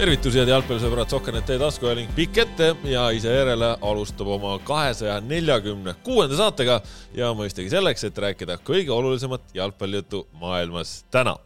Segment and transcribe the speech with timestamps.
[0.00, 5.92] tervitusi, head jalgpallisõbrad, Sokkernet teie taskuhääling pikk ette ja ise järele alustab oma kahesaja neljakümne
[6.06, 6.78] kuuenda saatega
[7.16, 11.36] ja mõistagi selleks, et rääkida kõige olulisemat jalgpallijuttu maailmas täna.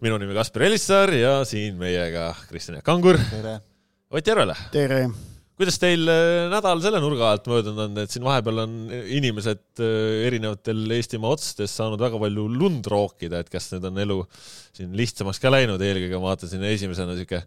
[0.00, 3.18] minu nimi Kaspar Elissaar ja siin meiega Kristjan Jaak Kangur.
[4.10, 4.56] Ott Järvele.
[4.72, 5.08] tere
[5.58, 8.76] kuidas teil äh, nädal selle nurga alt möödunud on, et siin vahepeal on
[9.18, 14.18] inimesed äh, erinevatel Eestimaa otsades saanud väga palju lund rookida, et kas nüüd on elu
[14.76, 17.42] siin lihtsamaks ka läinud, eelkõige ma vaatasin esimesena sihuke,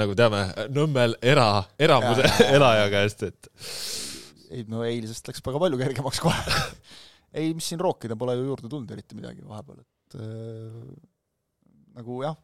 [0.00, 2.24] nagu teame, Nõmmel era, eramuse
[2.56, 3.52] elaja käest, et.
[4.50, 6.60] ei no eilsest läks väga palju kergemaks kohe
[7.38, 10.94] ei, mis siin rookida, pole ju juurde tulnud eriti midagi vahepeal, et äh,
[12.00, 12.40] nagu jah,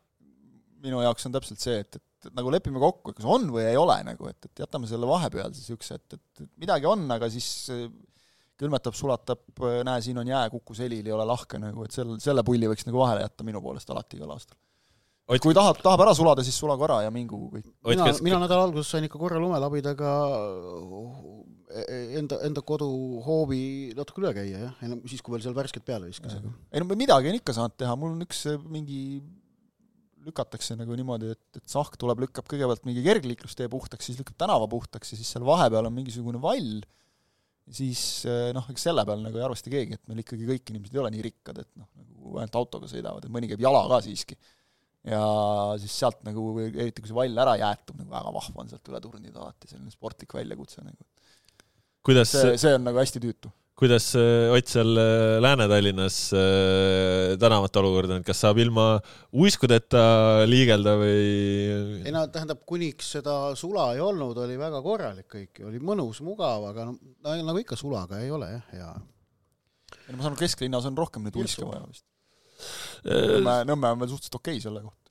[0.85, 3.79] minu jaoks on täpselt see, et, et et nagu lepime kokku, kas on või ei
[3.79, 7.29] ole nagu, et, et jätame selle vahepeal siis üks, et, et, et midagi on, aga
[7.33, 7.87] siis eh,
[8.61, 12.17] külmetab, sulatab, eh, näe, siin on jää, kuku selil, ei ole lahke nagu, et sel,
[12.23, 14.59] selle pulli võiks nagu vahele jätta minu poolest alati igal aastal.
[15.27, 15.43] Ott...
[15.43, 17.71] kui tahab, tahab ära sulada, siis sulagu ära ja mingu kõik.
[17.89, 20.13] mina, mina nädala alguses sain ikka korra lumelabidaga
[21.83, 23.65] eh, enda, enda koduhoovi
[23.99, 26.39] natuke üle käia, jah, enam siis, kui veel seal värsket peale viskas.
[26.71, 29.01] ei no midagi on ikka saanud teha, mul on üks mingi
[30.27, 34.69] lükatakse nagu niimoodi, et, et sahk tuleb, lükkab kõigepealt mingi kergliiklustee puhtaks, siis lükkab tänava
[34.71, 36.81] puhtaks ja siis seal vahepeal on mingisugune vall,
[37.79, 40.97] siis eh, noh, eks selle peal nagu ei arvesta keegi, et meil ikkagi kõik inimesed
[40.97, 44.01] ei ole nii rikkad, et noh, nagu ainult autoga sõidavad, et mõni käib jala ka
[44.07, 44.39] siiski.
[45.07, 45.21] ja
[45.83, 49.03] siis sealt nagu, eriti kui see vall ära jäetub, nagu väga vahva on sealt üle
[49.05, 51.07] turnida alati, selline sportlik väljakutse nagu.
[52.07, 57.81] kuidas see, see on nagu hästi tüütu kuidas äh, Ott seal äh, Lääne-Tallinnas äh, tänavate
[57.83, 58.87] olukord on, kas saab ilma
[59.37, 61.19] uiskudeta liigelda või?
[62.07, 66.71] ei no tähendab, kuniks seda sula ei olnud, oli väga korralik kõik, oli mõnus, mugav,
[66.73, 68.93] aga no nagu ikka sulaga ei ole jah, ja.
[70.07, 72.07] ei no ma saan aru, kesklinnas on rohkem neid uiske vaja vist.
[73.05, 75.06] Nõmme, Nõmme on veel suhteliselt okei okay selle kohta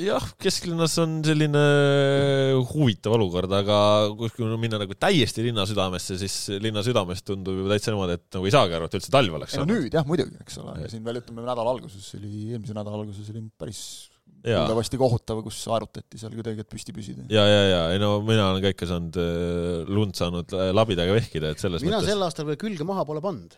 [0.00, 1.62] jah, kesklinnas on selline
[2.70, 3.78] huvitav olukord, aga
[4.16, 8.48] kui minna nagu täiesti linna südamesse, siis linna südamest tundub ju täitsa niimoodi, et nagu
[8.48, 9.56] ei saagi aru, et üldse talv oleks.
[9.56, 13.02] ei no nüüd jah, muidugi, eks ole, siin veel ütleme nädala alguses oli, eelmise nädala
[13.02, 13.82] alguses oli päris
[14.46, 17.26] kuuldavasti kohutav, kus arutati seal kuidagi, et püsti püsida.
[17.32, 21.52] ja, ja, ja ei no mina olen ka ikka saanud äh, lund saanud labidaga vehkida,
[21.54, 22.14] et selles mina mõttes.
[22.14, 23.56] sel aastal veel külge maha pole pannud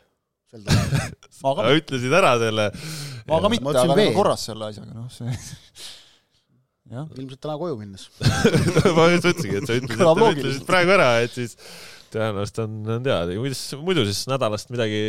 [0.49, 0.65] sel
[1.43, 2.71] talvel ütlesid ära selle.
[3.29, 5.29] ma ka mitte, aga nagu korras selle asjaga, noh, see
[6.89, 8.09] ilmselt täna koju minnes
[8.97, 11.57] ma just mõtlesingi, et sa ütlesid, ütlesid praegu ära, et siis
[12.13, 13.37] tõenäoliselt on, on teada.
[13.37, 15.01] kuidas muidu siis nädalast midagi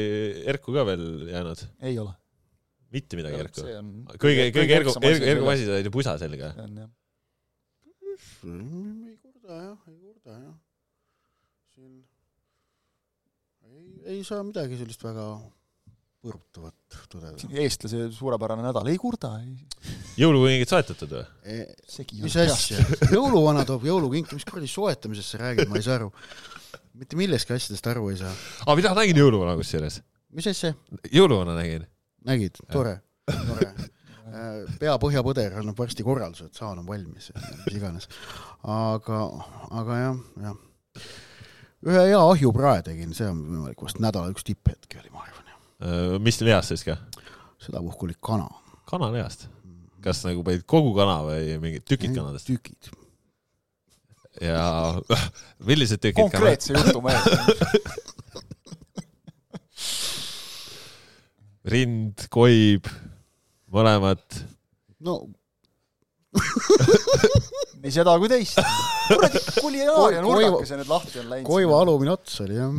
[0.51, 1.63] erku ka veel jäänud?
[1.87, 2.15] ei ole.
[2.95, 3.65] mitte midagi erku?
[4.21, 6.53] kõige, kõige ergu, ergu, ergu asi sai ju pusa selga.
[8.43, 10.57] ei kurda jah, ei kurda jah.
[11.75, 11.95] siin
[13.69, 15.29] ei, ei saa midagi sellist väga
[16.19, 17.47] põrutavat tõdeda.
[17.61, 19.31] eestlase suurepärane nädal, ei kurda.
[20.19, 21.59] jõulukingilt soetatud või e,?
[22.25, 22.83] mis asja,
[23.15, 26.09] jõuluvana toob jõulukinki, mis kuradi soetamisest sa räägid, ma ei saa aru.
[26.99, 28.33] mitte millestki asjadest aru ei saa.
[28.65, 30.01] aa, mida nägin jõuluvana kusjuures?
[30.35, 30.73] mis asja?
[31.07, 31.87] jõuluvana nägin.
[32.27, 32.97] nägid, tore,
[33.31, 38.11] tore äh, pea põhjapõder annab varsti korralduse, et saan on valmis, mis iganes.
[38.67, 39.23] aga,
[39.71, 41.09] aga jah, jah.
[41.87, 45.38] ühe hea ahjuprae tegin, see on võimalik vast nädala üks tipphetki oli, ma arvan
[46.19, 46.97] mis lihast siis ka?
[47.59, 48.49] sedapuhku oli kana.
[48.89, 49.47] kanalihast?
[50.03, 52.47] kas nagu panid kogu kana või mingid tükid kanadest?
[52.47, 52.91] tükid.
[54.41, 54.95] ja
[55.67, 57.23] millised tükid konkreetse jutu mees
[61.69, 62.87] rind, koib,
[63.71, 64.23] mõlemad?
[65.03, 65.27] no
[67.81, 68.59] nii seda kui teist.
[69.09, 71.47] kuradi kulinaaria nurgakese nüüd lahti on läinud.
[71.49, 72.73] koiva alumine ots oli jah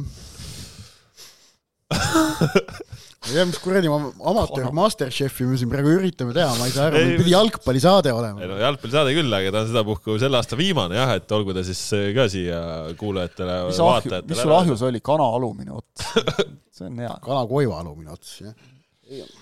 [1.91, 6.89] ma ei tea, mis kuradi amatöör Masterchefi me siin praegu üritame teha, ma ei saa
[6.89, 8.43] aru, meil pidi jalgpallisaade olema.
[8.45, 11.65] ei no jalgpallisaade küll, aga ta on sedapuhku selle aasta viimane jah, et olgu ta
[11.67, 12.61] siis äh, ka siia
[13.01, 14.27] kuulajatele, vaatajatele.
[14.33, 16.11] mis sul ahjus oli, kana alumine ots?
[16.77, 17.15] see on hea.
[17.25, 18.55] kana koiva alumine ots, jah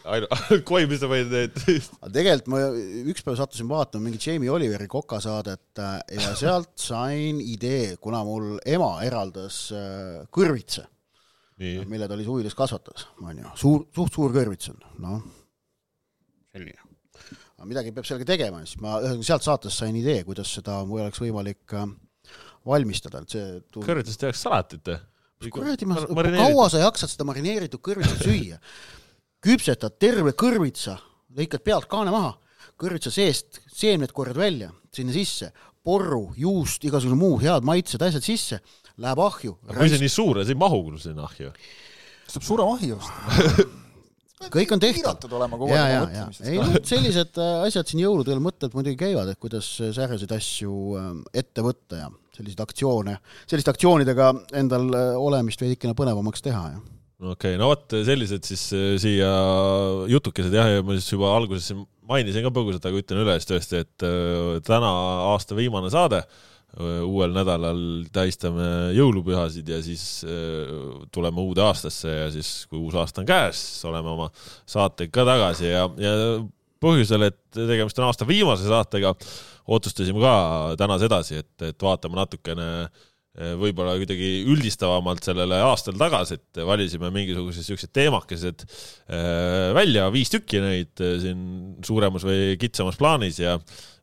[0.09, 1.57] ainult koi, mis sa võid neid
[2.01, 2.61] aga tegelikult ma
[3.13, 8.95] ükspäev sattusin vaatama mingit Jamie Oliveri kokasaadet äh, ja sealt sain idee, kuna mul ema
[9.07, 10.87] eraldas äh, kõrvitsa
[11.59, 15.23] mille ta oli suvilas kasvatas, on ju, suur, suht suur kõrvits on, noh,
[16.53, 16.85] selline.
[17.59, 21.03] aga midagi peab sellega tegema, siis ma ühesõnaga sealt saatest sain idee, kuidas seda mul
[21.07, 21.89] oleks võimalik äh,
[22.69, 23.87] valmistada, et see tund...
[23.89, 25.01] kõrvitsast tehakse salatit või?
[25.55, 28.59] kuradi, ma, kaua sa jaksad seda marineeritud kõrvitsat süüa?
[29.43, 30.97] küpsetad terve kõrvitsa,
[31.39, 32.37] lõikad pealt kaane maha,
[32.79, 35.51] kõrvitsa seest seemned korjad välja, sinna sisse,
[35.83, 38.59] porru, juust, igasugune muu head maitsed, asjad sisse
[39.03, 39.57] läheb ahju.
[39.69, 41.53] aga kui see nii suur on, see ei mahu küll sinna ahju.
[42.29, 43.69] saab surema ahju osta
[44.55, 45.01] kõik on tehtav.
[45.01, 46.69] piiratud olema kogu ja, aeg ja ja ei ka.
[46.69, 50.77] no sellised äh, asjad siin jõulude eel mõtted muidugi käivad, et kuidas äh, sääraseid asju
[51.01, 53.17] ähm, ette võtta ja selliseid aktsioone,
[53.51, 54.31] selliste aktsioonidega
[54.61, 59.31] endal äh, olemist veidikene põnevamaks teha ja okei okay,, no vot sellised siis äh, siia
[60.11, 61.73] jutukesed jah, ja ma siis juba alguses
[62.09, 64.93] mainisin ka põgusalt, aga ütlen üle siis tõesti, et äh, täna
[65.33, 66.23] aasta viimane saade,
[66.77, 67.81] uuel nädalal
[68.13, 70.03] tähistame jõulupühasid ja siis
[71.15, 74.29] tuleme uude aastasse ja siis, kui uus aasta on käes, oleme oma
[74.69, 76.13] saatega ka tagasi ja, ja
[76.83, 79.15] põhjusel, et tegemist on aasta viimase saatega,
[79.69, 80.35] otsustasime ka
[80.81, 82.69] täna sedasi, et, et vaatame natukene
[83.59, 88.65] võib-olla kuidagi üldistavamalt sellele aastale tagasi, et valisime mingisugused siuksed teemakesed
[89.77, 91.45] välja, viis tükki neid siin
[91.87, 93.55] suuremas või kitsamas plaanis ja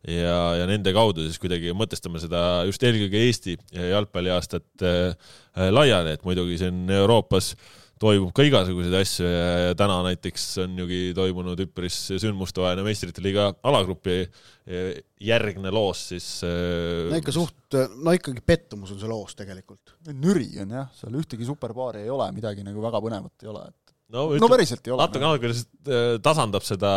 [0.08, 5.32] ja, ja nende kaudu siis kuidagi mõtestame seda just eelkõige Eesti jalgpalliaastat äh,
[5.74, 7.54] laiali, et muidugi siin Euroopas
[8.02, 13.48] toimub ka igasuguseid asju ja, ja täna näiteks on jugi toimunud üpris sündmustevaheline meistrite liiga
[13.66, 19.38] alagrupi äh, järgne loos siis äh, no ikka suht, no ikkagi pettumus on see loos
[19.40, 19.96] tegelikult.
[20.12, 23.96] nüri on jah, seal ühtegi superpaari ei ole, midagi nagu väga põnevat ei ole, et
[24.14, 25.08] no, no päriselt ei ole.
[25.08, 26.92] natuke natuke äh, tasandab seda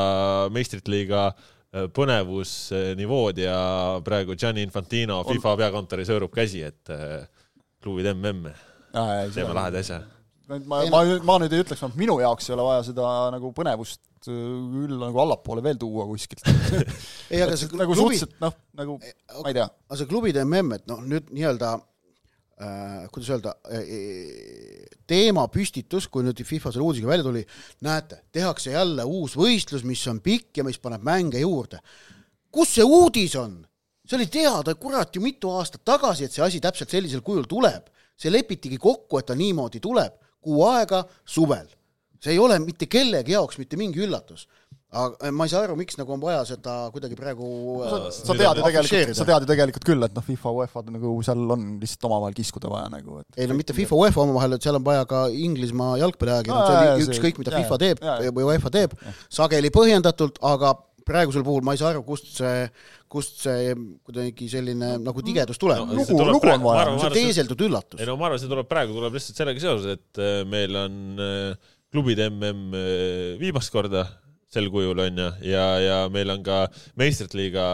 [0.52, 3.56] meistrite liiga äh, põnevusnivood ja
[4.04, 7.26] praegu Gianni Infantino On- FIFA peakontoris hõõrub käsi, et äh,
[7.84, 8.54] klubid mm,
[9.34, 9.98] teeme laheda asja.
[10.48, 14.00] ma, ma, ma nüüd ei ütleks, et minu jaoks ei ole vaja seda nagu põnevust
[14.30, 16.46] äh, küll nagu allapoole veel tuua kuskilt.
[17.32, 18.96] ei, aga see nagu klubi, suhteliselt noh, nagu
[19.42, 21.86] ma ei tea, aga see klubide mm, et noh, nüüd nii-öelda äh,
[23.12, 27.44] kuidas öelda äh,, teemapüstitus, kui nüüd FIFA selle uudisega välja tuli,
[27.86, 31.78] näete, tehakse jälle uus võistlus, mis on pikk ja mis paneb mänge juurde.
[32.50, 33.60] kus see uudis on?
[34.08, 37.90] see oli teada, kurat ju mitu aastat tagasi, et see asi täpselt sellisel kujul tuleb.
[38.18, 41.68] see lepitigi kokku, et ta niimoodi tuleb, kuu aega suvel.
[42.18, 44.48] see ei ole mitte kellegi jaoks mitte mingi üllatus.
[44.88, 47.48] Aga ma ei saa aru, miks nagu on vaja seda kuidagi praegu
[47.82, 50.94] sa, äh, sa tead ju tegelikult, sa tead ju tegelikult küll, et noh, FIFA, UEFA-d
[50.94, 54.56] nagu seal on lihtsalt omavahel kiskuda vaja nagu, et ei no mitte FIFA, UEFA omavahel,
[54.56, 58.30] et seal on vaja ka Inglismaa jalgpalliajakirjandus no,, ükskõik mida jaa, FIFA teeb jaa.
[58.38, 58.94] või UEFA teeb,
[59.38, 60.72] sageli põhjendatult, aga
[61.08, 62.62] praegusel puhul ma ei saa aru, kust see,
[63.12, 63.74] kust see
[64.08, 66.04] kuidagi selline nagu tigedus tuleb No, no,.
[66.04, 68.08] see lugu, lugu on vaja see on teeseldud üllatus ei.
[68.08, 70.96] no ma arvan, see tuleb praegu tuleb lihtsalt sellega seoses, et äh, meil on
[71.92, 74.06] klubide mm viimast korda
[74.48, 76.62] sel kujul on ju, ja, ja meil on ka
[76.96, 77.64] meistrite liiga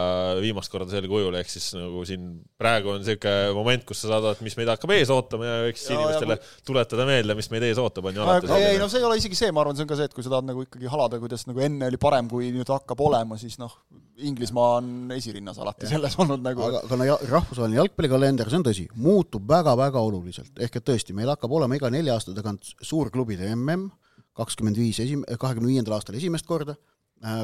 [0.43, 2.25] viimast korda sel kujul, ehk siis nagu siin
[2.59, 5.85] praegu on niisugune moment, kus sa saad vaadata, mis meid hakkab ees ootama ja võiks
[5.85, 6.37] Ja- ja inimestele
[6.67, 9.07] tuletada meelde, mis meid ees ootab, on ju alati ei, ei selline no see ei
[9.07, 10.91] ole isegi see, ma arvan, see on ka see, et kui sa tahad nagu ikkagi
[10.91, 13.77] halada, kuidas nagu enne oli parem, kui nüüd hakkab olema, siis noh,
[14.15, 18.67] Inglismaa on esirinnas alati selles olnud nagu aga, aga no ja, rahvusvaheline jalgpallikalender, see on
[18.67, 23.49] tõsi, muutub väga-väga oluliselt, ehk et tõesti, meil hakkab olema iga nelja aasta tagant suurklubide
[23.51, 23.89] mm,
[24.35, 26.75] kakskümmend viis esim-, kahekümne viiendal aastal esimest korda,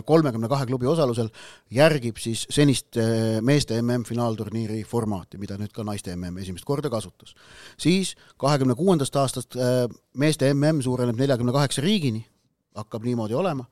[0.05, 1.29] kolmekümne kahe klubi osalusel
[1.71, 7.33] järgib siis senist äh, meeste MM-finaalturniiri formaati, mida nüüd ka naiste MM esimest korda kasutas.
[7.79, 12.25] siis kahekümne kuuendast aastast äh, meeste MM suureneb neljakümne kaheksa riigini,
[12.75, 13.65] hakkab niimoodi olema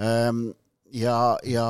[0.00, 0.50] Ähm,
[0.92, 1.66] ja, ja,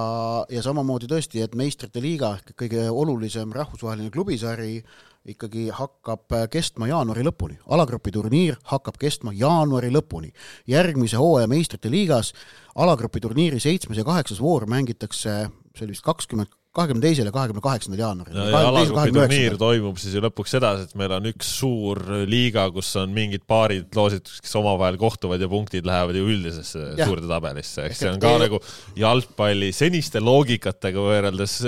[0.51, 4.81] ja samamoodi tõesti, et meistrite liiga ehk kõige olulisem rahvusvaheline klubisari
[5.29, 10.33] ikkagi hakkab äh, kestma jaanuari lõpuni, alagrupi turniir hakkab kestma jaanuari lõpuni.
[10.67, 12.33] järgmise hooaja meistrite liigas
[12.75, 17.63] alagrupi turniiri seitsmes ja kaheksas voor mängitakse, see oli vist kakskümmend, kahekümne teisel ja kahekümne
[17.63, 18.35] kaheksandal jaanuaril.
[18.35, 22.67] no ja alagrupi turniir toimub siis ju lõpuks sedasi, et meil on üks suur liiga,
[22.75, 27.07] kus on mingid paarid loositud, kes omavahel kohtuvad ja punktid lähevad ju üldisesse Jah.
[27.07, 28.63] suurde tabelisse, eks see on ka nagu
[28.99, 31.61] jalgpalli seniste loogikatega võrreldes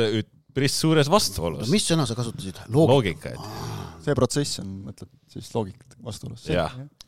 [0.54, 1.70] päris suures vastuolus.
[1.73, 2.61] mis sõna sa kasutasid?
[2.73, 3.34] loogika.
[3.34, 6.46] et see protsess on, mõtled siis loogikat vastuolus.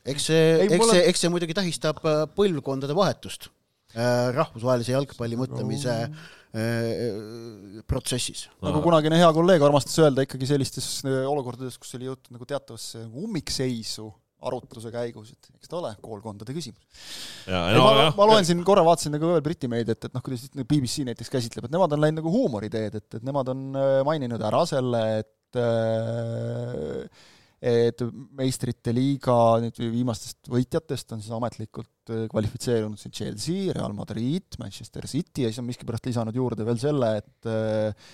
[0.06, 3.48] Eks see eks mulle- see, eks see muidugi tähistab äh, põlvkondade vahetust
[3.94, 8.46] äh, rahvusvahelise jalgpalli mõtlemise äh, protsessis.
[8.64, 13.02] nagu kunagine hea kolleeg armastas öelda ikkagi sellistes äh, olukordades, kus oli jõutud nagu teatavasse
[13.12, 14.08] ummikseisu
[14.48, 17.06] arutluse käigus, et eks ta ole koolkondade küsimus.
[17.48, 20.68] no ma, ma loen siin korra, vaatasin nagu veel Briti meediat, et noh, kuidas nüüd
[20.70, 24.44] BBC näiteks käsitleb, et nemad on läinud nagu huumoriteed, et, et nemad on äh, maininud
[24.50, 27.24] ära selle, et äh,
[27.66, 28.02] et
[28.36, 35.08] meistrite liiga nüüd viimastest võitjatest on siis ametlikult äh, kvalifitseerunud siin Chelsea, Real Madrid, Manchester
[35.08, 38.10] City ja siis on miskipärast lisanud juurde veel selle, et äh,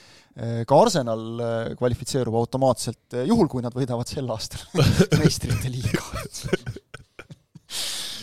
[0.69, 4.65] ka Arsenal äh, kvalifitseerub automaatselt äh, juhul, kui nad võidavad sel aastal
[5.21, 6.01] meistrite liiga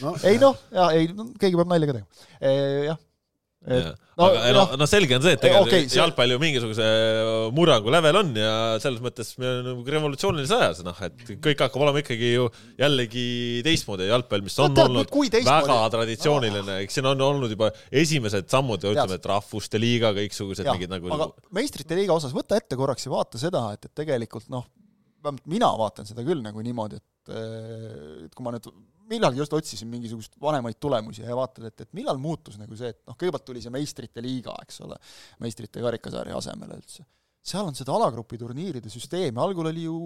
[0.01, 2.09] no ei noh, jaa, ei no,, keegi peab nalja ka tegema.
[2.89, 2.99] jah,
[3.67, 5.99] no, aga no, no selge on see, et tegelikult okay, see...
[5.99, 6.85] jalgpall ju mingisuguse
[7.55, 11.83] murrangu level on ja selles mõttes me oleme nagu revolutsioonilises ajas, noh, et kõik hakkab
[11.83, 12.47] olema ikkagi ju
[12.79, 13.25] jällegi
[13.67, 17.73] teistmoodi jalgpall, mis on no, tead, olnud väga traditsiooniline, eks siin on olnud juba
[18.03, 22.79] esimesed sammud, ütleme, et rahvuste liiga, kõiksugused mingid nagu aga meistrite liiga osas võta ette
[22.79, 24.69] korraks ja vaata seda, et, et tegelikult noh,
[25.19, 28.65] vähemalt mina vaatan seda küll nagu niimoodi, et et kui ma nüüd
[29.09, 33.01] millalgi just otsisin mingisugust vanemaid tulemusi ja vaatad, et, et millal muutus nagu see, et
[33.09, 34.99] noh, kõigepealt tuli see meistrite liiga, eks ole,
[35.43, 37.05] meistrite karikasarja asemele üldse.
[37.49, 39.99] seal on seda alagrupi turniiride süsteemi, algul oli ju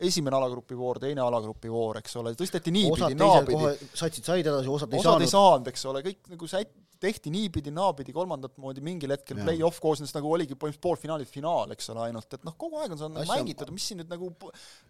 [0.00, 3.90] esimene alagrupi voor, teine alagrupi voor, eks ole, tõsteti niipidi, naapidi.
[3.92, 5.26] satsid said edasi, osad ei osad saanud.
[5.26, 9.80] ei saanud, eks ole, kõik nagu sätt-, tehti niipidi, naapidi, kolmandat moodi, mingil hetkel play-off
[9.82, 13.10] koosnes nagu oligi põhimõtteliselt poolfinaalid, finaal, eks ole, ainult et noh, kogu aeg on seda
[13.14, 14.30] nagu mängitud, mis siin nüüd nagu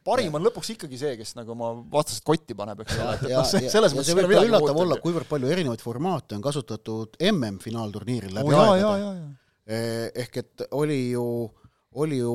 [0.07, 3.37] parim on lõpuks ikkagi see, kes nagu oma vastased kotti paneb, eks ole, et, et
[3.37, 8.35] noh, selles mõttes see võib ka üllatav olla, kuivõrd palju erinevaid formaate on kasutatud MM-finaalturniiril
[8.41, 9.29] läbi oh, aegade.
[9.71, 11.25] Eh, ehk et oli ju,
[12.03, 12.35] oli ju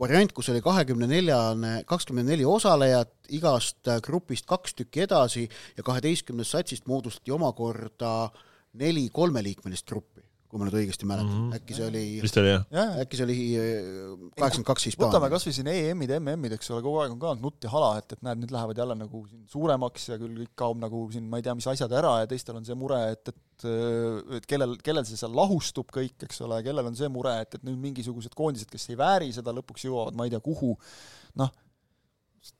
[0.00, 5.84] variant, kus oli kahekümne neljane, kakskümmend neli osalejat, igast äh, grupist kaks tükki edasi ja
[5.84, 8.30] kaheteistkümnest satsist moodustati omakorda
[8.78, 11.56] neli kolmeliikmelist gruppi, kui ma nüüd õigesti mäletan mm, -hmm.
[11.58, 12.86] äkki see oli vist oli jah ja,?
[13.04, 15.10] äkki see oli äh, kaheksakümmend kaks Hispaania.
[15.10, 17.90] võtame kas või siin EM-id, MM-id, eks ole, kogu aeg on ka nutt ja hala,
[18.00, 21.28] et, et näed, nüüd lähevad jälle nagu siin suuremaks ja küll kõik kaob nagu siin
[21.28, 24.46] ma ei tea, mis asjad ära ja teistel on see mure, et, et et, et
[24.46, 27.78] kellel, kellel see seal lahustub kõik, eks ole, kellel on see mure, et, et nüüd
[27.82, 30.74] mingisugused koondised, kes ei vääri seda, lõpuks jõuavad ma ei tea kuhu,
[31.40, 31.50] noh,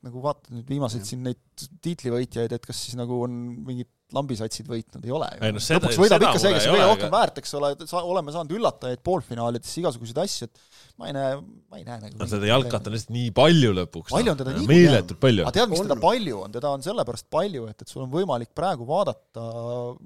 [0.07, 5.05] nagu vaatad nüüd viimaseid siin neid tiitlivõitjaid, et kas siis nagu on mingid lambisatsid võitnud,
[5.05, 5.51] ei ole ju.
[5.53, 8.55] No, lõpuks võidab ikka see, kes on kõige rohkem väärt, eks ole, sa, oleme saanud
[8.57, 11.35] üllatajaid poolfinaalidesse, igasuguseid asju, et ma ei näe,
[11.69, 14.15] ma ei näe nagu no seda jalkat on lihtsalt nii palju lõpuks.
[14.15, 14.87] palju on teda niikuinii.
[14.87, 15.45] meeletult palju.
[15.45, 18.55] aga tead, miks teda palju on, teda on sellepärast palju, et, et sul on võimalik
[18.57, 19.45] praegu vaadata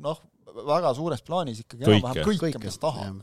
[0.08, 0.26] noh,
[0.58, 3.22] väga suures plaanis ikkagi enam-vähem kõike, kõike, mis tahab.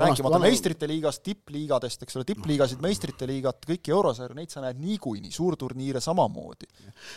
[0.00, 5.32] Rääkimata meistrite liigast, tippliigadest, eks ole, tippliigasid, meistrite liigat, kõiki eurosarju, neid sa näed niikuinii,
[5.34, 6.68] suurturniire samamoodi.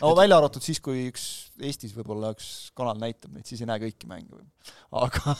[0.02, 1.28] no välja arvatud siis, kui üks
[1.60, 4.40] Eestis võib-olla üks kanal näitab neid, siis ei näe kõiki mänge.
[4.96, 5.36] aga,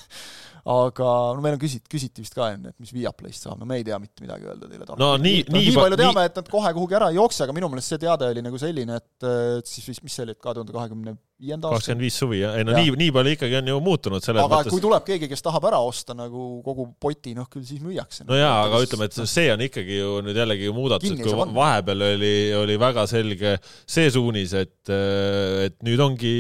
[0.74, 3.80] aga no meil on küsit-, küsiti vist ka enne, et mis Viaplayst saab, no me
[3.80, 6.74] ei tea mitte midagi öelda teile no nii, nii, nii palju teame, et nad kohe
[6.76, 10.16] kuhugi ära ei jookse, aga minu meelest see teade oli nagu selline, et siis, mis
[10.16, 11.80] see oli, et kahe tuhande kahekümne viienda aasta.
[11.80, 12.82] kakskümmend viis suvi, jah, ei no ja.
[12.84, 14.74] nii, nii palju ikkagi on ju muutunud selles aga mõttes.
[14.74, 18.26] kui tuleb keegi, kes tahab ära osta nagu kogu poti, noh küll siis müüakse.
[18.28, 22.06] no jaa, aga ütleme, et see on ikkagi ju nüüd jällegi muudatus, et kui vahepeal
[22.10, 24.92] oli, oli väga selge see suunis, et,
[25.70, 26.36] et nüüd ongi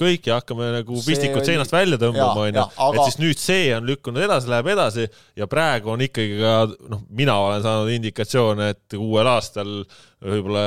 [0.00, 1.50] kõik ja hakkame nagu pistikud oli...
[1.52, 5.06] seinast välja tõmbama, onju, et siis nüüd see on lükkunud edasi, läheb edasi
[5.38, 6.58] ja praegu on ikkagi ka,
[6.90, 9.78] noh, mina olen saanud indikatsioone, et uuel aastal
[10.16, 10.60] võib-olla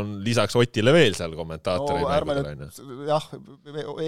[0.00, 3.26] on lisaks Otile veel seal kommentaatoreid no, ärme nüüd jah,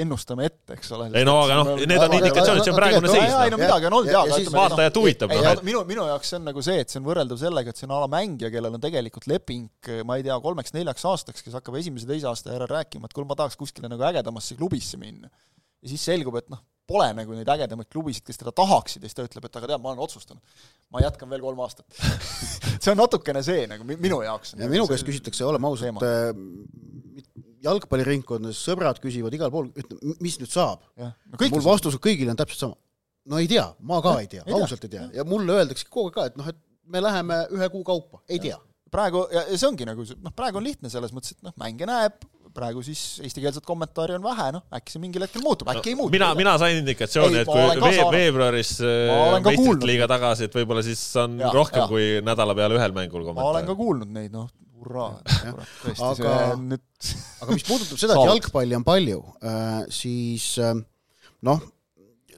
[0.01, 1.07] ennustame ette, eks ole.
[1.15, 3.37] ei no aga noh, need on indikatsioonid, see on praegune seis.
[3.45, 5.35] ei no midagi on olnud jaa, aga ütleme vaatajat huvitab.
[5.69, 7.95] minu, minu jaoks see on nagu see, et see on võrreldav sellega, et see on
[8.01, 12.57] ala mängija, kellel on tegelikult leping, ma ei tea, kolmeks-neljaks aastaks, kes hakkab esimese-teise aasta
[12.57, 15.31] järel rääkima, et kuule, ma tahaks kuskile nagu ägedamasse klubisse minna.
[15.81, 19.19] ja siis selgub, et noh, pole nagu neid ägedamaid klubisid, kes teda tahaksid ja siis
[19.19, 21.87] ta ütleb, et aga tead, ma olen otsustanud, ma jätkan veel kolm aastat.
[22.83, 24.57] See on natukene see nagu minu jaoks.
[24.59, 26.31] ja minu käest küsitakse, oleme ausad, äh,
[27.65, 30.85] jalgpalliringkondades sõbrad küsivad igal pool, ütle, mis nüüd saab?
[30.99, 32.79] No, mul vastus kõigile on täpselt sama.
[33.31, 35.07] no ei tea, ma ka ja, ei tea, ausalt ei tea.
[35.15, 36.59] Ja mulle öeldakse kogu aeg ka, et noh, et
[36.91, 38.59] me läheme ühe kuu kaupa, ei tea.
[38.91, 42.25] Praegu, ja see ongi nagu, noh, praegu on lihtne selles mõttes, et noh, mänge näeb,
[42.55, 45.99] praegu siis eestikeelset kommentaari on vähe, noh, äkki see mingil hetkel muutub, äkki no, ei
[45.99, 46.15] muutu.
[46.15, 51.03] mina, mina sain indikatsiooni, et kui vee, veebruaris äh, meistrite liiga tagasi, et võib-olla siis
[51.21, 51.89] on ja, rohkem ja.
[51.91, 53.47] kui nädala peale ühel mängul kommentaari.
[53.47, 54.49] ma olen ka kuulnud neid, noh,
[54.81, 55.21] hurraa.
[56.11, 57.13] aga, nüüd...
[57.45, 60.75] aga mis puudutab seda, et jalgpalli on palju, äh, siis äh,
[61.47, 61.65] noh,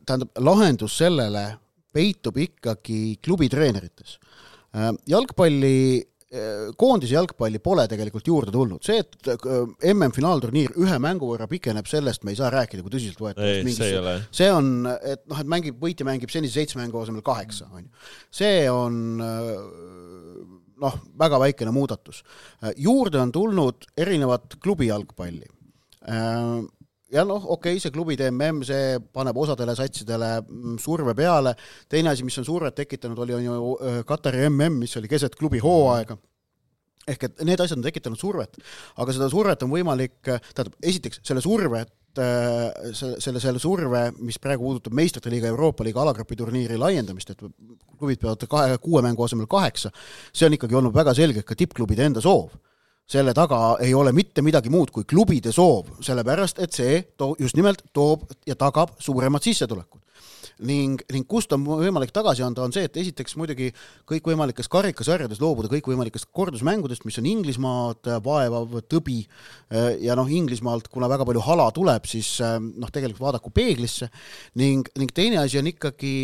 [0.03, 1.47] tähendab, lahendus sellele
[1.93, 4.17] peitub ikkagi klubitreenerites.
[5.05, 6.01] jalgpalli
[6.81, 9.57] koondise jalgpalli pole tegelikult juurde tulnud, see, et äh,
[9.93, 14.73] MM-finaalturniir ühe mängu võrra pikeneb, sellest me ei saa rääkida kui tõsiseltvõetavast mingist, see on,
[14.89, 17.91] et noh, et mängib, võitja mängib senise seitsme mängu asemel kaheksa, on ju.
[18.33, 19.51] see on äh,
[20.83, 22.23] noh, väga väikene muudatus.
[22.63, 25.47] Äh, juurde on tulnud erinevat klubi jalgpalli
[27.13, 31.55] ja noh, okei okay,, see klubide mm, see paneb osadele satsidele mm, surve peale,
[31.91, 33.73] teine asi, mis on survet tekitanud, oli on ju
[34.09, 36.19] Katari mm, mis oli keset klubi hooaega.
[37.09, 38.61] Ehk et need asjad on tekitanud survet,
[39.03, 44.67] aga seda survet on võimalik, tähendab, esiteks selle survet selle, selle, selle surve, mis praegu
[44.67, 49.49] puudutab meistrite liiga, Euroopa liiga alagrupi turniiri laiendamist, et klubid peavad kahe, kuue mängu asemel
[49.51, 49.91] kaheksa,
[50.31, 52.53] see on ikkagi olnud väga selgelt ka tippklubide enda soov
[53.13, 57.59] selle taga ei ole mitte midagi muud kui klubide soov, sellepärast et see to-, just
[57.59, 60.01] nimelt toob ja tagab suuremad sissetulekud.
[60.63, 63.71] Ning, ning kust on võimalik tagasi anda, on see, et esiteks muidugi
[64.07, 69.25] kõikvõimalikes karikasarjades loobuda kõikvõimalikest kordusmängudest, mis on Inglismaad vaevav tõbi
[70.05, 74.13] ja noh, Inglismaalt, kuna väga palju hala tuleb, siis noh, tegelikult vaadaku peeglisse.
[74.61, 76.15] Ning, ning teine asi on ikkagi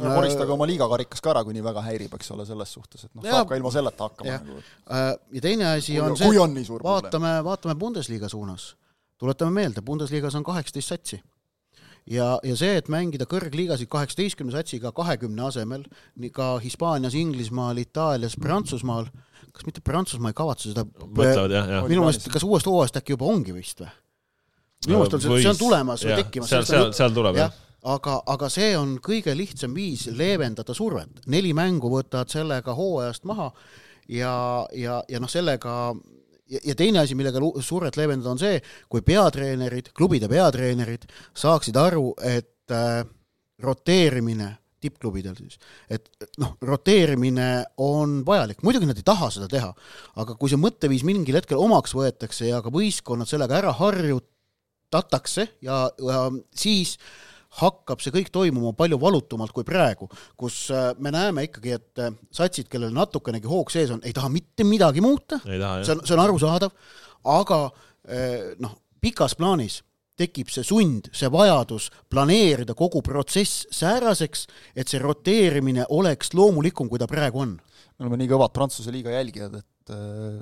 [0.00, 3.12] no koristage oma liigakarikas ka ära, kui nii väga häirib, eks ole, selles suhtes, et
[3.14, 4.40] noh, saab ka ilma selleta hakkama ja.
[4.42, 4.62] nagu.
[5.36, 6.32] ja teine asi on see,
[6.82, 8.72] vaatame, vaatame Bundesliga suunas.
[9.18, 11.20] tuletame meelde, Bundesligas on kaheksateist satsi
[12.10, 15.86] ja, ja see, et mängida kõrgliigasid kaheksateistkümne satsiga kahekümne asemel,
[16.20, 19.08] nii ka Hispaanias, Inglismaal, Itaalias, Prantsusmaal,
[19.54, 21.90] kas mitte Prantsusmaa ei kavatse seda mõtlevad jah, jah.
[21.90, 23.92] minu meelest, kas uuest hooajast äkki juba ongi vist või?
[24.88, 26.50] minu meelest on see, see on tulemas või tekkimas.
[26.50, 31.24] seal, seal, seal tuleb jah ja aga, aga see on kõige lihtsam viis leevendada survet.
[31.26, 33.50] neli mängu võtad sellega hooajast maha
[34.08, 35.94] ja, ja, ja noh, sellega
[36.50, 42.12] ja, ja teine asi, millega survet leevendada, on see, kui peatreenerid, klubide peatreenerid saaksid aru,
[42.24, 43.02] et äh,
[43.64, 45.56] roteerimine tippklubidel siis,
[45.88, 46.10] et
[46.42, 49.70] noh, roteerimine on vajalik, muidugi nad ei taha seda teha,
[50.20, 55.86] aga kui see mõtteviis mingil hetkel omaks võetakse ja ka võistkonnad sellega ära harjutatakse ja,
[55.96, 60.08] ja siis äh, hakkab see kõik toimuma palju valutumalt kui praegu,
[60.40, 64.30] kus äh, me näeme ikkagi, et äh, satsid, kellel natukenegi hoog sees on, ei taha
[64.32, 66.74] mitte midagi muuta, see on, see on arusaadav,
[67.34, 69.82] aga äh, noh, pikas plaanis
[70.18, 74.46] tekib see sund, see vajadus planeerida kogu protsess sääraseks,
[74.78, 77.56] et see roteerimine oleks loomulikum, kui ta praegu on.
[77.98, 79.94] me oleme nii kõvad Prantsuse liiga jälgijad, et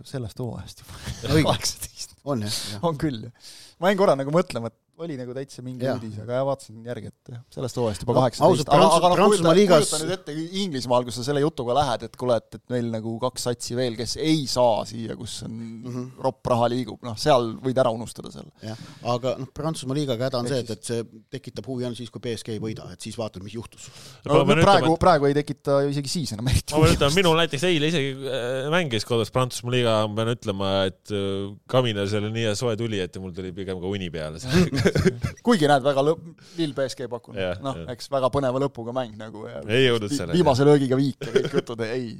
[0.09, 2.15] sellest hooajast juba kaheksateist.
[2.29, 2.83] on jah ja.?
[2.85, 3.53] on küll, jah.
[3.81, 5.95] ma jäin korra nagu mõtlema, et oli nagu täitsa mingi ja.
[5.97, 8.77] uudis, aga jah, vaatasin järgi, et sellest hooajast juba kaheksateist no,.
[8.77, 9.87] aga, aga noh, kujuta, liigas...
[9.89, 13.15] kujuta nüüd ette Inglismaal, kus sa selle jutuga lähed, et kuule, et, et meil nagu
[13.23, 16.11] kaks satsi veel, kes ei saa siia, kus on mm -hmm.
[16.27, 18.53] ropp raha liigub, noh, seal võid ära unustada selle.
[18.63, 18.83] jah,
[19.15, 22.21] aga noh, Prantsusmaa liigaga häda on see, et, et see tekitab huvi ainult siis, kui
[22.21, 23.89] BSG ei võida, et siis vaatad, mis juhtus.
[24.29, 26.85] no, no praegu, praegu ei tekita isegi siis enam eriti huvi.
[26.85, 30.73] ma pean ütlema, minul näiteks eile isegi äh, mängis kodus Prantsusmaa liiga, ma pean ütlema,
[30.93, 34.39] et äh, kaminas oli nii hea soe tuli, et mul tuli pigem ka uni peale
[35.47, 36.27] kuigi näed, väga lõpp,
[36.59, 40.13] Lill BSG pakkunud yeah,, noh yeah., eks väga põneva lõpuga mäng nagu ja ei jõudnud
[40.13, 40.41] selleni.
[40.41, 42.13] viimase löögiga viik ja kõik jutud, ei.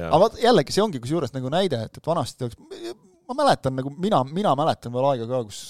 [0.00, 2.58] aga vot jällegi, see ongi kusjuures nagu näide, et, et vanasti oleks,
[3.30, 5.62] ma mäletan nagu, mina, mina mäletan veel aega ka, kus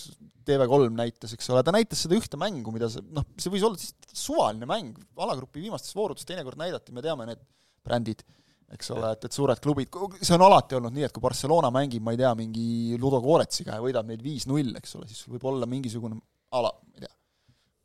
[0.48, 3.90] TV3 näitas, eks ole, ta näitas seda ühte mängu, mida see, noh, see võis olla
[4.16, 7.42] suvaline mäng, alagrupi viimastes voorudes teinekord näidati, me teame need
[7.86, 8.24] brändid,
[8.74, 12.04] eks ole, et, et suured klubid, see on alati olnud nii, et kui Barcelona mängib,
[12.06, 15.66] ma ei tea, mingi Ludo Goretsiga ja võidab neid viis-null, eks ole, siis võib olla
[15.70, 16.20] mingisugune
[16.56, 17.14] ala, ma ei tea,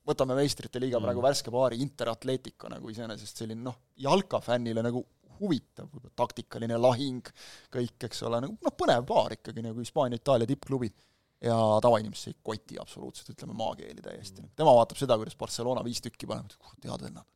[0.05, 1.07] võtame meistrite liiga mm.
[1.07, 5.01] praegu värske paari, Inter Atletico nagu iseenesest selline noh, jalkafännile nagu
[5.39, 7.25] huvitav, taktikaline lahing,
[7.73, 11.01] kõik, eks ole, nagu noh, põnev paar ikkagi nagu Hispaania-Itaalia tippklubid.
[11.45, 14.53] ja tavainimest see ei koti absoluutselt, ütleme maakeeli täiesti mm..
[14.55, 17.27] tema vaatab seda, kuidas Barcelona viis tükki paneb, kurat, head vennad.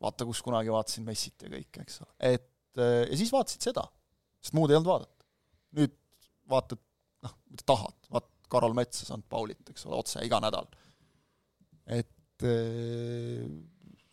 [0.00, 2.14] vaata, kus kunagi vaatasin Messit ja kõike, eks ole.
[2.32, 3.82] et ja siis vaatasid seda,
[4.42, 5.26] sest muud ei olnud vaadata.
[5.78, 5.96] nüüd
[6.50, 6.80] vaatad,
[7.26, 10.68] noh, mida tahad, vaat Karol Metsa, St Paulit, eks ole, otse iga nädal.
[11.86, 13.46] et äh,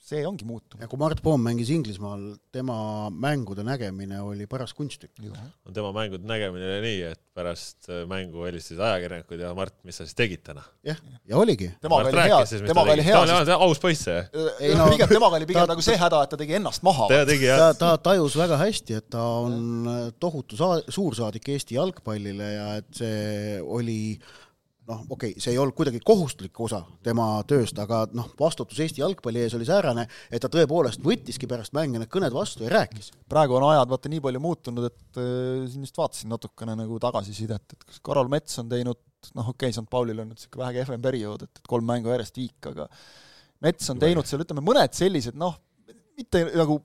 [0.07, 0.79] see ongi muutunud.
[0.81, 2.21] ja kui Mart Poom mängis Inglismaal,
[2.53, 2.77] tema
[3.11, 5.19] mängude nägemine oli paras kunsttükk.
[5.73, 10.07] tema mängude nägemine oli nii, et pärast äh, mängu helistasid ajakirjanikud ja Mart, mis sa
[10.07, 10.63] siis tegid täna?
[10.87, 11.69] jah, ja oligi.
[11.83, 12.39] temaga oli hea,
[12.71, 13.25] temaga oli hea.
[13.27, 14.23] ta oli aus poiss, see.
[14.79, 17.11] No, pigem temaga oli pigem ta, nagu see häda, et ta tegi ennast maha.
[17.11, 17.67] ta tegi, jah.
[17.67, 19.91] ta, ta tajus väga hästi, et ta on
[20.23, 24.01] tohutu saa-, suursaadik Eesti jalgpallile ja et see oli
[24.87, 29.03] noh, okei okay,, see ei olnud kuidagi kohustuslik osa tema tööst, aga noh, vastutus Eesti
[29.03, 33.11] jalgpalli ees oli säärane, et ta tõepoolest võttiski pärast mänge need kõned vastu ja rääkis.
[33.29, 37.77] praegu on ajad vaata nii palju muutunud, et äh, siin just vaatasin natukene nagu tagasisidet,
[37.77, 38.99] et kas Karol Mets on teinud
[39.35, 42.13] noh, okei okay,, St Paulil on nüüd niisugune vähe kehvem periood, et, et kolm mängu
[42.13, 42.87] järjest viik, aga
[43.65, 45.57] Mets on teinud seal, ütleme, mõned sellised noh,
[46.17, 46.79] mitte nagu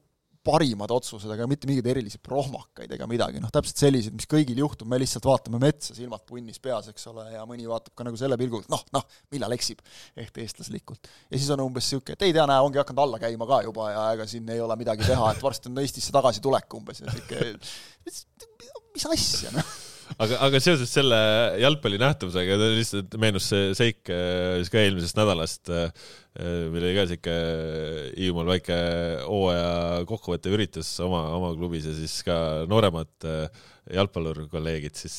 [0.47, 4.89] parimad otsused, aga mitte mingeid erilisi prohmakaid ega midagi, noh täpselt sellised, mis kõigil juhtub,
[4.91, 8.39] me lihtsalt vaatame metsa, silmad punnis peas, eks ole, ja mõni vaatab ka nagu selle
[8.41, 9.85] pilguga, et noh, noh, millal eksib,
[10.19, 11.11] ehk eestlaslikult.
[11.31, 13.93] ja siis on umbes niisugune, et ei tea, näe, ongi hakanud alla käima ka juba
[13.93, 17.55] ja ega siin ei ole midagi teha, et varsti on Eestisse tagasitulek umbes ja niisugune,
[18.93, 19.73] mis asja, noh
[20.21, 21.19] aga, aga seoses selle
[21.63, 26.09] jalgpalli nähtavusega lihtsalt meenus see seik äh, siis ka eelmisest nädalast, äh,
[26.73, 27.37] meil oli ka siuke
[28.17, 28.79] Hiiumaal väike
[29.27, 32.37] hooaja kokkuvõttev üritus oma, oma klubis ja siis ka
[32.71, 35.17] nooremad äh, jalgpallurikolleegid siis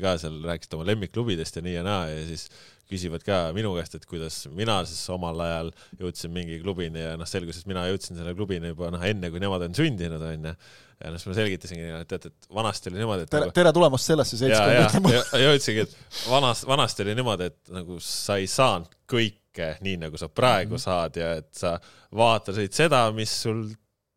[0.00, 2.46] ka seal rääkisid oma lemmikklubidest ja nii ja naa ja siis
[2.90, 7.28] küsivad ka minu käest, et kuidas mina siis omal ajal jõudsin mingi klubini ja noh,
[7.28, 10.54] selgus, et mina jõudsin selle klubini juba noh, enne kui nemad on sündinud, onju
[11.00, 13.72] ja noh, siis ma selgitasingi, et tead, et vanasti oli niimoodi, et tere nagu, tere
[13.76, 18.48] tulemast sellesse seltskonda ja, ja ütlesingi, et vanas, vanasti oli niimoodi, et nagu sa ei
[18.50, 20.84] saanud kõike nii, nagu sa praegu mm -hmm.
[20.84, 21.78] saad ja et sa
[22.16, 23.64] vaatasid seda, mis sul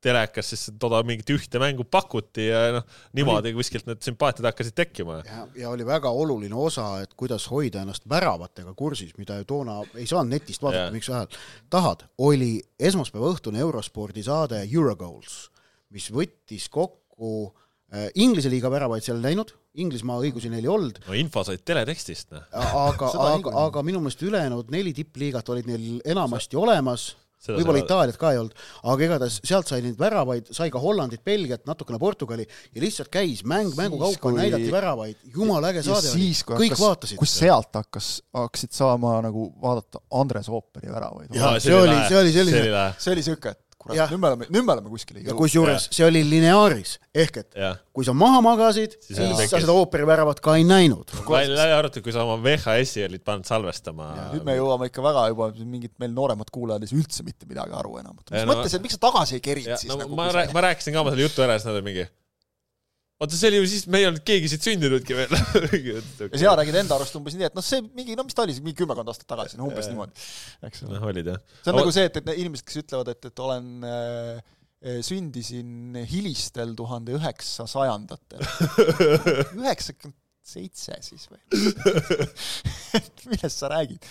[0.04, 5.22] telekas siis toda mingit ühte mängu pakuti ja noh, niimoodi kuskilt need sümpaatiad hakkasid tekkima.
[5.28, 9.80] ja, ja oli väga oluline osa, et kuidas hoida ennast väravatega kursis, mida ju toona
[9.96, 15.53] ei saanud netist vaadata, miks vähemalt tahad, oli esmaspäeva õhtune eurospordi saade Eurogoals,
[15.94, 17.34] mis võttis kokku
[17.94, 21.02] äh, Inglise liiga väravaid seal näinud, Inglismaa õigusi neil ei olnud.
[21.08, 22.46] no info said teletekstist, noh.
[22.54, 27.12] aga, aga, aga minu meelest ülejäänud neli tippliigat olid neil enamasti olemas
[27.52, 31.66] võib-olla Itaaliat ka ei olnud, aga igatahes sealt sai neid väravaid, sai ka Hollandit, Belgiat,
[31.68, 36.30] natukene Portugali ja lihtsalt käis mäng mängu kaupa kui..., näidati väravaid, jumala äge saade oli,
[36.32, 37.20] kõik hakkas, vaatasid.
[37.20, 41.36] kus sealt hakkas, hakkasid saama nagu vaadata Andres Ooperi väravaid.
[41.36, 44.66] jaa, see oli, see oli selline, see oli siuke, et kurat, nüüd me oleme, nüüd
[44.68, 47.74] me oleme kuskil ja kusjuures see oli lineaaris, ehk et ja.
[47.96, 51.14] kui sa maha magasid, siis sa seda ooperiväravat ka ei näinud.
[51.28, 54.10] välja arvatud, kui sa oma VHS-i olid pannud salvestama.
[54.34, 57.76] nüüd me jõuame ikka väga juba, mingid meil nooremad kuulajad ei saa üldse mitte midagi
[57.78, 58.18] aru enam.
[58.20, 59.92] mis no, mõttes, et miks sa tagasi ei kerinud siis?
[59.92, 62.08] No, nagu, ma, rääk, ma rääkisin ka oma selle jutu ära, siis nad olid mingi
[63.24, 66.80] oota, see oli ju siis, me ei olnud keegi siit sündinudki veel ja sina räägid
[66.84, 69.30] enda arust umbes nii, et noh, see mingi, no mis ta oli, mingi kümmekond aastat
[69.30, 70.26] tagasi, no umbes niimoodi,
[70.70, 70.98] eks ole.
[70.98, 71.40] noh, olid jah.
[71.62, 71.80] see on Aga...
[71.82, 74.52] nagu see, et, et need inimesed, kes ütlevad, et, et olen äh,
[75.08, 78.44] sündisin hilistel tuhande üheksasajandatel.
[79.62, 81.40] üheksakümmend seitse siis või
[83.00, 84.04] et millest sa räägid?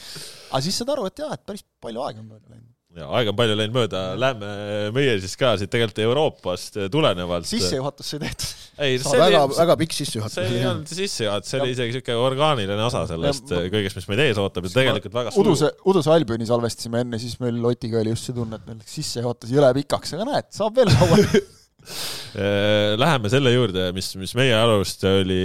[0.48, 3.32] aga siis saad aru, et jaa, et päris palju aega on mööda läinud ja aega
[3.32, 4.48] on palju läinud mööda, lähme
[4.92, 7.48] meie siis ka siit tegelikult Euroopast tulenevalt.
[7.48, 8.66] sissejuhatus sai tehtud.
[8.84, 10.36] ei, see oli väga, väga pikk sissejuhatus.
[10.36, 14.24] see ei olnud sissejuhatus, see oli isegi niisugune orgaaniline osa sellest ja, kõigest, mis meid
[14.26, 18.28] ees ootab ja tegelikult väga Uduse, Uduse Albioni salvestasime enne, siis meil Otiga oli just
[18.28, 23.32] see tunne, et meil läks sissejuhatus jõle pikaks, aga näed, saab veel kaua äh, Läheme
[23.32, 25.44] selle juurde, mis, mis meie arust oli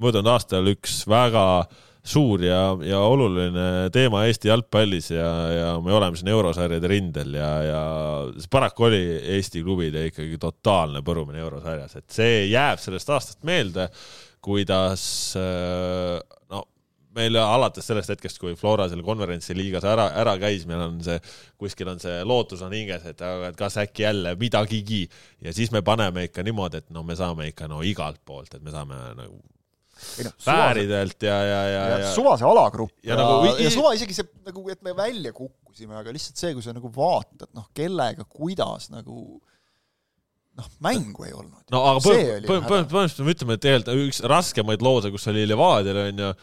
[0.00, 5.94] möödunud aastal üks väga äh, suur ja, ja oluline teema Eesti jalgpallis ja, ja me
[5.96, 7.82] oleme siin eurosarjade rindel ja, ja
[8.52, 9.00] paraku oli
[9.36, 13.88] Eesti klubide ikkagi totaalne põrumine eurosarjas, et see jääb sellest aastast meelde,
[14.44, 15.06] kuidas
[16.52, 16.66] no
[17.16, 21.16] meil alates sellest hetkest, kui Flora selle konverentsi liigas ära, ära käis, meil on see,
[21.60, 25.04] kuskil on see lootus on hinges, et aga et kas äkki jälle midagigi.
[25.44, 28.64] Ja siis me paneme ikka niimoodi, et no me saame ikka no igalt poolt, et
[28.64, 29.54] me saame nagu no,
[30.46, 34.28] vääridelt ja, ja, ja, ja, ja suvase alagrupp ja, ja, nagu, ja suva isegi see
[34.46, 38.90] nagu, et me välja kukkusime, aga lihtsalt see, kui sa nagu vaatad, noh, kellega, kuidas
[38.92, 39.18] nagu
[40.58, 41.62] noh, mängu ei olnud.
[41.74, 46.34] no aga põhimõtteliselt me ütleme, et tegelikult üks raskemaid loose, kus oli Levadial onju,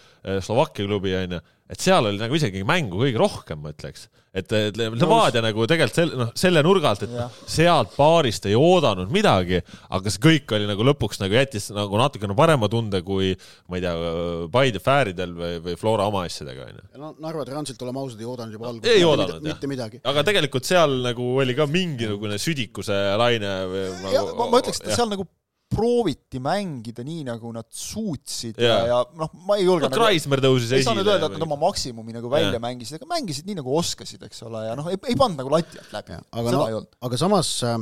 [0.44, 4.78] Slovakkia klubi onju, et seal oli nagu isegi mängu kõige rohkem, ma ütleks et, et
[4.80, 7.26] Levadia nagu tegelikult selle, noh, selle nurga alt, et ja.
[7.52, 9.60] sealt baarist ei oodanud midagi,
[9.92, 13.34] aga see kõik oli nagu lõpuks nagu jättis nagu natukene parema tunde kui
[13.68, 14.14] ma ei tea,
[14.54, 16.88] Paide Fääridel või, või Flora oma asjadega onju.
[17.02, 18.96] no Narva Transilt, oleme ausad, ei oodanud juba alguses.
[18.96, 19.46] ei oodanud jah.
[19.52, 20.02] mitte midagi.
[20.14, 24.84] aga tegelikult seal nagu oli ka mingisugune südikuse laine või nagu, ja, ma, ma ütleks,
[24.86, 25.28] et seal nagu
[25.72, 30.04] prooviti mängida nii, nagu nad suutsid ja, ja, ja noh, ma ei julge no, nagu,
[30.04, 30.82] Kreismer tõusis esile.
[30.82, 32.62] ei saa nüüd öelda, et nad oma maksimumi nagu välja ja.
[32.64, 35.80] mängisid, aga mängisid nii, nagu oskasid, eks ole, ja noh, ei, ei pannud nagu lati
[35.82, 36.20] alt läbi.
[36.42, 37.78] aga no, aga samas äh,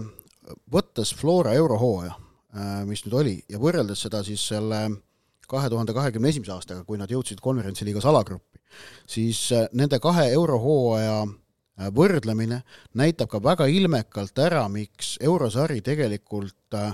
[0.72, 2.16] võttes Flora eurohooaja,
[2.54, 4.86] äh, mis nüüd oli, ja võrreldes seda siis selle
[5.50, 8.62] kahe tuhande kahekümne esimese aastaga, kui nad jõudsid konverentsiliigas alagruppi,
[9.10, 11.24] siis äh, nende kahe eurohooaja
[11.96, 12.62] võrdlemine
[13.00, 16.92] näitab ka väga ilmekalt ära, miks eurosari tegelikult äh,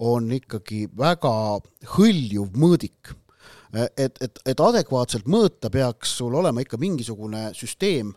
[0.00, 1.32] on ikkagi väga
[1.96, 3.14] hõljuv mõõdik.
[3.96, 8.10] et, et, et adekvaatselt mõõta peaks sul olema ikka mingisugune süsteem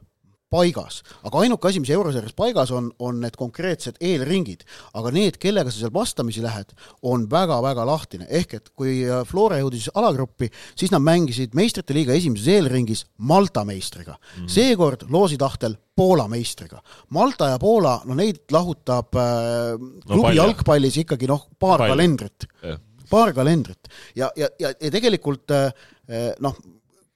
[0.54, 4.66] paigas, aga ainuke asi, mis eurosarjas paigas on, on need konkreetsed eelringid,
[5.00, 6.74] aga need, kellega sa seal vastamisi lähed,
[7.10, 12.16] on väga-väga lahtine, ehk et kui äh, Flora jõudis alagruppi, siis nad mängisid meistrite liiga
[12.18, 14.44] esimeses eelringis Malta meistriga mm.
[14.44, 14.54] -hmm.
[14.58, 16.80] seekord loosi tahtel Poola meistriga.
[17.14, 19.76] Malta ja Poola, no neid lahutab äh,
[20.08, 21.94] klubi no, jalgpallis ikkagi noh, paar palju.
[21.94, 25.70] kalendrit yeah., paar kalendrit ja, ja, ja, ja tegelikult äh,
[26.10, 26.58] äh noh,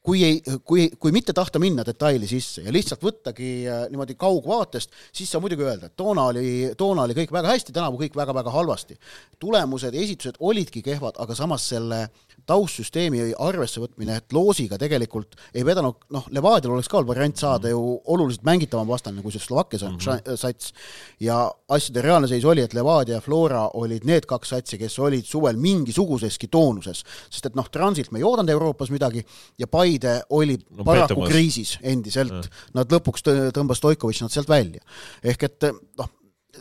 [0.07, 4.93] kui ei, kui, kui mitte tahta minna detaili sisse ja lihtsalt võttagi äh, niimoodi kaugvaatest,
[5.11, 6.47] siis saab muidugi öelda, et toona oli,
[6.79, 8.95] toona oli kõik väga hästi, tänavu kõik väga-väga halvasti.
[9.39, 12.05] tulemused ja esitused olidki kehvad, aga samas selle
[12.47, 17.71] taustsüsteemi arvesse võtmine, et loosiga tegelikult ei vedanud, noh, Levadial oleks ka olnud variant saada
[17.71, 17.81] ju
[18.13, 20.35] oluliselt mängitavam vastane, kui see Slovakkia mm -hmm.
[20.35, 20.73] sats.
[21.19, 25.25] ja asjade reaalne seis oli, et Levadia ja Flora olid need kaks satsi, kes olid
[25.25, 29.25] suvel mingisuguseski toonuses, sest et noh, Transilt me ei oodanud Euroopas midagi
[29.57, 31.29] ja Paide oli no, paraku petumas.
[31.29, 34.81] kriisis endiselt, nad lõpuks tõmbas Stoikovitš nad sealt välja.
[35.23, 35.63] ehk et
[35.97, 36.09] noh,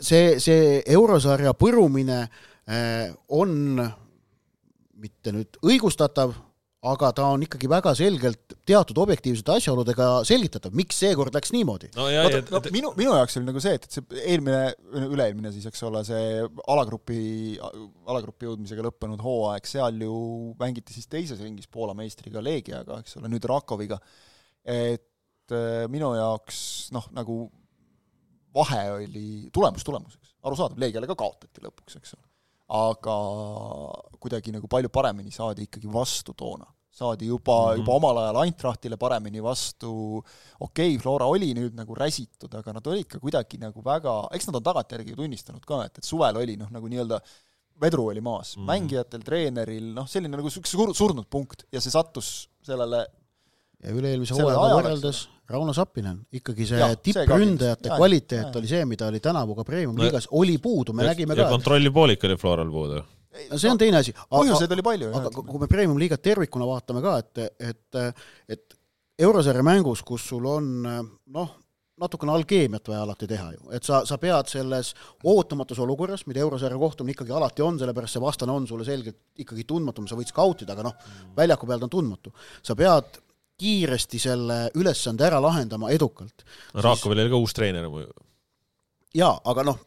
[0.01, 2.27] see, see eurosarja põrumine
[3.29, 3.79] on
[5.01, 6.35] mitte nüüd õigustatav,
[6.87, 11.89] aga ta on ikkagi väga selgelt teatud objektiivsete asjaoludega selgitatav, miks seekord läks niimoodi.
[11.97, 14.61] no, ja, Vaata, no, minu, minu jaoks oli nagu see, et, et see eelmine,
[15.07, 17.19] üle-eelmine siis, eks ole, see alagrupi,
[18.05, 20.21] alagrupi jõudmisega lõppenud hooaeg, seal ju
[20.61, 23.97] mängiti siis teises ringis Poola meistriga Leegiaga, eks ole, nüüd Rakoviga,
[24.61, 26.61] et äh, minu jaoks
[26.95, 27.41] noh, nagu
[28.57, 32.27] vahe oli tulemus tulemuseks, arusaadav, Leegiale ka kaotati lõpuks, eks ole
[32.67, 33.15] aga
[34.19, 36.67] kuidagi nagu palju paremini saadi ikkagi vastu toona.
[36.97, 37.77] saadi juba mm, -hmm.
[37.77, 40.17] juba omal ajal Eintrachtile paremini vastu,
[40.59, 44.47] okei okay,, Flora oli nüüd nagu räsitud, aga nad olid ka kuidagi nagu väga, eks
[44.47, 47.21] nad on tagantjärgi tunnistanud ka, et, et suvel oli noh, nagu nii-öelda
[47.81, 48.67] vedru oli maas mm, -hmm.
[48.67, 53.05] mängijatel, treeneril, noh, selline nagu sur-, surnud punkt ja see sattus sellele
[53.83, 58.55] ja üle-eelmise hooajaga võrreldes Rauno Sappinen, ikkagi see tippründajate kvaliteet ja.
[58.59, 61.53] oli see, mida oli tänavu ka Premium-liigas no,, oli puudu, me ja, nägime ja ka
[61.53, 63.03] kontrolli poolik oli Floral puudu.
[63.51, 64.15] no see on teine asi.
[64.33, 65.11] põhjuseid oli palju.
[65.21, 68.19] aga kui me Premium-liigat tervikuna vaatame ka, et, et,
[68.57, 68.75] et
[69.27, 71.53] eurosarja mängus, kus sul on noh,
[72.01, 74.91] natukene alkeemiat vaja alati teha ju, et sa, sa pead selles
[75.23, 79.63] ootamatus olukorras, mida eurosarja kohtumine ikkagi alati on, sellepärast see vastane on sulle selgelt ikkagi
[79.69, 82.35] tundmatu, sa võid skautida, aga noh, väljaku peal ta on tundmatu.
[82.65, 83.21] sa pead
[83.57, 86.45] kiiresti selle ülesande ära lahendama edukalt.
[86.75, 88.13] Raakovil oli ka uus treener muidu.
[89.17, 89.79] jaa, aga noh,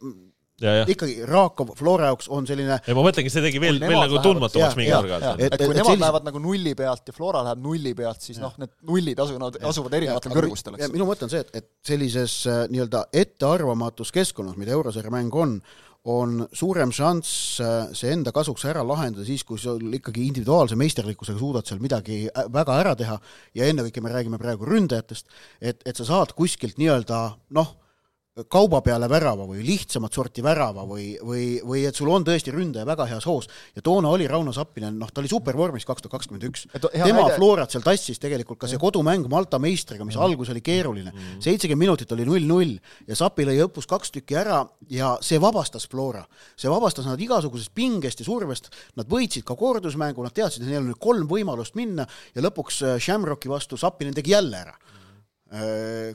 [0.60, 4.76] ikkagi Raakov Flora jaoks on selline ja ma mõtlengi, see tegi veel, veel nagu tundmatumaks
[4.76, 5.40] mingi nurga alt.
[5.40, 6.02] et, et kui et nemad sellise...
[6.04, 9.96] lähevad nagu nulli pealt ja Flora läheb nulli pealt, siis noh, need nullid asuvad, asuvad
[10.00, 10.92] erinevatel kõrgustel, eks.
[10.92, 15.56] minu mõte on see, et, et sellises äh, nii-öelda ettearvamatus keskkonnas, mida eurosarja mäng on,
[16.08, 21.38] on suurem šanss äh, see enda kasuks ära lahendada siis, kui sul ikkagi individuaalse meisterlikkusega
[21.38, 23.18] suudad seal midagi äh, väga ära teha.
[23.54, 25.28] Ja ennekõike me räägime praegu ründajatest,
[25.60, 27.20] et, et sa saad kuskilt nii-öelda
[27.56, 27.74] noh,
[28.50, 32.86] kauba peale värava või lihtsamat sorti värava või, või, või et sul on tõesti ründaja
[32.86, 36.46] väga heas hoos ja toona oli Rauno Sappinen, noh, ta oli supervormis kaks tuhat kakskümmend
[36.46, 36.68] üks.
[36.70, 37.34] tema näide...
[37.34, 41.10] Florat seal tassis tegelikult ka see kodumäng Malta meistriga, mis algus oli keeruline.
[41.10, 41.40] Mm.
[41.42, 42.76] seitsekümmend minutit oli null-null
[43.08, 44.62] ja Sapi lõi õppus kaks tükki ära
[44.94, 46.22] ja see vabastas Flora.
[46.56, 50.84] see vabastas nad igasugusest pingest ja survest, nad võitsid ka kordusmängu, nad teadsid, et neil
[50.84, 54.78] on nüüd kolm võimalust minna ja lõpuks äh, Shamrocki vastu Sappinen tegi jälle ära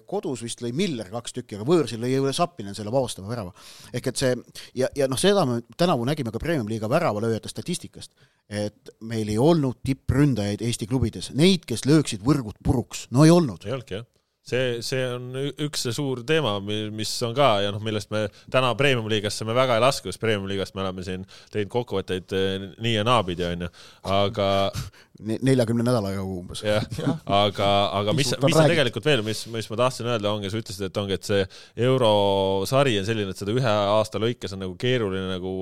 [0.07, 3.51] kodus vist lõi Miller kaks tükki, aga võõrsil lõi üle Sappinen selle vabastava värava.
[3.91, 4.31] ehk et see
[4.79, 8.13] ja, ja noh, seda me tänavu nägime ka Premium-liiga väravalööjate statistikast,
[8.47, 13.67] et meil ei olnud tippründajaid Eesti klubides, neid, kes lööksid võrgud puruks, no ei olnud.
[13.67, 14.07] ei olnudki jah
[14.45, 15.29] see, see on
[15.65, 19.83] üks suur teema, mis on ka ja noh, millest me täna Premium-liigasse me väga ei
[19.83, 23.71] lasku, sest Premium-liigast me oleme siin teinud kokkuvõtteid eh, nii ja naapidi, onju,
[24.15, 24.49] aga
[25.23, 26.61] neljakümne nädalaga umbes.
[26.65, 26.83] jah,
[27.23, 27.69] aga,
[28.01, 30.99] aga mis, mis on tegelikult veel, mis, mis ma tahtsin öelda, ongi, sa ütlesid, et
[30.99, 31.45] ongi, et see
[31.87, 35.53] eurosari on selline, et seda ühe aasta lõikes on nagu keeruline nagu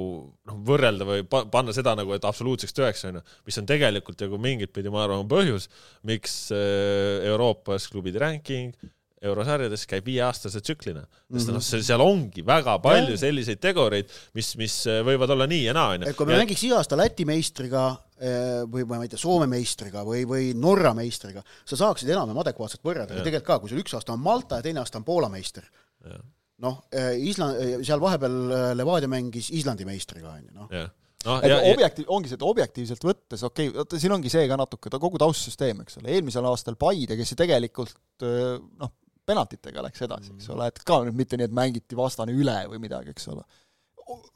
[0.50, 4.74] noh, võrrelda või panna seda nagu, et absoluutseks tõeks, onju, mis on tegelikult nagu mingit
[4.74, 5.70] pidi, ma arvan, põhjus,
[6.10, 8.74] miks eh, Euroopas klubide ranking
[9.24, 14.76] eurosarjades käib viieaastase tsüklina, sest noh, seal ongi väga palju selliseid tegureid, mis, mis
[15.08, 16.10] võivad olla nii ja naa, onju.
[16.10, 16.42] et kui me ja...
[16.44, 17.86] mängiks iga aasta Läti meistriga
[18.20, 22.84] eh, või ma ei tea, Soome meistriga või, või Norra meistriga, sa saaksid enam-vähem adekvaatselt
[22.84, 25.30] võrrelda, aga tegelikult ka, kui sul üks aasta on Malta ja teine aasta on Poola
[25.32, 25.70] meister,
[26.64, 30.92] noh, eh, Island, seal vahepeal Levadia mängis Islandi meistriga, onju, noh.
[31.24, 34.44] No, et ja, objektiiv, ongi see, et objektiivselt võttes, okei okay,, vaata siin ongi see
[34.50, 38.26] ka natuke, ta kogu taustsüsteem, eks ole, eelmisel aastal Paide, kes ju tegelikult
[38.82, 38.92] noh,
[39.26, 42.82] penaltitega läks edasi, eks ole, et ka nüüd mitte nii, et mängiti vastane üle või
[42.84, 43.46] midagi, eks ole.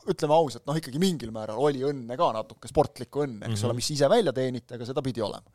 [0.07, 3.67] ütleme ausalt, noh ikkagi mingil määral oli õnne ka natuke, sportlikku õnne, eks mm -hmm.
[3.67, 5.51] ole, mis ise välja teeniti, aga seda pidi olema.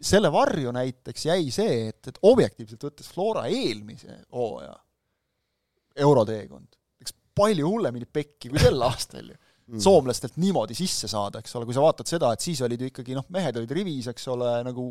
[0.00, 4.74] Selle varju näiteks jäi see, et, et objektiivselt võttes Flora eelmise hooaja
[6.00, 9.36] euroteekond läks palju hullemini pekki kui sel aastal ju
[9.74, 9.80] mm.
[9.82, 13.16] soomlastelt niimoodi sisse saada, eks ole, kui sa vaatad seda, et siis olid ju ikkagi
[13.16, 14.90] noh, mehed olid rivis, eks ole, nagu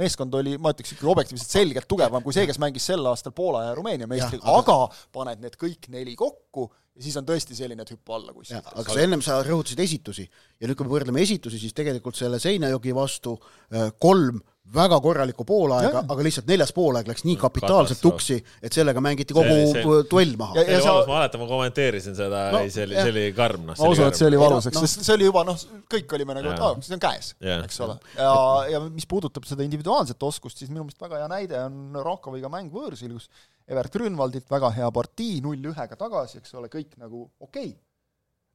[0.00, 3.66] meeskond oli, ma ütleks ikkagi objektiivselt selgelt tugevam kui see, kes mängis sel aastal Poola
[3.68, 4.78] ja Rumeenia meistriga, aga
[5.12, 8.72] paned need kõik neli kokku ja siis on tõesti selline, et hüppa alla kuskilt.
[8.72, 12.40] aga sa ennem sa rõhutasid esitusi ja nüüd, kui me võrdleme esitusi, siis tegelikult selle
[12.42, 14.40] Seinajoki vastu äh, kolm
[14.72, 19.50] väga korralikku poolaega, aga lihtsalt neljas poolaeg läks nii kapitaalselt tuksi, et sellega mängiti kogu
[19.50, 20.54] see, see, duell maha.
[20.60, 20.94] ja, ja sa...
[21.08, 23.78] ma mäletan, ma kommenteerisin seda no,, see oli, see oli karm, noh.
[23.78, 25.58] ma usun, et see oli valus, eks no., sest see oli juba noh,
[25.92, 27.98] kõik olime nagu, et aa, see on käes, eks ole.
[28.16, 28.32] ja,
[28.76, 32.72] ja mis puudutab seda individuaalset oskust, siis minu meelest väga hea näide on Rakoviga mäng
[32.72, 33.28] võõrsil, kus
[33.68, 37.78] Evert Grünwaldilt väga hea partii, null ühega tagasi, eks ole, kõik nagu okei okay..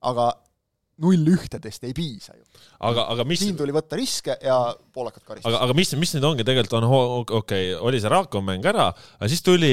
[0.08, 0.32] aga
[1.04, 2.44] null ühtedest ei piisa ju.
[2.90, 4.56] aga, aga mis siin tuli võtta riske ja
[4.96, 5.52] poolakad karistasid.
[5.52, 8.88] aga, aga mis, mis nüüd ongi tegelikult on, okei okay,, oli see Rakon mäng ära,
[9.20, 9.72] aga siis tuli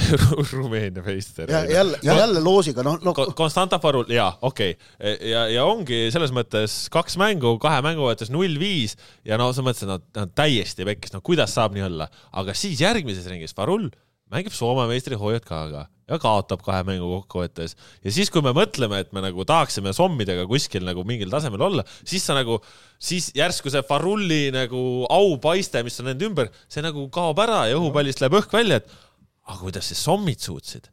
[0.52, 1.48] Rumeenia meister.
[1.52, 3.16] ja jälle, ja jälle loosiga, noh no.
[3.38, 5.16] Konstantaporul, jaa, okei okay..
[5.32, 9.86] ja, ja ongi selles mõttes kaks mängu, kahe mängu võttes null viis ja no mõttes,
[9.86, 13.88] et nad, nad täiesti pekkis, no kuidas saab nii olla, aga siis järgmises ringis Farul
[14.32, 17.74] mängib Soome meistri HJK-ga ja kaotab kahe mängu kokkuvõttes.
[18.04, 21.86] ja siis, kui me mõtleme, et me nagu tahaksime sommidega kuskil nagu mingil tasemel olla,
[22.06, 22.60] siis sa nagu,
[22.98, 27.80] siis järsku see Farulli nagu aupaiste, mis on nende ümber, see nagu kaob ära ja
[27.80, 28.92] õhupallist läheb õhk välja, et
[29.46, 30.92] aga kuidas siis sommid suutsid?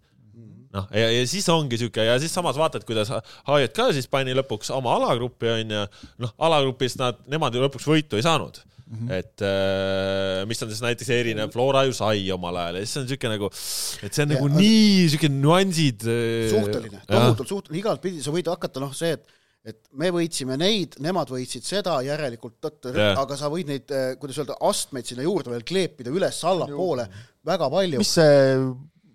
[0.74, 3.12] noh, ja, ja siis ongi siuke ja siis samas vaatad, kuidas
[3.46, 5.84] HJK siis pani lõpuks oma alagruppi onju,
[6.26, 8.58] noh, alagrupis nad, nemad ju lõpuks võitu ei saanud
[8.94, 9.14] Mm -hmm.
[9.20, 13.08] et äh, mis on siis näiteks erinev Flora ju sai omal ajal ja siis on
[13.10, 16.06] siuke nagu, et see on ja, nagu nii siuke nüansid.
[16.06, 20.98] Äh, suhteline, tohutult suhteline, igatpidi sa võid hakata noh, see, et et me võitsime neid,
[21.04, 25.54] nemad võitsid seda, järelikult tõtt, aga sa võid neid, äh, kuidas öelda, astmeid sinna juurde
[25.54, 27.08] veel kleepida üles-allapoole
[27.48, 28.02] väga palju.
[28.04, 28.58] mis see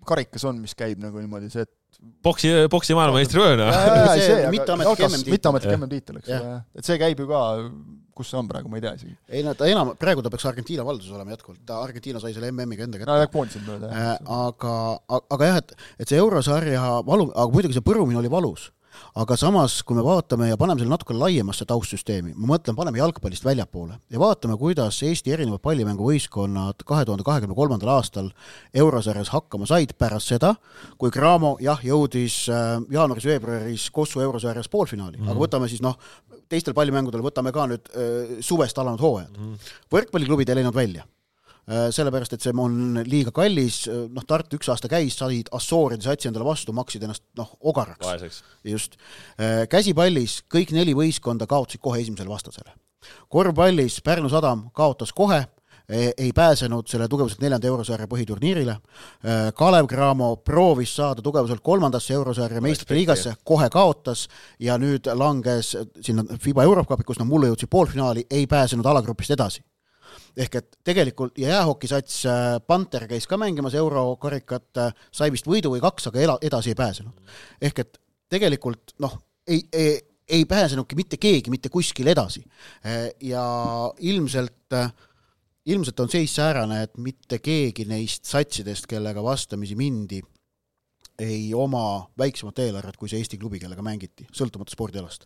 [0.09, 3.69] karikas on, mis käib nagu niimoodi, see, et boksi, boksi maailmameistri vööna.
[4.49, 7.43] mitteametlik MM-tiitel, eks ole, et see käib ju ka
[8.19, 9.15] kus see on praegu, ma ei tea isegi.
[9.31, 12.51] ei no ta enam, praegu ta peaks Argentiina valduses olema jätkuvalt, ta, Argentiina sai selle
[12.51, 13.11] MM-iga enda kätte.
[13.11, 14.09] no jah, koondisid mööda, jah.
[14.15, 14.73] Äh, aga,
[15.19, 18.69] aga jah, et, et see eurosarja valu, aga muidugi see põrumine oli valus
[19.19, 23.45] aga samas, kui me vaatame ja paneme selle natuke laiemasse taustsüsteemi, ma mõtlen, paneme jalgpallist
[23.45, 28.31] väljapoole ja vaatame, kuidas Eesti erinevad pallimänguvõistkonnad kahe tuhande kahekümne kolmandal aastal
[28.73, 30.55] eurosarjas hakkama said pärast seda,
[30.97, 35.29] kui Cramo jah, jõudis äh, jaanuaris-veebruaris Kossu eurosarjas poolfinaali mm, -hmm.
[35.29, 35.45] aga mhm.
[35.45, 35.97] võtame siis noh,
[36.49, 39.45] teistel pallimängudel võtame ka nüüd äh, suvest alanud hooajad mm.
[39.45, 39.71] -hmm.
[39.91, 41.05] võrkpalliklubid ei läinud välja
[41.69, 46.29] sellepärast et see on liiga kallis, äh, noh, Tartu üks aasta käis, said Assooride satsi
[46.29, 48.41] endale vastu, maksid ennast noh, ogaraks.
[48.63, 48.97] just.
[49.37, 52.73] Äh, käsipallis kõik neli võistkonda kaotasid kohe esimesele vastasele.
[53.29, 55.45] korvpallis Pärnu Sadam kaotas kohe,
[55.89, 58.75] e, ei pääsenud selle tugevuselt neljanda eurosarja põhiturniirile.
[59.55, 64.27] Kalev Cramo proovis saada tugevuselt kolmandasse eurosarja meistrite liigasse, kohe kaotas
[64.59, 69.63] ja nüüd langes sinna FIBA Eurocupi, kus nad mulle jõudsid poolfinaali, ei pääsenud alagrupist edasi
[70.39, 75.73] ehk et tegelikult ja jäähokisats äh, Panther käis ka mängimas eurokarikat, äh, sai vist võidu
[75.73, 77.35] või kaks, aga ela-, edasi ei pääsenud.
[77.61, 79.17] ehk et tegelikult noh,
[79.47, 82.43] ei, ei, ei pääsenudki mitte keegi mitte kuskile edasi.
[82.85, 83.43] Äh, ja
[83.99, 84.77] ilmselt,
[85.65, 90.21] ilmselt on seis säärane, et mitte keegi neist satsidest, kellega vastamisi mindi,
[91.19, 95.25] ei oma väiksemat eelarvet kui see Eesti klubi, kellega mängiti, sõltumata spordialast.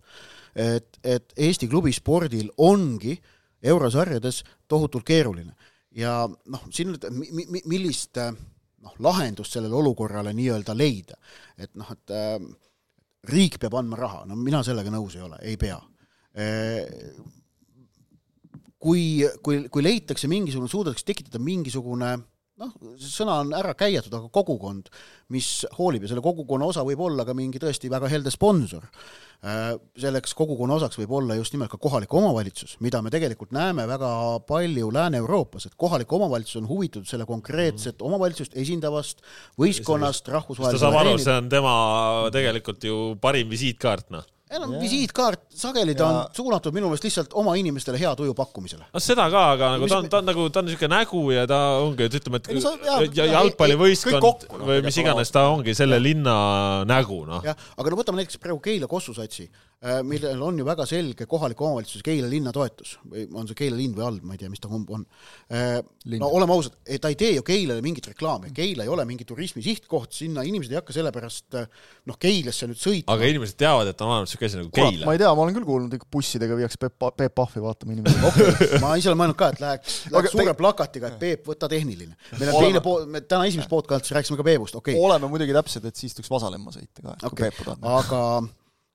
[0.56, 3.33] et, et Eesti klubi spordil ongi äh,
[3.64, 5.54] eurosarjades tohutult keeruline.
[5.94, 11.18] ja noh, siin nüüd mi-, mi-, millist noh, lahendust sellele olukorrale nii-öelda leida,
[11.58, 12.38] et noh, et äh,
[13.30, 15.80] riik peab andma raha, no mina sellega nõus ei ole, ei pea
[16.34, 16.48] e,.
[18.84, 22.18] kui, kui, kui leitakse mingisugune, suudetakse tekitada mingisugune
[22.62, 24.90] noh, sõna on ära käiatud, aga kogukond,
[25.34, 28.86] mis hoolib ja selle kogukonna osa võib olla ka mingi tõesti väga helde sponsor.
[29.44, 33.84] Äh, selleks kogukonna osaks võib olla just nimelt ka kohalik omavalitsus, mida me tegelikult näeme
[33.90, 34.12] väga
[34.48, 38.06] palju Lääne-Euroopas, et kohalik omavalitsus on huvitatud selle konkreetset mm.
[38.08, 39.26] omavalitsust esindavast
[39.60, 41.76] võistkonnast rahvusvahelisel ta saab aru, see on tema
[42.32, 44.84] tegelikult ju parim visiitkaart, noh enam yeah.
[44.84, 46.22] visiitkaart, sageli ta ja.
[46.24, 48.88] on suunatud minu meelest lihtsalt oma inimestele hea tuju pakkumisele.
[48.94, 51.46] no seda ka, aga nagu ta on, ta on nagu, ta on niisugune nägu ja
[51.50, 55.48] ta ongi, et ütleme, et ei, no, ja, ja, jalgpallivõistkond no, või mis iganes, ta
[55.52, 56.38] ongi selle linna
[56.90, 57.46] nägu, noh.
[57.46, 59.73] jah, aga no võtame näiteks praegu Keila Kossu satsi Äh,
[60.08, 63.96] millel on ju väga selge kohaliku omavalitsuse Keila linna toetus või on see Keila linn
[63.98, 65.04] või all, ma ei tea, mis ta kumb on.
[65.52, 65.82] Äh,
[66.22, 69.64] no oleme ausad, ta ei tee ju Keilale mingit reklaami, Keila ei ole mingi turismi
[69.66, 73.18] sihtkoht, sinna inimesed ei hakka sellepärast noh, Keilasse nüüd sõitma.
[73.18, 75.06] aga inimesed teavad, et on olemas niisugune asi nagu Keila.
[75.10, 78.24] ma ei tea, ma olen küll kuulnud, et bussidega viiakse Peep, Peep Pahvi vaatama inimesi
[78.32, 78.82] okay.
[78.84, 80.58] ma ise olen mõelnud ka, et läheks, läheks suure te...
[80.64, 82.16] plakatiga, et Peep, võta tehniline.
[82.40, 85.08] meil on teine pool, me täna esimeses podcastis rääkisime ka Peepust, okei okay..
[85.12, 87.34] oleme muidugi täpsed, et siis tuleks Vasalemma sõita ka, okay.
[87.34, 87.90] kui Peepu tahab.
[88.00, 88.22] aga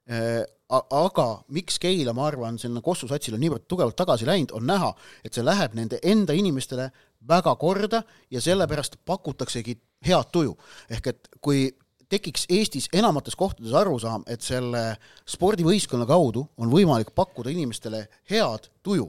[0.08, 4.92] äh, aga miks Keila, ma arvan, sinna Kossu satsile niivõrd tugevalt tagasi läinud, on näha,
[5.24, 6.90] et see läheb nende enda inimestele
[7.28, 10.56] väga korda ja sellepärast pakutaksegi head tuju.
[10.90, 11.70] ehk et kui
[12.08, 14.96] tekiks Eestis enamates kohtades arusaam, et selle
[15.28, 19.08] spordivõistkonna kaudu on võimalik pakkuda inimestele head tuju,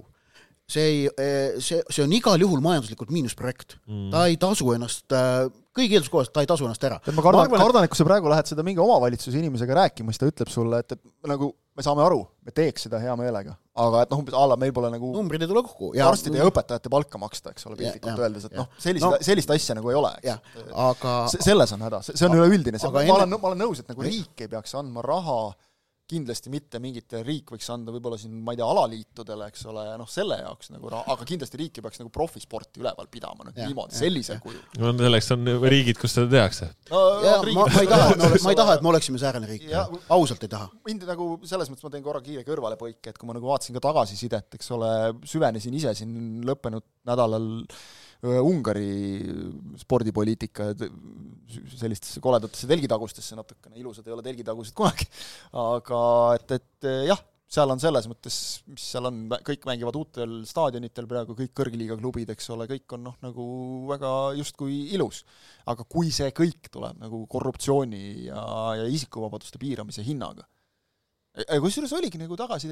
[0.69, 0.97] see ei,
[1.63, 4.09] see, see on igal juhul majanduslikult miinusprojekt mm..
[4.13, 5.47] ta ei tasu ennast äh,
[5.77, 6.99] kõigi eelduste kohaselt ta ei tasu ennast ära.
[7.13, 10.29] ma kardan, kardan, et kui sa praegu lähed seda mingi omavalitsuse inimesega rääkima, siis ta
[10.29, 14.11] ütleb sulle, et, et nagu me saame aru, me teeks seda hea meelega, aga et
[14.11, 15.93] noh, umbes a la meil pole nagu numbrid ei tule kokku.
[16.03, 19.77] arstide ja õpetajate palka maksta, eks ole, piltlikult öeldes, et noh, sellist no,, sellist asja
[19.77, 20.59] nagu ei ole, eks.
[20.89, 24.45] aga selles on häda, see on üleüldine, ma olen, ma olen nõus, et nagu riik
[24.45, 25.39] ei peaks andma raha
[26.09, 30.09] kindlasti mitte mingite, riik võiks anda võib-olla siin, ma ei tea, alaliitudele, eks ole, noh,
[30.09, 33.97] selle jaoks nagu raha, aga kindlasti riik ei peaks nagu profisporti üleval pidama nüüd niimoodi,
[33.99, 34.61] sellisel kujul.
[34.81, 37.03] no selleks on riigid, kus seda tehakse no,.
[37.53, 39.69] Ma, ma ei taha, ma ei taha, et me oleksime säärane riik,
[40.09, 40.69] ausalt ei taha.
[40.89, 43.85] mind nagu selles mõttes ma teen korra kiire kõrvalepõike, et kui ma nagu vaatasin ka
[43.89, 44.91] tagasisidet, eks ole,
[45.29, 47.49] süvenesin ise siin lõppenud nädalal
[48.19, 49.23] Ungari
[49.79, 50.73] spordipoliitika
[51.79, 55.07] sellistesse koledatesse telgitagustesse natukene, ilusad ei ole telgitagused kunagi,
[55.55, 56.01] aga
[56.35, 58.35] et, et jah, seal on selles mõttes,
[58.69, 63.07] mis seal on, kõik mängivad uutel staadionitel praegu, kõik kõrgliiga klubid, eks ole, kõik on
[63.07, 63.47] noh, nagu
[63.89, 65.23] väga justkui ilus.
[65.69, 68.43] aga kui see kõik tuleb nagu korruptsiooni ja,
[68.81, 70.45] ja isikuvabaduste piiramise hinnaga
[71.63, 72.69] kusjuures oligi nagu tagasi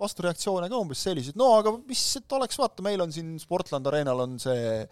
[0.00, 4.24] vastureaktsioone ka umbes selliseid, no aga mis, et oleks, vaata, meil on siin Sportland Arenal
[4.24, 4.86] on see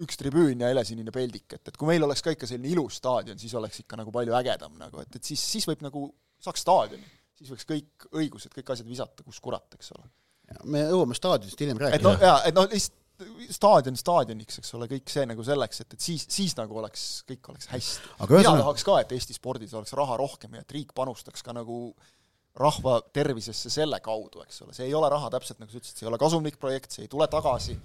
[0.00, 3.38] üks tribüün ja helesinine peldik, et, et kui meil oleks ka ikka selline ilus staadion,
[3.40, 6.06] siis oleks ikka nagu palju ägedam nagu, et, et siis, siis võib nagu,
[6.40, 10.08] saaks staadioni, siis võiks kõik õigused, kõik asjad visata, kus kurat, eks ole.
[10.72, 12.00] me jõuame staadionist hiljem rääkida.
[12.00, 12.99] et noh, jaa, et noh, lihtsalt
[13.54, 17.52] staadion staadioniks, eks ole, kõik see nagu selleks, et, et siis, siis nagu oleks, kõik
[17.52, 18.10] oleks hästi.
[18.18, 18.64] mina ühesõnaga...
[18.64, 21.80] tahaks ka, et Eesti spordis oleks raha rohkem ja et riik panustaks ka nagu
[22.60, 26.06] rahva tervisesse selle kaudu, eks ole, see ei ole raha täpselt nagu sa ütlesid, see
[26.06, 27.76] ei ole kasumlik projekt, see ei tule tagasi,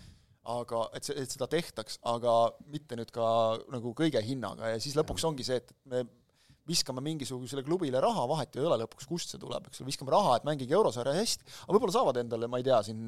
[0.55, 2.35] aga et see, et seda tehtaks, aga
[2.73, 3.27] mitte nüüd ka
[3.73, 4.73] nagu kõige hinnaga.
[4.73, 6.05] Ja siis lõpuks ongi see, et, et me
[6.65, 10.39] viskame mingisugusele klubile raha, vahet ei ole lõpuks, kust see tuleb, eks ole, viskame raha,
[10.39, 13.03] et mängige eurosarja hästi, aga võib-olla saavad endale, ma ei tea, siin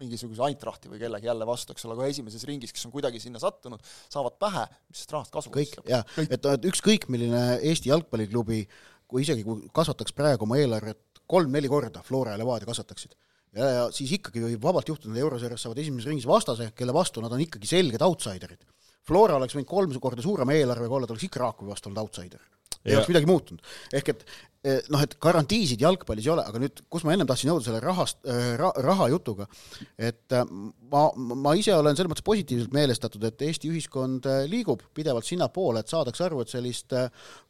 [0.00, 3.40] mingisuguse Eintrachti või kellegi jälle vastu, eks ole, kohe esimeses ringis, kes on kuidagi sinna
[3.42, 3.82] sattunud,
[4.12, 8.62] saavad pähe, mis sellest rahast kasu kõik, jah, et, et ükskõik, milline Eesti jalgpalliklubi,
[9.08, 13.16] kui isegi, kui kasvataks praegu oma eelarvet kolm-neli korda, Flora ja Levadia kasvataksid,
[13.58, 17.24] ja, ja siis ikkagi võib vabalt juhtuda, et eurosarjas saavad esimeses ringis vastase, kelle vastu
[17.24, 18.62] nad on ikkagi selged outsiderid.
[19.08, 22.42] Flora oleks võinud kolm korda suurema eelarvega olla, ta oleks ikka Raakovi vastu olnud outsider
[22.84, 23.64] ei oleks midagi muutunud.
[23.92, 24.24] ehk et
[24.64, 27.80] eh, noh, et garantiisid jalgpallis ei ole, aga nüüd, kus ma ennem tahtsin jõuda selle
[27.82, 29.46] rahast äh, ra,, raha jutuga,
[29.98, 30.44] et äh,
[30.92, 35.92] ma, ma ise olen selles mõttes positiivselt meelestatud, et Eesti ühiskond liigub pidevalt sinnapoole, et
[35.92, 36.94] saadakse aru, et sellist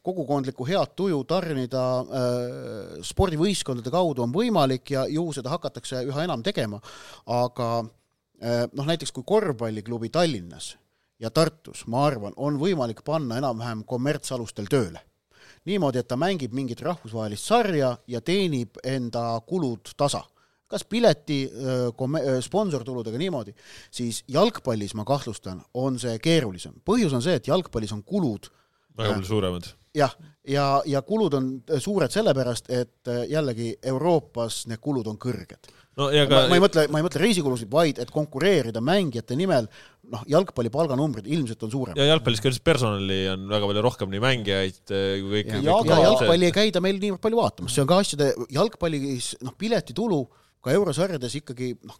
[0.05, 6.43] kogukondlikku head tuju tarnida äh, spordivõistkondade kaudu on võimalik ja ju seda hakatakse üha enam
[6.45, 6.81] tegema,
[7.25, 10.75] aga äh, noh, näiteks kui korvpalliklubi Tallinnas
[11.19, 15.03] ja Tartus, ma arvan, on võimalik panna enam-vähem kommertsalustel tööle
[15.69, 20.25] niimoodi, et ta mängib mingit rahvusvahelist sarja ja teenib enda kulud tasa
[20.69, 21.47] kas pileti,
[22.45, 23.55] sponsortuludega niimoodi,
[23.89, 26.75] siis jalgpallis ma kahtlustan, on see keerulisem.
[26.85, 28.51] põhjus on see, et jalgpallis on kulud
[28.97, 29.69] väga palju suuremad.
[29.97, 31.49] jah, ja, ja, ja kulud on
[31.79, 36.63] suured sellepärast, et jällegi Euroopas need kulud on kõrged no ja ka ma, ma ei
[36.63, 39.69] mõtle, ma ei mõtle reisikulusid, vaid et konkureerida mängijate nimel,
[40.13, 41.99] noh, jalgpalli palganumbrid ilmselt on suuremad.
[41.99, 45.55] ja jalgpallis ka personali on väga palju rohkem, nii mängijaid eh, kui kõik.
[45.55, 49.33] ja, ja, ja jalgpalli ei käida meil niivõrd palju vaatamas, see on ka asjade, jalgpallis
[49.45, 50.23] noh, piletitulu
[50.63, 51.99] ka eurosarjades ikkagi noh,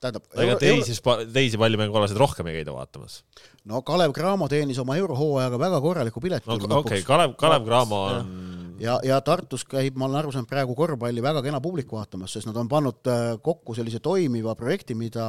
[0.00, 3.20] tähendab ega teisi euro..., teisi pallimängualasid rohkem ei käida vaatamas?
[3.68, 8.04] no Kalev Cramo teenis oma eurohooajaga väga korraliku pileti no, okei okay,, Kalev, Kalev Cramo
[8.08, 8.32] on
[8.80, 12.50] ja, ja Tartus käib, ma olen aru saanud, praegu korvpalli väga kena publik vaatamas, sest
[12.50, 15.24] nad on pannud äh, kokku sellise toimiva projekti, mida,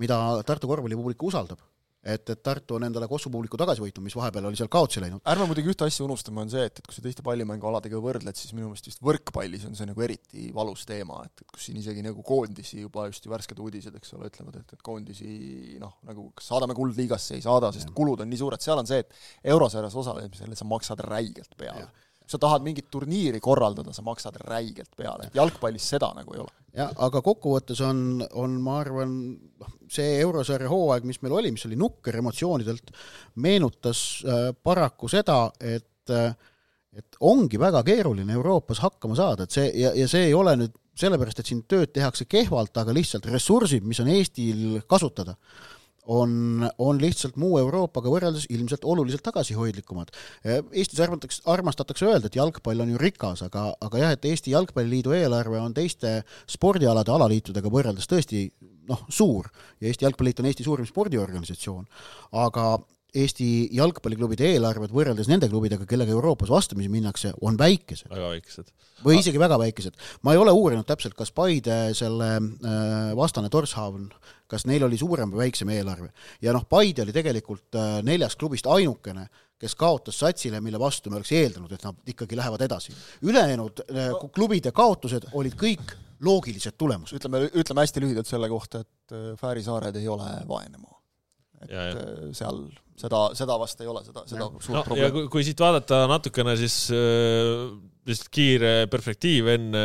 [0.00, 1.62] mida Tartu korvpallipublik usaldab.
[2.00, 5.20] Et, et Tartu on endale Kossu publiku tagasi võitnud, mis vahepeal oli seal kaotsi läinud.
[5.28, 8.54] ärme muidugi ühte asja unustame, on see, et, et kui sa teiste pallimängualadega võrdled, siis
[8.56, 12.00] minu meelest vist võrkpallis on see nagu eriti valus teema, et, et kus siin isegi
[12.06, 16.30] nagu koondisi juba just ju värsked uudised, eks ole, ütlevad, et, et koondisi noh, nagu
[16.40, 20.00] kas saadame kuldliigasse, ei saada, sest kulud on nii suured, seal on see, et eurosarjas
[20.00, 21.90] osalemisele sa maksad räigelt peale
[22.30, 26.54] sa tahad mingit turniiri korraldada, sa maksad räigelt peale, jalgpallis seda nagu ei ole.
[26.76, 29.16] jah, aga kokkuvõttes on, on ma arvan,
[29.60, 32.94] noh, see eurosarja hooaeg, mis meil oli, mis oli nukker emotsioonidelt,
[33.42, 36.32] meenutas äh, paraku seda, et äh,
[36.90, 40.72] et ongi väga keeruline Euroopas hakkama saada, et see ja, ja see ei ole nüüd
[40.98, 45.36] sellepärast, et siin tööd tehakse kehvalt, aga lihtsalt ressursid, mis on Eestil kasutada
[46.10, 50.10] on, on lihtsalt muu Euroopaga võrreldes ilmselt oluliselt tagasihoidlikumad.
[50.44, 55.14] Eestis arvatakse, armastatakse öelda, et jalgpall on ju rikas, aga, aga jah, et Eesti Jalgpalliliidu
[55.14, 58.48] eelarve on teiste spordialade alaliitudega võrreldes tõesti
[58.90, 61.86] noh, suur ja Eesti Jalgpalliliit on Eesti suurim spordiorganisatsioon,
[62.42, 62.72] aga
[63.16, 68.10] Eesti jalgpalliklubide eelarved võrreldes nende klubidega, kellega Euroopas vastamisi minnakse, on väikesed.
[68.10, 68.70] väga väikesed.
[69.04, 69.96] või isegi väga väikesed.
[70.22, 74.10] ma ei ole uurinud täpselt, kas Paide selle äh, vastane Torshavn,
[74.46, 76.12] kas neil oli suurem või väiksem eelarve.
[76.42, 79.26] ja noh, Paide oli tegelikult äh, neljast klubist ainukene,
[79.58, 82.94] kes kaotas satsile, mille vastu me oleks eeldanud, et nad ikkagi lähevad edasi.
[83.22, 84.28] ülejäänud äh, no.
[84.28, 87.16] klubide kaotused olid kõik loogilised tulemused.
[87.16, 91.00] ütleme, ütleme hästi lühidalt selle kohta, et Fääri saared ei ole vaene maa
[91.64, 92.32] et ja, ja.
[92.36, 92.64] seal
[93.00, 94.50] seda, seda vast ei ole, seda, seda ja.
[94.60, 95.14] suurt no, probleemi.
[95.16, 97.70] kui, kui siit vaadata natukene, siis äh,
[98.08, 99.82] lihtsalt kiire perspektiiv enne,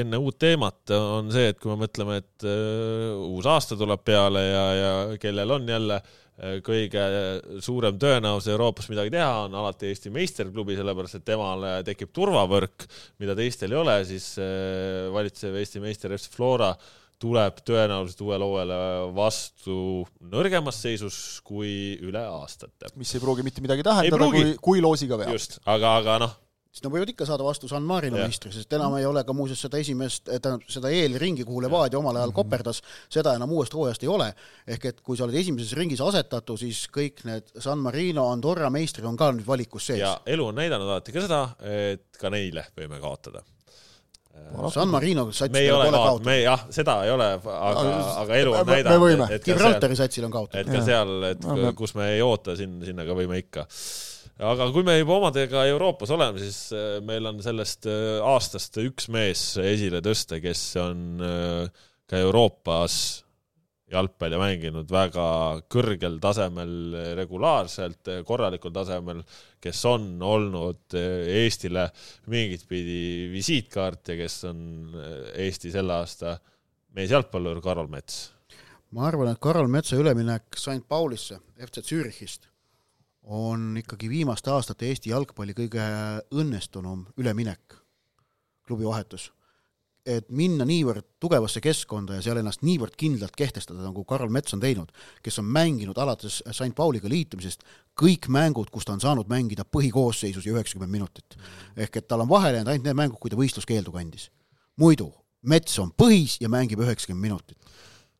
[0.00, 4.42] enne uut teemat on see, et kui me mõtleme, et äh, uus aasta tuleb peale
[4.48, 4.92] ja, ja
[5.22, 7.04] kellel on jälle äh, kõige
[7.64, 12.88] suurem tõenäosus Euroopas midagi teha, on alati Eesti meisterklubi, sellepärast et temale tekib turvavõrk,
[13.22, 16.72] mida teistel ei ole, siis äh, valitsev Eesti meister FC Flora
[17.22, 18.78] tuleb tõenäoliselt uuele hooajale
[19.16, 19.76] vastu
[20.32, 21.16] nõrgemas seisus
[21.46, 22.90] kui üle aastate.
[22.98, 25.36] mis ei pruugi mitte midagi tähendada, kui, kui loosiga veab.
[25.36, 26.32] just, aga, aga noh,
[26.72, 29.62] siis nad võivad ikka saada vastu San Marino meistri, sest enam ei ole ka muuseas
[29.66, 34.10] seda esimest, tähendab seda eelringi, kuhu Levadia omal ajal koperdas, seda enam uuest hooajast ei
[34.10, 34.32] ole.
[34.66, 39.06] ehk et kui sa oled esimeses ringis asetatu, siis kõik need San Marino, Andorra meistrid
[39.06, 40.02] on ka nüüd valikus sees.
[40.02, 43.44] ja elu on näidanud alati ka seda, et ka neile võime kaotada
[44.72, 47.82] San Marino sats me ei ole kaotanud, me jah, seda ei ole, aga,
[48.22, 50.60] aga elu on näidanud, Gibraltari satsil on kaotatud.
[50.60, 53.66] et ka seal, et no, kus me ei oota, sinna, sinna ka võime ikka.
[54.42, 59.10] Aga kui me juba omadega Euroopas oleme, siis äh, meil on sellest äh, aastast üks
[59.12, 62.96] mees esile tõsta, kes on äh, ka Euroopas
[63.92, 65.26] jalgpalli mänginud väga
[65.70, 66.72] kõrgel tasemel,
[67.18, 69.20] regulaarselt, korralikul tasemel,
[69.62, 71.86] kes on olnud Eestile
[72.32, 74.62] mingit pidi visiitkaart ja kes on
[75.38, 76.36] Eesti selle aasta
[76.96, 78.32] meesjalgpallur Karol Mets.
[78.90, 82.48] ma arvan, et Karol Metsa üleminek St Paulisse, FC Zürichist
[83.22, 85.84] on ikkagi viimaste aastate Eesti jalgpalli kõige
[86.34, 87.76] õnnestunum üleminek,
[88.66, 89.30] klubivahetus.
[90.06, 94.62] Et minna niivõrd tugevasse keskkonda ja seal ennast niivõrd kindlalt kehtestada, nagu Karl Mets on
[94.62, 94.90] teinud,
[95.22, 97.62] kes on mänginud alates St Pauliga liitumisest
[97.98, 101.36] kõik mängud, kus ta on saanud mängida põhikoosseisus ja üheksakümmend minutit.
[101.76, 104.30] ehk et tal on vahele jäänud ainult need mängud, kui ta võistluskeeldu kandis.
[104.76, 107.58] muidu Mets on põhis ja mängib üheksakümmend minutit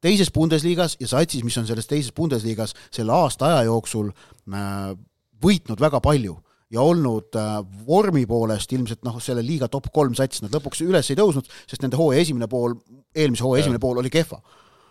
[0.02, 4.96] teises Bundesligas ja satsis, mis on selles teises Bundesligas selle aasta aja jooksul äh,
[5.42, 6.38] võitnud väga palju
[6.72, 11.12] ja olnud äh, vormi poolest ilmselt noh, selle liiga top kolm sats, nad lõpuks üles
[11.12, 12.78] ei tõusnud, sest nende hooaja esimene pool,
[13.14, 14.40] eelmise hooaja esimene pool oli kehva.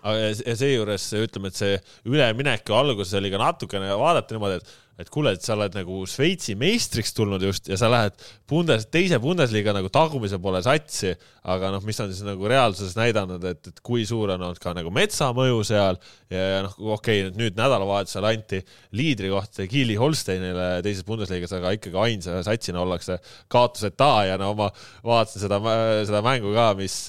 [0.01, 1.75] Ja seejuures ütleme, et see
[2.09, 6.55] ülemineku alguses oli ka natukene vaadata niimoodi, et et kuule, et sa oled nagu Šveitsi
[6.59, 8.17] meistriks tulnud just ja sa lähed
[8.49, 11.13] Bundes, teise Bundesliga nagu tagumise poole satsi,
[11.51, 14.75] aga noh, mis on siis nagu reaalsuses näidanud, et, et kui suur on olnud ka
[14.77, 15.97] nagu metsa mõju seal
[16.31, 18.61] ja, ja noh, okei okay,, nüüd nädalavahetusel anti
[18.97, 23.17] liidri koht Kiili Holsteinile teises Bundesligas, aga ikkagi ainsa satsina ollakse
[23.51, 24.69] kaotuseta ja no ma
[25.07, 25.59] vaatasin seda,
[26.07, 27.01] seda mängu ka, mis,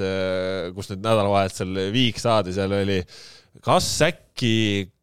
[0.77, 3.01] kus nüüd nädalavahetusel viik saadi, seal oli.
[3.63, 4.53] Kas äkki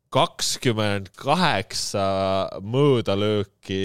[0.09, 2.05] kakskümmend kaheksa
[2.65, 3.77] möödalööki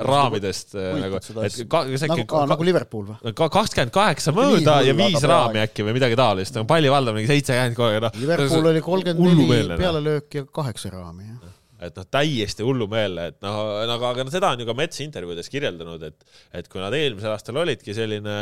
[0.00, 3.34] raamidest nagu, et ka, nagu, ka, nagu Liverpool või?
[3.36, 7.90] kakskümmend kaheksa mööda ja viis raami äkki või midagi taolist, nagu pallivaldav mingi seitsekümmend kogu
[7.92, 8.16] aeg, noh.
[8.22, 13.56] Liverpool oli kolmkümmend neli pealelööki ja kaheksa raami, jah et noh, täiesti hullumeelne, et noh,
[13.82, 17.60] aga, aga seda on ju ka Mets intervjuudes kirjeldanud, et, et kui nad eelmisel aastal
[17.60, 18.36] olidki selline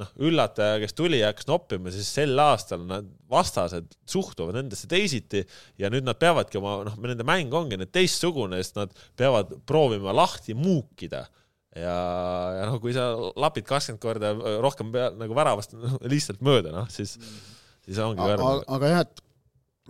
[0.00, 5.44] noh, üllataja, kes tuli ja hakkas noppima, siis sel aastal nad vastased suhtuvad nendesse teisiti
[5.80, 10.14] ja nüüd nad peavadki oma, noh, nende mäng ongi nüüd teistsugune, sest nad peavad proovima
[10.16, 11.26] lahti muukida.
[11.78, 11.94] Ja,
[12.56, 14.32] ja noh, kui sa lapid kakskümmend korda
[14.64, 17.18] rohkem pea, nagu väravast no, lihtsalt mööda, noh, siis,
[17.84, 19.22] siis ongi aga, aga jah, et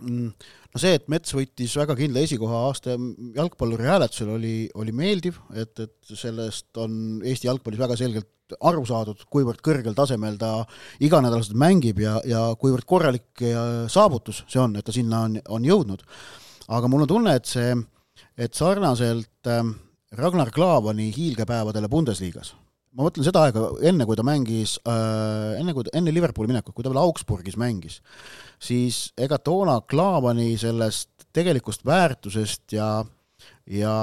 [0.03, 0.33] mm,
[0.73, 2.97] no see, et Mets võttis väga kindla esikoha aasta
[3.35, 9.19] jalgpalluri hääletusel, oli, oli meeldiv, et, et sellest on Eesti jalgpallis väga selgelt aru saadud,
[9.29, 10.51] kuivõrd kõrgel tasemel ta
[11.05, 13.43] iganädalaselt mängib ja, ja kuivõrd korralik
[13.93, 16.01] saavutus see on, et ta sinna on, on jõudnud.
[16.69, 17.75] aga mul on tunne, et see,
[18.37, 19.75] et sarnaselt ähm,
[20.17, 22.55] Ragnar Klavani hiilgepäevadele Bundesligas
[22.95, 26.85] ma mõtlen seda aega, enne kui ta mängis äh,, enne kui enne Liverpooli minekut, kui
[26.85, 27.99] ta veel Augsburgis mängis,
[28.61, 32.89] siis ega toona Klaavani sellest tegelikust väärtusest ja
[33.69, 33.93] ja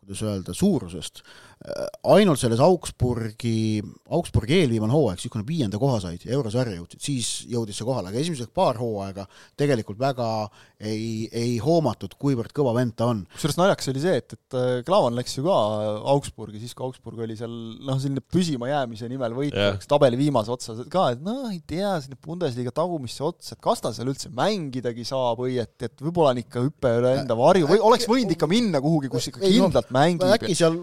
[0.00, 1.20] kuidas öelda, suurusest
[2.10, 3.78] ainult selles Augsburgi,
[4.10, 7.86] Augsburgi eelviimane hooaeg, siis kui nad viienda koha said ja eurosarja jõudsid, siis jõudis see
[7.86, 10.28] kohale, aga esimesed paar hooaega tegelikult väga
[10.82, 13.22] ei, ei hoomatud, kuivõrd kõva vend ta on.
[13.36, 15.58] kusjuures naljakas oli see, et, et äh, Klaavan läks ju ka
[16.10, 17.54] Augsburgi, siis kui Augsburg oli seal
[17.86, 19.90] noh, selline püsimajäämise nimel võitlejaks yeah.
[19.94, 23.94] tabeli viimase otsa ka, et noh, ei tea, sinna Bundesliga tagumisse otsa, et kas ta
[23.94, 27.86] seal üldse mängidagi saab või et, et võib-olla on ikka hüpe üle enda varju või
[27.86, 30.26] oleks võinud ikka minna kuhugi, kus ikka kindlalt mängib.
[30.34, 30.74] äkki seal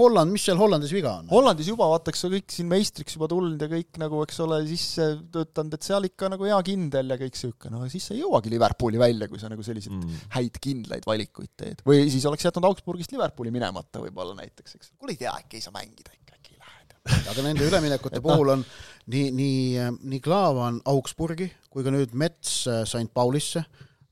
[0.00, 1.28] Holland, mis seal Hollandis viga on?
[1.30, 5.06] Hollandis juba vaata, eks kõik siin meistriks juba tulnud ja kõik nagu, eks ole, sisse
[5.34, 8.52] töötanud, et seal ikka nagu hea kindel ja kõik sihuke, no siis sa ei jõuagi
[8.52, 10.26] Liverpooli välja, kui sa nagu selliseid mm.
[10.36, 11.84] häid kindlaid valikuid teed.
[11.86, 14.94] või siis oleks jätnud Augsburgist Liverpooli minemata võib-olla näiteks, eks.
[14.98, 17.26] kuule ei tea, äkki ei saa mängida ikka, äkki ei lähe.
[17.32, 18.64] aga nende üleminekute puhul on
[19.12, 23.62] nii, nii, nii Klaavan Augsburgi kui ka nüüd Mets St Paulisse,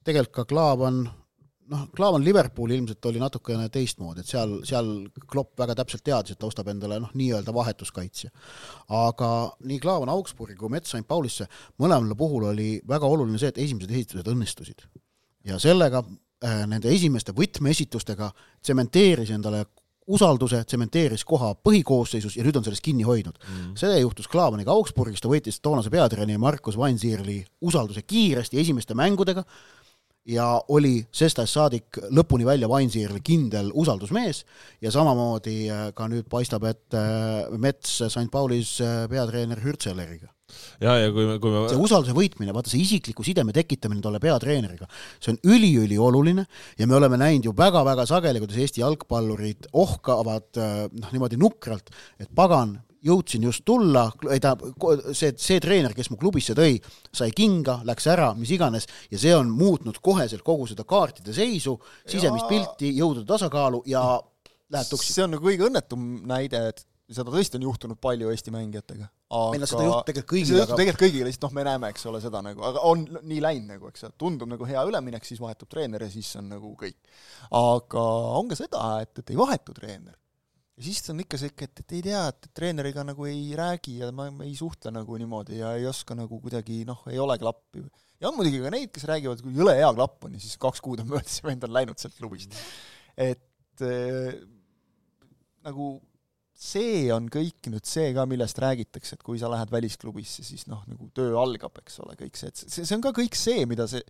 [0.06, 1.02] tegelikult ka Klaavan
[1.72, 4.92] noh, Klaavan Liverpool ilmselt oli natukene teistmoodi, et seal, seal
[5.30, 8.30] Klopp väga täpselt teadis, et ta ostab endale noh, nii-öelda vahetuskaitsja.
[8.98, 9.30] aga
[9.68, 11.48] nii Klaavan Augsburgi kui Mets St Paulisse,
[11.82, 14.86] mõlemal puhul oli väga oluline see, et esimesed esitused õnnestusid.
[15.48, 19.64] ja sellega äh, nende esimeste võtmeesitustega tsementeeris endale
[20.08, 23.74] usalduse, tsementeeris koha põhikoosseisus ja nüüd on sellest kinni hoidnud mm..
[23.76, 29.44] see juhtus Klaavaniga Augsburgis, ta võitis toonase peatreeneri Markus Weinzierli usalduse kiiresti esimeste mängudega
[30.28, 34.44] ja oli sest ajast saadik lõpuni välja Weinzierli kindel usaldusmees
[34.84, 40.28] ja samamoodi äh, ka nüüd paistab, et äh, Mets St Paulis äh, peatreener Hürtselleriga
[40.80, 44.20] ja, ja kui me, kui me see usalduse võitmine, vaata see isikliku sideme tekitamine tolle
[44.22, 44.88] peatreeneriga,
[45.20, 46.44] see on üliülioluline
[46.78, 50.60] ja me oleme näinud ju väga-väga sageli, kuidas Eesti jalgpallurid ohkavad
[50.92, 54.84] noh, niimoodi nukralt, et pagan, jõudsin just tulla, ei tähendab,
[55.16, 56.78] see, see treener, kes mu klubisse tõi,
[57.14, 61.78] sai kinga, läks ära, mis iganes, ja see on muutnud koheselt kogu seda kaartide seisu,
[62.08, 64.04] sisemist pilti, jõudude tasakaalu ja
[64.72, 65.12] läheb tuksi.
[65.14, 69.08] see on nagu kõige õnnetum näide, et seda tõesti on juhtunud palju Eesti mängijatega.
[69.52, 70.62] meil on seda juhtunud tegelikult kõigile.
[70.62, 73.72] aga tegelikult kõigile, lihtsalt noh, me näeme, eks ole, seda nagu, aga on nii läinud
[73.72, 76.98] nagu, eks ju, tundub nagu hea üleminek, siis vahetub treener ja siis on nagu kõik.
[77.48, 78.06] aga
[78.40, 80.17] on ka seda, et, et ei vahetu treener.
[80.78, 84.10] Ja siis on ikka sihuke, et, et ei tea, et treeneriga nagu ei räägi ja
[84.14, 87.82] ma, ma ei suhtle nagu niimoodi ja ei oska nagu kuidagi noh, ei ole klappi.
[88.20, 90.82] ja on muidugi ka neid, kes räägivad, kui jõle hea klapp on ja siis kaks
[90.84, 92.54] kuud on möödas ja vend on läinud sealt klubist.
[93.18, 94.38] et äh,
[95.66, 95.96] nagu
[96.58, 100.80] see on kõik nüüd see ka, millest räägitakse, et kui sa lähed välisklubisse, siis noh,
[100.90, 103.86] nagu töö algab, eks ole, kõik see, et see, see on ka kõik see, mida
[103.90, 104.02] see,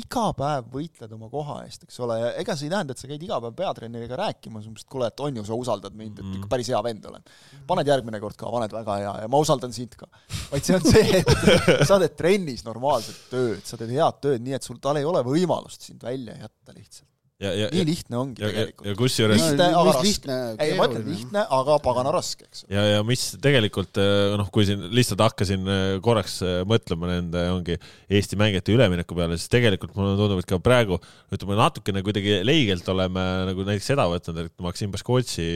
[0.00, 3.12] iga päev võitled oma koha eest, eks ole, ja ega see ei tähenda, et sa
[3.12, 6.34] käid iga päev peatreeneriga rääkimas, umbes, et kuule, et on ju, sa usaldad mind, et
[6.40, 7.30] ikka päris hea vend olen.
[7.70, 10.10] paned järgmine kord ka, paned väga hea ja ma usaldan sind ka.
[10.50, 11.34] vaid see on see, et
[11.88, 15.22] sa teed trennis normaalset tööd, sa teed head tööd, nii et sul, tal ei ole
[15.22, 18.86] võimalust sind välja jätta lihtsalt ja, ja, nii lihtne ongi ja, tegelikult.
[18.86, 20.36] ja kusjuures lihtne, aga raske.
[20.62, 22.62] ei, ma ütlen lihtne, aga pagana raske, eks.
[22.70, 23.98] ja, ja mis tegelikult
[24.38, 27.78] noh, kui siin lihtsalt hakkasin äh, korraks äh, mõtlema nende ongi
[28.14, 31.00] Eesti mängijate ülemineku peale, siis tegelikult mulle tundub, et ka praegu
[31.34, 35.48] ütleme natukene kuidagi leigelt oleme nagu näiteks seda võtnud, et Maksim Baskotsi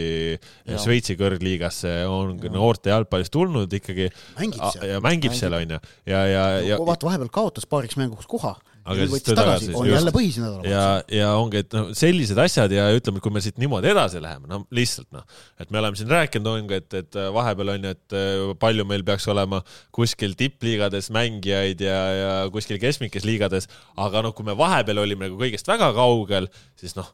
[0.66, 2.52] Šveitsi kõrgliigasse on ja.
[2.54, 4.10] noorte jalgpallist tulnud ikkagi.
[4.40, 4.88] mängib seal.
[4.96, 5.38] ja mängib, mängib.
[5.38, 6.80] seal onju ja, ja, ja.
[6.82, 8.56] vaata, vahepeal kaotas paariks mänguks koha
[8.88, 9.68] aga siis tõi tagasi.
[9.72, 9.94] on just.
[9.96, 10.72] jälle põhisnädalavahetus.
[10.72, 14.48] ja, ja ongi, et noh, sellised asjad ja ütleme, kui me siit niimoodi edasi läheme,
[14.50, 15.26] no lihtsalt noh,
[15.60, 19.04] et me oleme siin rääkinud, ongi, et, et vahepeal on ju, et äh, palju meil
[19.08, 19.62] peaks olema
[19.94, 23.70] kuskil tippliigades mängijaid ja, ja kuskil keskmikes liigades,
[24.00, 27.12] aga noh, kui me vahepeal olime nagu kõigest väga kaugel, siis noh,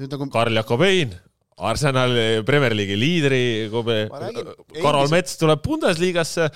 [0.00, 0.30] nagu...
[0.34, 1.14] Karl Jakobein
[1.54, 3.42] Arsenali Premier League'i liidri,
[4.82, 6.48] Karol Mets tuleb Bundesligasse,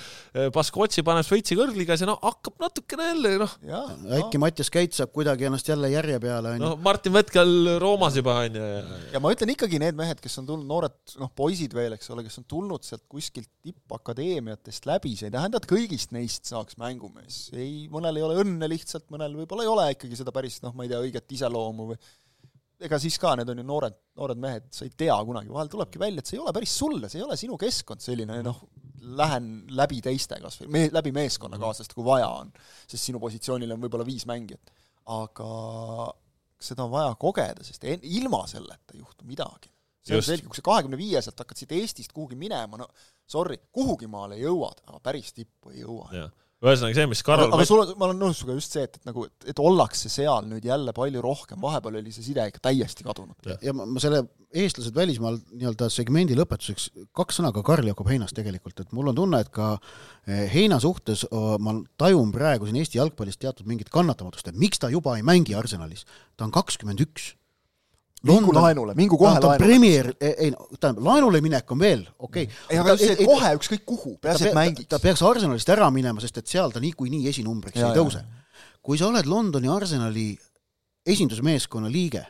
[0.55, 3.53] Baskotsi paneb Šveitsi kõrgliigas ja no hakkab natukene jälle noh.
[4.19, 4.43] äkki no.
[4.43, 6.65] Mattias Käit saab kuidagi ennast jälle järje peale onju.
[6.65, 8.67] no Martin Vetkal Roomas juba onju.
[9.15, 12.27] ja ma ütlen ikkagi need mehed, kes on tulnud, noored noh, poisid veel, eks ole,
[12.27, 17.45] kes on tulnud sealt kuskilt tippakadeemiatest läbi, see ei tähenda, et kõigist neist saaks mängumees.
[17.55, 20.83] ei, mõnel ei ole õnne lihtsalt, mõnel võib-olla ei ole ikkagi seda päris noh, ma
[20.83, 22.01] ei tea, õiget iseloomu või
[22.85, 25.99] ega siis ka need on ju noored, noored mehed, sa ei tea kunagi, vahel tulebki
[26.01, 28.61] välja, et see ei ole päris sulle, see ei ole sinu keskkond selline, noh,
[29.19, 32.51] lähen läbi teiste kas või me, läbi meeskonnakaaslaste, kui vaja on.
[32.87, 34.71] sest sinu positsioonil on võib-olla viis mängijat.
[35.09, 35.49] aga
[36.59, 39.71] seda on vaja kogeda, sest en-, ilma selleta ei juhtu midagi.
[40.05, 42.87] see on selge, kui sa kahekümne viieselt hakkad siit Eestist kuhugi minema, no
[43.27, 46.09] sorry, kuhugi maale jõuad, aga päris tippu ei jõua
[46.59, 48.97] ühesõnaga see, mis Karol aga, aga sul on, ma olen nõus sinuga just see, et,
[48.99, 52.63] et nagu, et, et ollakse seal nüüd jälle palju rohkem, vahepeal oli see side ikka
[52.67, 53.49] täiesti kadunud.
[53.63, 58.81] ja ma, ma selle eestlased välismaal nii-öelda segmendi lõpetuseks kaks sõna ka Karl-Jakob Heinast tegelikult,
[58.81, 59.71] et mul on tunne, et ka
[60.27, 61.25] eh, Heina suhtes
[61.63, 65.55] ma tajun praegu siin Eesti jalgpallis teatud mingit kannatamatust, et miks ta juba ei mängi
[65.55, 66.07] Arsenalis.
[66.35, 67.35] ta on kakskümmend üks
[68.27, 69.67] mingu laenule, mingu kohe ta laenule.
[69.67, 72.57] Premier, ei no tähendab, laenule minek on veel okei okay..
[72.69, 74.89] ei, aga see, kohe ükskõik kuhu, peaasi, et mängiks.
[74.91, 78.25] ta peaks Arsenalist ära minema, sest et seal ta niikuinii esinumbriks ei tõuse.
[78.83, 80.33] kui sa oled Londoni Arsenali
[81.09, 82.25] esindusmeeskonna liige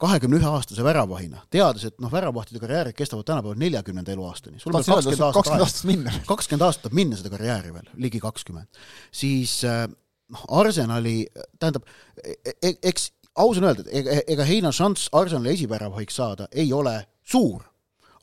[0.00, 4.60] kahekümne ühe aastase väravahina, teades, et noh, väravahtide karjäärid kestavad tänapäeval neljakümnenda eluaastani.
[4.60, 6.14] sul on kakskümmend aastat, minna.
[6.28, 8.80] kakskümmend aastat saab minna seda karjääri veel, ligi kakskümmend.
[9.12, 9.84] siis äh,
[10.32, 11.18] noh, Arsenali,
[11.58, 11.88] tähendab,
[12.24, 16.72] e-, e-, eks aus on öelda, et ega, ega Heina šanss Arsenali esiväravahiks saada ei
[16.72, 17.62] ole suur,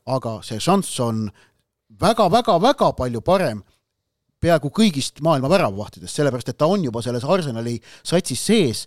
[0.05, 1.27] aga see šanss on
[2.01, 3.63] väga-väga-väga palju parem
[4.43, 8.83] peaaegu kõigist maailma väravavahtidest, sellepärast et ta on juba selles Arsenali satsis sees,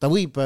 [0.00, 0.36] ta võib,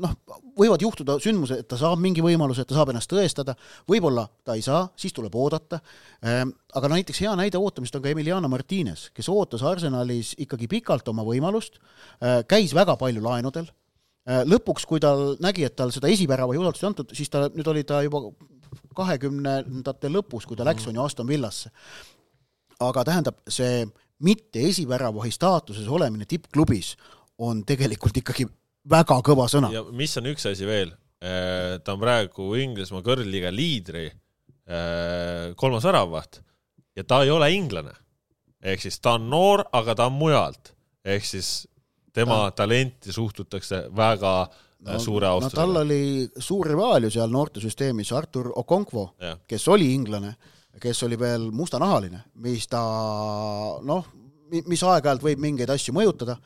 [0.00, 0.14] noh,
[0.58, 3.54] võivad juhtuda sündmused, et ta saab mingi võimaluse, et ta saab ennast tõestada,
[3.88, 5.80] võib-olla ta ei saa, siis tuleb oodata,
[6.22, 11.08] ehm, aga näiteks hea näide ootamisest on ka Emiliano Martinez, kes ootas Arsenalis ikkagi pikalt
[11.12, 11.80] oma võimalust,
[12.48, 13.68] käis väga palju laenudel
[14.26, 17.84] lõpuks, kui ta nägi, et tal seda esivärava juhatust ei antud, siis ta, nüüd oli
[17.88, 18.26] ta juba
[18.98, 21.70] kahekümnendate lõpus, kui ta läks, on ju, Aston Villasse.
[22.78, 23.86] aga tähendab, see
[24.22, 26.92] mitte esiväravahi staatuses olemine tippklubis
[27.42, 28.46] on tegelikult ikkagi
[28.90, 29.70] väga kõva sõna.
[29.72, 30.92] ja mis on üks asi veel,
[31.22, 36.42] äh, ta on praegu Inglismaa kõrgliiga liidri äh, kolmas väravavaht
[36.98, 37.94] ja ta ei ole inglane.
[38.62, 40.74] ehk siis ta on noor, aga ta on mujalt.
[41.04, 41.68] ehk siis
[42.18, 42.64] tema ta...
[42.64, 45.72] talenti suhtutakse väga äh, no, suure austusega no,.
[45.72, 49.08] tal oli suur rivaal ju seal noortesüsteemis, Artur Okonkwo,
[49.48, 50.34] kes oli inglane,
[50.80, 52.82] kes oli veel mustanahaline, mis ta
[53.82, 54.12] noh,
[54.58, 56.38] mis aeg-ajalt võib mingeid asju mõjutada,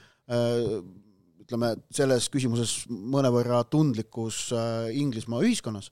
[1.43, 4.49] ütleme, selles küsimuses mõnevõrra tundlikus
[4.97, 5.91] Inglismaa ühiskonnas.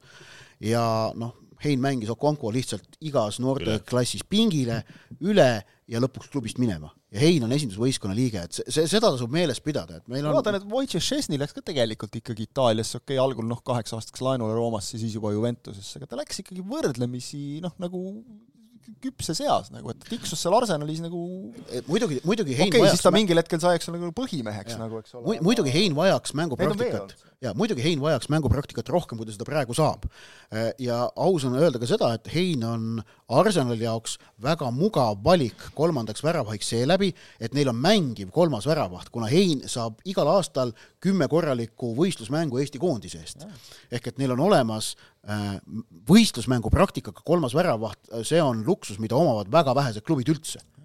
[0.64, 0.82] Ja
[1.18, 4.78] noh, Hein mängis Okonkwo lihtsalt igas noorteklassis pingile
[5.20, 9.32] üle ja lõpuks klubist minema ja Hein on esindusvõistkonna liige, et see, see, seda tasub
[9.34, 13.16] meeles pidada, et meil on vaatan, et Wojciech Šesni läks ka tegelikult ikkagi Itaaliasse, okei
[13.16, 17.58] okay,, algul noh, kaheks aastaks laenule Roomasse, siis juba Juventusesse, aga ta läks ikkagi võrdlemisi
[17.64, 18.04] noh, nagu
[19.00, 21.20] küpses eas nagu, et tiksus seal Arsenalis nagu
[21.88, 24.80] muidugi, muidugi Hein okei okay,, siis ta mingil hetkel sai, eks ole, nagu põhimeheks ja.
[24.82, 25.38] nagu, eks ole.
[25.46, 30.05] muidugi Hein vajaks mängupraktikat ja muidugi Hein vajaks mängupraktikat rohkem, kui ta seda praegu saab.
[30.53, 35.70] Äh, ja aus on öelda ka seda, et Hein on Arsenali jaoks väga mugav valik
[35.76, 41.28] kolmandaks väravahiks seeläbi, et neil on mängiv kolmas väravaht, kuna Hein saab igal aastal kümme
[41.32, 43.47] korralikku võistlusmängu Eesti koondise eest.
[43.91, 45.57] ehk et neil on olemas äh,
[46.09, 50.79] võistlusmängu praktikaga kolmas väravaht, see on luksus, mida omavad väga vähesed klubid üldse Äh,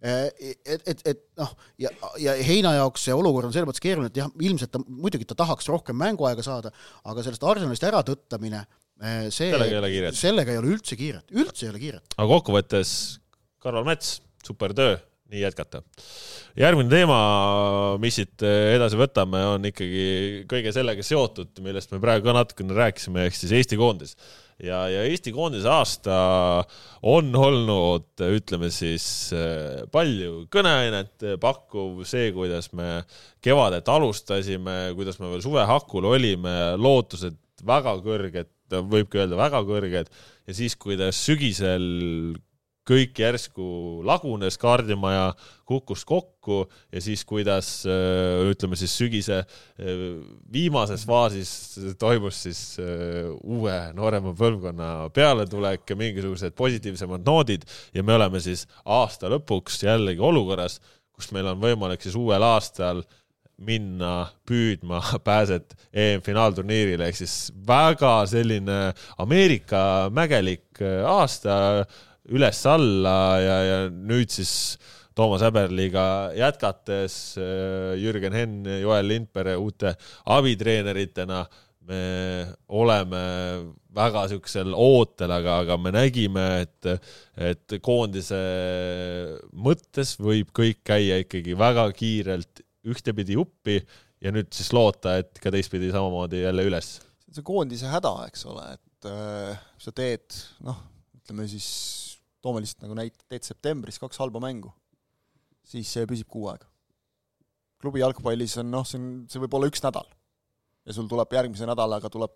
[0.00, 1.90] et, et, et noh, ja,
[2.22, 5.36] ja Heina jaoks see olukord on selles mõttes keeruline, et jah, ilmselt ta, muidugi ta
[5.42, 6.72] tahaks rohkem mänguaega saada,
[7.04, 8.64] aga sellest Arsenalist äratõttamine,
[9.02, 12.16] äh, see, sellega ei ole kiiret, sellega ei ole üldse kiiret, üldse ei ole kiiret.
[12.16, 12.96] aga kokkuvõttes
[13.60, 14.96] Karol Mets, super töö,
[15.30, 15.82] nii jätkata.
[16.58, 17.18] järgmine teema,
[18.02, 23.28] mis siit edasi võtame, on ikkagi kõige sellega seotud, millest me praegu ka natukene rääkisime,
[23.28, 24.16] ehk siis Eesti koondis
[24.64, 26.16] ja, ja Eesti koondise aasta
[27.08, 29.04] on olnud, ütleme siis
[29.92, 33.00] palju kõneainet pakkuv, see, kuidas me
[33.44, 40.12] kevadet alustasime, kuidas me veel suve hakul olime, lootused väga kõrged, võibki öelda väga kõrged.
[40.48, 41.84] Ja siis, kuidas sügisel
[42.90, 43.64] kõik järsku
[44.06, 45.30] lagunes, kaardimaja
[45.68, 50.02] kukkus kokku ja siis, kuidas äh, ütleme siis sügise äh,
[50.52, 51.52] viimases faasis
[52.00, 58.66] toimus siis äh, uue noorema põlvkonna pealetulek ja mingisugused positiivsemad noodid ja me oleme siis
[58.84, 60.80] aasta lõpuks jällegi olukorras,
[61.14, 63.04] kus meil on võimalik siis uuel aastal
[63.60, 67.10] minna püüdma pääset EM-finaalturniirile.
[67.10, 68.78] Ehk siis väga selline
[69.20, 69.82] Ameerika
[70.16, 71.84] mägelik aasta
[72.30, 74.52] üles-alla ja, ja nüüd siis
[75.16, 79.96] Toomas Häberliga jätkates äh, Jürgen Henn, Joel Lindberg uute
[80.30, 81.44] abitreeneritena
[81.90, 82.02] me
[82.68, 83.20] oleme
[83.94, 86.90] väga niisugusel ootel, aga, aga me nägime, et,
[87.50, 88.38] et koondise
[89.50, 93.80] mõttes võib kõik käia ikkagi väga kiirelt ühtepidi uppi
[94.22, 96.98] ja nüüd siis loota, et ka teistpidi samamoodi jälle üles.
[97.00, 100.78] see on see koondise häda, eks ole, et äh, sa teed noh,
[101.18, 101.68] ütleme siis
[102.44, 104.72] toome lihtsalt nagu näite, teed septembris kaks halba mängu,
[105.66, 106.68] siis see püsib kuu aega.
[107.80, 110.08] klubi jalgpallis on noh, see on, see võib olla üks nädal.
[110.86, 112.34] ja sul tuleb järgmise nädalaga tuleb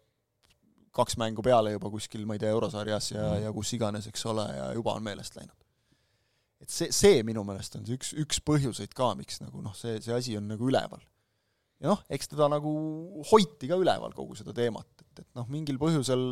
[0.95, 4.27] kaks mängu peale juba kuskil, ma ei tea, eurosarjas ja mm., ja kus iganes, eks
[4.31, 5.57] ole, ja juba on meelest läinud.
[6.63, 9.99] et see, see minu meelest on see üks, üks põhjuseid ka, miks nagu noh, see,
[10.05, 11.03] see asi on nagu üleval.
[11.81, 12.75] ja noh, eks teda nagu
[13.33, 16.29] hoiti ka üleval, kogu seda teemat, et, et noh, mingil põhjusel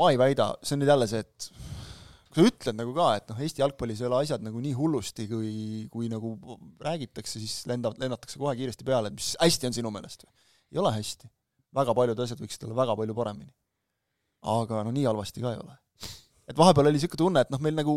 [0.00, 1.79] ma ei väida, see on nüüd jälle see, et
[2.30, 5.26] kui sa ütled nagu ka, et noh, Eesti jalgpallis ei ole asjad nagu nii hullusti,
[5.30, 5.52] kui,
[5.90, 6.32] kui nagu
[6.84, 10.34] räägitakse, siis lendab, lennatakse kohe kiiresti peale, et mis hästi on sinu meelest või?
[10.70, 11.30] ei ole hästi.
[11.74, 13.50] väga paljud asjad võiksid olla väga palju paremini.
[14.54, 15.74] aga no nii halvasti ka ei ole.
[16.46, 17.96] et vahepeal oli niisugune tunne, et noh, meil nagu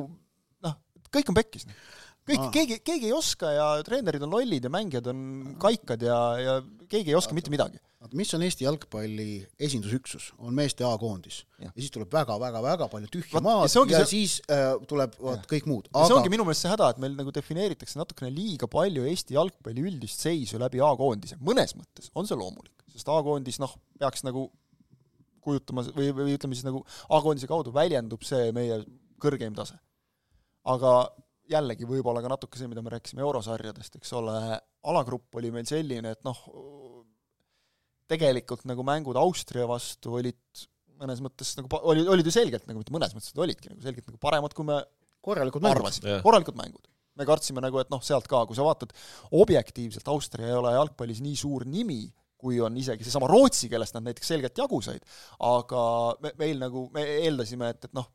[0.65, 0.79] noh,
[1.13, 1.69] kõik on pekkis.
[1.69, 1.85] Noh.
[2.29, 5.23] Kõik, keegi, keegi ei oska ja treenerid on lollid ja mängijad on
[5.61, 6.59] kaikad ja, ja
[6.91, 7.81] keegi ei oska mitte midagi.
[8.03, 9.27] Vaata, mis on Eesti jalgpalli
[9.63, 11.45] esindusüksus, on meeste A-koondis.
[11.61, 14.09] ja siis tuleb väga-väga-väga palju tühja maad ja, ja see...
[14.09, 15.87] siis äh, tuleb vaat kõik muud.
[15.93, 16.09] Aga...
[16.09, 19.87] see ongi minu meelest see häda, et meil nagu defineeritakse natukene liiga palju Eesti jalgpalli
[19.87, 23.71] üldist seisu läbi A-koondise, mõnes mõttes on see loomulik, sest A-koondis noh,
[24.03, 24.49] peaks nagu
[25.43, 28.81] kujutama või, või ütleme siis nagu A-koondise kaudu väljendub see meie
[29.23, 29.79] kõrgeim tase.
[30.67, 30.93] aga
[31.53, 34.37] jällegi võib-olla ka natuke see, mida me rääkisime eurosarjadest, eks ole,
[34.89, 36.39] alagrupp oli meil selline, et noh,
[38.11, 40.65] tegelikult nagu mängud Austria vastu olid
[41.03, 44.19] mõnes mõttes nagu, olid, olid ju selgelt nagu, mitte mõnes mõttes, olidki nagu selgelt nagu
[44.21, 44.81] paremad, kui me
[45.23, 46.89] korralikud arvasime, korralikud mängud.
[47.13, 48.93] me kartsime nagu, et noh, sealt ka, kui sa vaatad
[49.37, 52.07] objektiivselt, Austria ei ole jalgpallis nii suur nimi
[52.43, 55.05] kui on isegi seesama Rootsi, kellest nad näiteks selgelt jagu said,
[55.47, 55.83] aga
[56.23, 58.09] me, meil nagu, me eeldasime, et, et noh,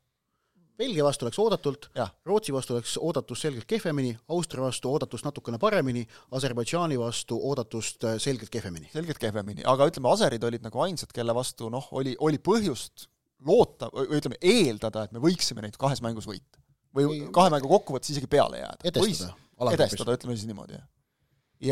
[0.79, 1.89] Belgia vastu läks oodatult,
[2.29, 6.05] Rootsi vastu läks oodatust selgelt kehvemini, Austria vastu oodatust natukene paremini,
[6.39, 8.91] Aserbaidžaani vastu oodatust äh, selgelt kehvemini.
[8.93, 13.09] selgelt kehvemini, aga ütleme, aserid olid nagu ainsad, kelle vastu noh, oli, oli põhjust
[13.49, 16.63] loota või ütleme, eeldada, et me võiksime neid kahes mängus võita.
[16.95, 18.79] või kahe mängu kokkuvõttes isegi peale jääda.
[18.93, 19.35] edestada.
[19.75, 20.89] edestada, ütleme siis niimoodi, jah.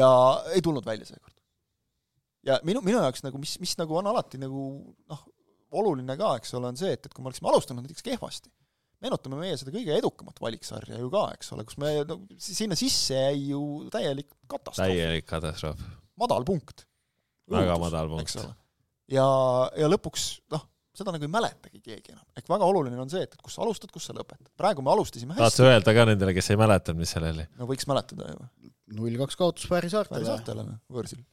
[0.01, 0.11] ja
[0.51, 1.39] ei tulnud välja seekord.
[2.43, 5.27] ja minu, minu jaoks nagu, mis, mis nagu on alati nagu noh,
[5.71, 8.51] oluline ka, eks ole, on see, et, et kui me oleksime alustanud näiteks kehvasti
[9.05, 13.19] meenutame meie seda kõige edukamat valiksarja ju ka, eks ole, kus me no sinna sisse
[13.19, 13.61] jäi ju
[13.93, 14.81] täielik katastroof.
[14.81, 15.83] täielik katastroof.
[16.21, 16.87] madal punkt.
[17.53, 18.39] väga madal punkt.
[19.13, 19.27] ja,
[19.77, 20.65] ja lõpuks noh,
[20.97, 22.25] seda nagu ei mäletagi keegi enam.
[22.39, 24.49] ehk väga oluline on see, et, kus sa alustad, kus sa lõpetad.
[24.59, 25.45] praegu me alustasime hästi.
[25.45, 27.47] tahad sa öelda ka nendele, kes ei mäletanud, mis seal oli?
[27.61, 28.73] no võiks mäletada ju.
[28.97, 30.25] null-kaks kaotus Fääri saartele.
[30.25, 31.25] Fääri saartele, võõrsil.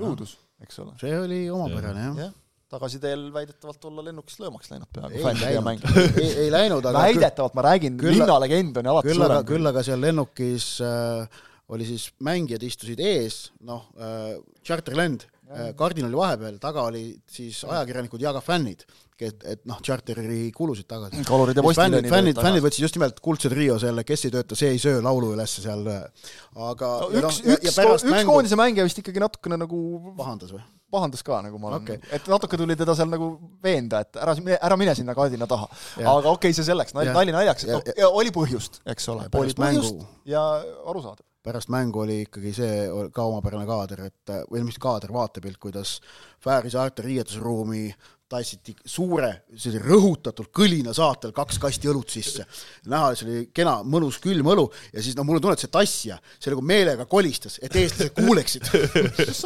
[0.00, 0.34] õudus,
[0.64, 0.98] eks ole.
[1.02, 2.30] see oli omapärane, jah ja
[2.70, 5.18] tagasiteel väidetavalt olla lennukist löömaks läinud peaaegu.
[5.18, 5.86] ei läinud,
[6.20, 9.84] ei, ei läinud, aga väidetavalt, ma räägin, linnalegend on ju alati küll aga, küll aga
[9.86, 16.58] seal lennukis äh, oli siis mängijad istusid ees, noh äh,, Charterland äh,, kardin oli vahepeal,
[16.62, 18.86] taga olid siis ajakirjanikud ja ka fännid,
[19.20, 21.24] et, et noh, charteri kulusid tagasi.
[21.28, 24.70] kalurid ja postiljonid fännid, fännid võtsid just nimelt kuldse trio selle Kes ei tööta, see
[24.76, 28.30] ei söö laulu üles seal, aga no, üks, no, üks, üks mängu...
[28.30, 29.80] koondise mängija vist ikkagi natukene nagu
[30.18, 30.62] pahandas või?
[30.92, 33.30] Pahandas ka, nagu ma olen okay., et natuke tuli teda seal nagu
[33.62, 35.68] veenda, et ära, ära mine sinna kardina taha.
[36.00, 39.62] aga okei okay,, see selleks, nali naljaks, no ja oli põhjust, eks ole, oli põhjust
[39.62, 40.44] mängu, ja
[40.90, 41.24] arusaadav.
[41.46, 45.98] pärast mängu oli ikkagi see ka omapärane kaader, et või mis kaader, vaatepilt, kuidas
[46.40, 47.88] Fääri saarte riietusruumi
[48.30, 52.46] tassiti suure, sellise rõhutatult kõlina saatel kaks kasti õlut sisse.
[52.90, 56.18] näha, see oli kena, mõnus külm õlu ja siis noh, mulle tunne, et see tassija,
[56.38, 58.68] see nagu meelega kolistas, et eestlased kuuleksid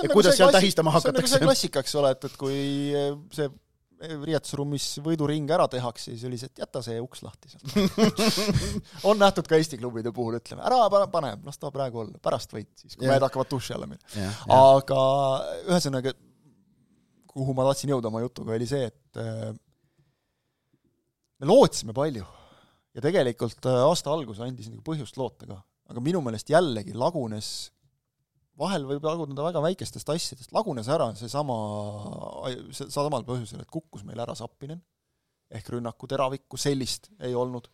[0.05, 1.35] et kuidas seal tähistama hakatakse.
[1.35, 2.59] see on nagu see klassika, eks ole, et, et kui
[2.93, 7.55] eh, see eh, riietusruumis võiduring ära tehakse, siis oli see, et jäta see uks lahti
[7.55, 8.45] sealt
[9.09, 12.70] on nähtud ka Eesti klubide puhul, ütleme, ära pane, las ta praegu olla, pärast võit
[12.85, 14.30] siis, kui mehed hakkavad duši alla minema.
[14.61, 15.03] aga
[15.72, 16.12] ühesõnaga,
[17.35, 19.51] kuhu ma tahtsin jõuda oma jutuga, oli see, et äh,
[21.41, 22.24] me lootsime palju.
[22.95, 25.59] Ja tegelikult äh, aasta algus andis nagu põhjust loota ka,
[25.91, 27.49] aga minu meelest jällegi lagunes,
[28.61, 31.57] vahel võib laguneda väga väikestest asjadest, lagunes ära seesama,
[32.70, 34.78] samal põhjusel, et kukkus meil ära Sappinen,
[35.55, 37.66] ehk rünnaku teravikku, sellist ei olnud.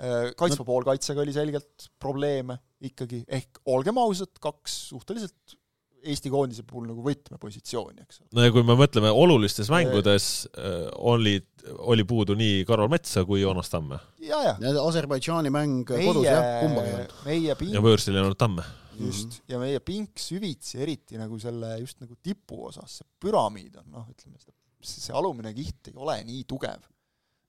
[0.00, 2.56] Äh, kaitsva poolkaitsega oli selgelt probleeme
[2.88, 5.60] ikkagi, ehk olgem ausad, kaks suhteliselt
[6.00, 8.28] Eesti koondise puhul nagu võtmepositsiooni, eks ole.
[8.36, 11.48] no ja kui me mõtleme olulistes mängudes äh, olid,
[11.92, 13.98] oli puudu nii Karol Metsa kui Joonas Tamme.
[14.24, 14.54] ja, ja.
[14.64, 17.16] ja Aserbaidžaani mäng meie, kodus jah, kumbagi ei olnud.
[17.26, 18.64] meie pink ja võõrsil ei olnud Tamme.
[18.96, 19.50] just mm, -hmm.
[19.52, 24.06] ja meie pink süvitsi, eriti nagu selle just nagu tipu osas, see püramiid on noh,
[24.08, 26.86] ütleme seda, see alumine kiht ei ole nii tugev.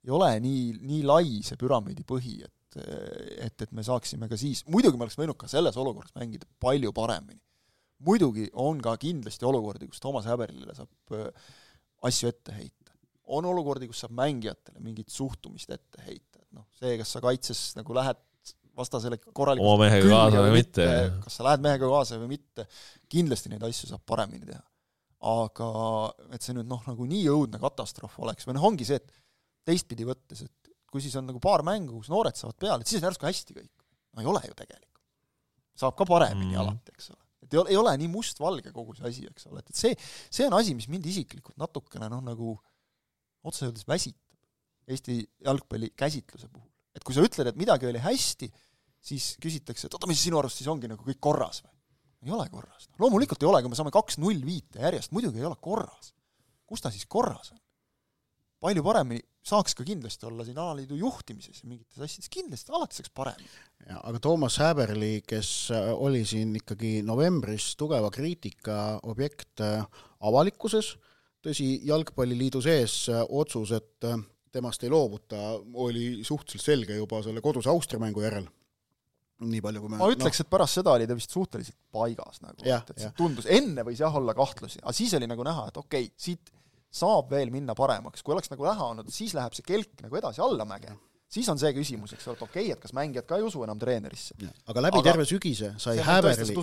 [0.03, 4.61] ei ole nii, nii lai see püramiidi põhi, et et, et me saaksime ka siis,
[4.71, 7.41] muidugi me oleks võinud ka selles olukorras mängida palju paremini
[8.05, 11.29] muidugi on ka kindlasti olukordi, kus Toomas Häberile saab äh,
[12.07, 12.95] asju ette heita.
[13.31, 17.61] on olukordi, kus saab mängijatele mingit suhtumist ette heita, et noh, see, kas sa kaitses
[17.77, 18.19] nagu lähed
[18.77, 22.67] vastasele korralikult oma mehega kaasa või mitte, mitte, kas sa lähed mehega kaasa või mitte,
[23.11, 24.63] kindlasti neid asju saab paremini teha.
[25.31, 25.71] aga
[26.33, 29.11] et see nüüd noh, nagu nii õudne katastroof oleks või noh, ongi see, et
[29.67, 33.03] teistpidi võttes, et kui siis on nagu paar mängu, kus noored saavad peale, et siis
[33.03, 33.73] on järsku hästi kõik.
[34.15, 35.03] no ei ole ju tegelikult.
[35.83, 36.63] saab ka paremini mm.
[36.63, 37.20] alati, eks ole
[37.51, 39.95] et ei ole, ei ole nii mustvalge kogu see asi, eks ole, et, et see,
[40.31, 42.55] see on asi, mis mind isiklikult natukene noh, nagu
[43.47, 44.19] otse öeldes väsitab
[44.91, 46.67] Eesti jalgpalli käsitluse puhul.
[46.95, 48.49] et kui sa ütled, et midagi oli hästi,
[48.99, 51.75] siis küsitakse, et oota, mis sinu arust siis ongi nagu kõik korras või?
[52.25, 52.89] ei ole korras.
[52.99, 56.13] loomulikult ei ole, kui me saame kaks-null viite järjest, muidugi ei ole korras.
[56.65, 57.60] kus ta siis korras on?
[58.61, 63.13] Palju paremini, saaks ka kindlasti olla siin alaliidu juhtimises ja mingites asjades, kindlasti alati saaks
[63.17, 63.49] paremini.
[63.97, 69.81] aga Toomas Häberli, kes äh, oli siin ikkagi novembris tugeva kriitika objekt äh,
[70.29, 70.93] avalikkuses,
[71.41, 74.09] tõsi, Jalgpalliliidu sees äh, otsus, et
[74.51, 78.49] temast ei loobuta, oli suhteliselt selge juba selle koduse Austria mängu järel
[79.41, 82.43] nii palju, kui me ma ütleks no., et pärast seda oli ta vist suhteliselt paigas
[82.43, 85.63] nagu, et, et see tundus, enne võis jah olla kahtlusi, aga siis oli nagu näha,
[85.71, 86.51] et okei okay,, siit
[86.91, 90.43] saab veel minna paremaks, kui oleks nagu näha olnud, siis läheb see kelk nagu edasi
[90.43, 90.95] allamäge,
[91.31, 93.63] siis on see küsimus, eks ole, et okei okay,, et kas mängijad ka ei usu
[93.63, 94.35] enam treenerisse.
[94.67, 96.57] aga läbi aga terve sügise sai Häberli,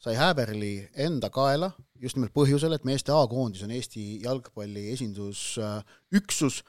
[0.00, 0.74] sai Häberli
[1.08, 6.62] enda kaela just nimelt põhjusel, et meeste A-koondis on Eesti jalgpalli esindusüksus,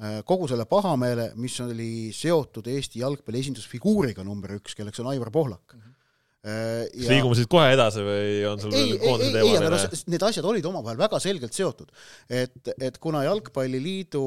[0.00, 5.32] äh, kogu selle pahameele, mis oli seotud Eesti jalgpalli esindusfiguuriga number üks, kelleks on Aivar
[5.32, 5.74] Pohlak.
[5.74, 5.80] Mm.
[5.80, 5.97] -hmm
[6.38, 10.24] kas liigume siit kohe edasi või on sul ei, ei, ei, ei, aga noh, need
[10.28, 11.90] asjad olid omavahel väga selgelt seotud.
[12.30, 14.24] et, et kuna Jalgpalliliidu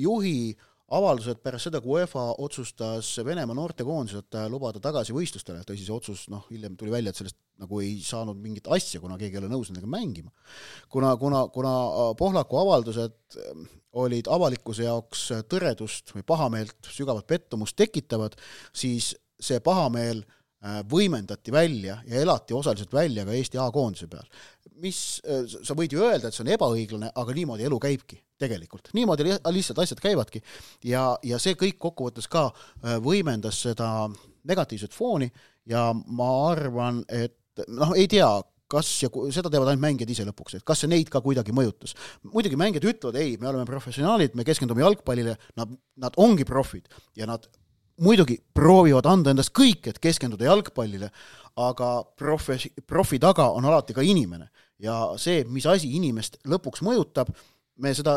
[0.00, 5.94] juhi äh, avaldused pärast seda, kui UEFA otsustas Venemaa noortekoondised lubada tagasi võistlustele, tõsi, see
[5.94, 9.42] otsus noh, hiljem tuli välja, et sellest nagu ei saanud mingit asja, kuna keegi ei
[9.42, 10.32] ole nõus nendega mängima.
[10.90, 13.62] kuna, kuna, kuna äh, Pohlaku avaldused äh,
[14.02, 18.36] olid avalikkuse jaoks tõredust või pahameelt, sügavat pettumust tekitavad,
[18.74, 24.26] siis see pahameel äh, võimendati välja ja elati osaliselt välja ka Eesti A-koondise peal.
[24.80, 29.26] mis, sa võid ju öelda, et see on ebaõiglane, aga niimoodi elu käibki tegelikult, niimoodi
[29.26, 30.42] li lihtsalt asjad käivadki
[30.88, 34.08] ja, ja see kõik kokkuvõttes ka äh, võimendas seda
[34.48, 35.28] negatiivset fooni
[35.68, 38.28] ja ma arvan, et noh, ei tea,
[38.70, 41.96] kas ja seda teevad ainult mängijad ise lõpuks, et kas see neid ka kuidagi mõjutas.
[42.30, 46.88] muidugi mängijad ütlevad, ei, me oleme professionaalid, me keskendume jalgpallile, nad, nad ongi profid
[47.18, 47.48] ja nad
[48.00, 51.10] muidugi proovivad anda endast kõik, et keskenduda jalgpallile,
[51.60, 54.48] aga profi, profi taga on alati ka inimene
[54.80, 57.30] ja see, mis asi inimest lõpuks mõjutab,
[57.80, 58.14] me seda,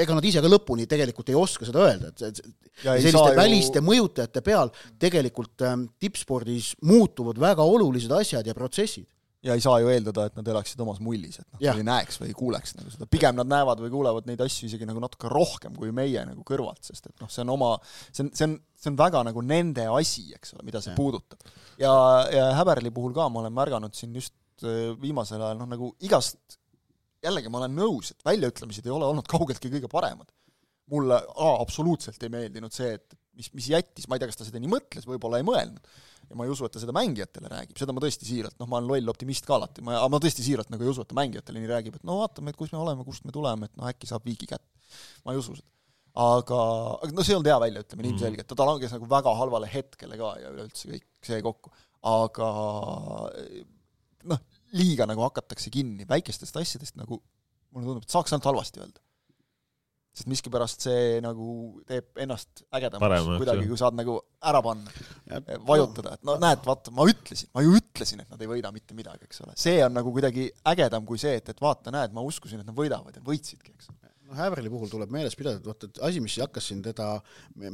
[0.00, 2.40] ega nad ise ka lõpuni tegelikult ei oska seda öelda, et
[2.82, 3.86] selliste väliste ju...
[3.86, 9.06] mõjutajate peal tegelikult ähm, tippspordis muutuvad väga olulised asjad ja protsessid.
[9.46, 12.30] Ja ei saa ju eeldada, et nad elaksid omas mullis, et noh, ei näeks või
[12.30, 15.76] ei kuuleks nagu seda, pigem nad näevad või kuulevad neid asju isegi nagu natuke rohkem
[15.78, 17.70] kui meie nagu kõrvalt, sest et noh, see on oma,
[18.10, 20.98] see on, see on, see on väga nagu nende asi, eks ole, mida see ja.
[20.98, 21.48] puudutab.
[21.80, 21.94] ja,
[22.34, 26.60] ja Häberli puhul ka ma olen märganud siin just äh, viimasel ajal noh, nagu igast
[27.24, 30.28] jällegi ma olen nõus, et väljaütlemised ei ole olnud kaugeltki kõige paremad.
[30.90, 34.46] mulle A absoluutselt ei meeldinud see, et mis, mis jättis, ma ei tea, kas ta
[34.46, 35.90] seda nii mõtles, võib-olla ei mõelnud,
[36.30, 38.78] ja ma ei usu, et ta seda mängijatele räägib, seda ma tõesti siiralt, noh, ma
[38.78, 41.62] olen loll optimist ka alati, ma, ma tõesti siiralt nagu ei usu, et ta mängijatele
[41.62, 44.10] nii räägib, et no vaatame, et kus me oleme, kust me tuleme, et noh, äkki
[44.10, 44.66] saab viigi kätt.
[45.24, 45.66] ma ei usu seda.
[46.22, 46.60] aga,
[47.02, 48.14] aga no see ei olnud hea väljaütlemine mm.
[48.14, 51.74] ilmselgelt, ta langes nagu väga halvale hetkele ka ja üleüldse kõik see kokku.
[52.10, 52.48] aga
[54.30, 54.42] noh,
[54.78, 57.20] liiga nagu hakatakse kinni väikestest asjadest nagu
[57.70, 59.02] mulle tundub, et saaks ainult halvasti öelda.
[60.20, 61.48] Sest miskipärast see nagu
[61.88, 64.18] teeb ennast ägedamaks kuidagi, kui saad nagu
[64.50, 64.92] ära panna,
[65.66, 68.96] vajutada, et no näed, vaata, ma ütlesin, ma ju ütlesin, et nad ei võida mitte
[68.96, 69.56] midagi, eks ole.
[69.60, 72.76] see on nagu kuidagi ägedam kui see, et, et vaata, näed, ma uskusin, et nad
[72.76, 74.00] võidavad ja võitsidki, eks ole
[74.30, 77.08] noh, Häverli puhul tuleb meeles pidada, et vaata, et asi, mis hakkas siin teda,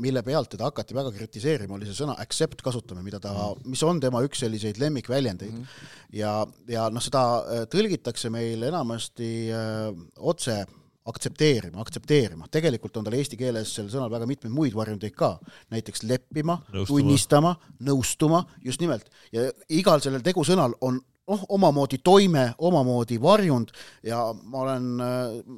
[0.01, 3.35] mille pealt teda hakati väga kritiseerima, oli see sõna accept kasutamine, mida ta,
[3.69, 5.63] mis on tema üks selliseid lemmikväljendeid mm.
[5.63, 5.93] -hmm.
[6.21, 6.33] ja,
[6.73, 10.65] ja noh, seda äh, tõlgitakse meil enamasti öö, äh, otse
[11.07, 15.37] aktsepteerima, aktsepteerima, tegelikult on tal eesti keeles sel sõnal väga mitmeid muid varjundeid ka,
[15.75, 23.19] näiteks leppima, tunnistama, nõustuma, just nimelt, ja igal sellel tegusõnal on noh, omamoodi toime, omamoodi
[23.23, 23.73] varjund.
[24.07, 24.89] Ja ma olen,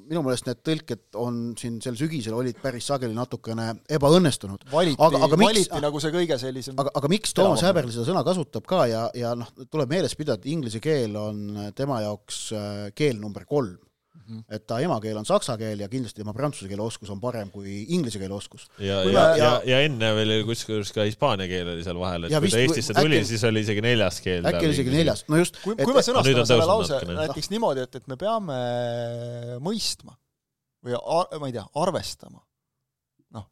[0.08, 4.68] minu meelest need tõlked on siin sel sügisel olid päris sageli natukene ebaõnnestunud.
[4.72, 8.66] valiti, valiti miks, nagu see kõige sellisem aga, aga miks Toomas Häberli seda sõna kasutab
[8.68, 11.44] ka ja, ja noh, tuleb meeles pidada, et inglise keel on
[11.76, 13.76] tema jaoks äh, keel number kolm.
[14.48, 17.80] Et ta emakeel on saksa keel ja kindlasti tema prantsuse keele oskus on parem kui
[17.96, 18.66] inglise keele oskus.
[18.78, 22.34] ja, ja, ja, ja, ja enne veel kusjuures ka hispaania keel oli seal vahel, et
[22.34, 24.46] ja kui ta Eestisse tuli, siis oli isegi neljas keel.
[24.48, 25.60] äkki oli isegi neljas, no just.
[25.64, 28.58] kui, kui me sõnastame selle lause näiteks niimoodi, et, et me peame
[29.64, 30.18] mõistma
[30.84, 30.98] või
[31.40, 32.42] ma ei tea, arvestama
[33.34, 33.48] noh,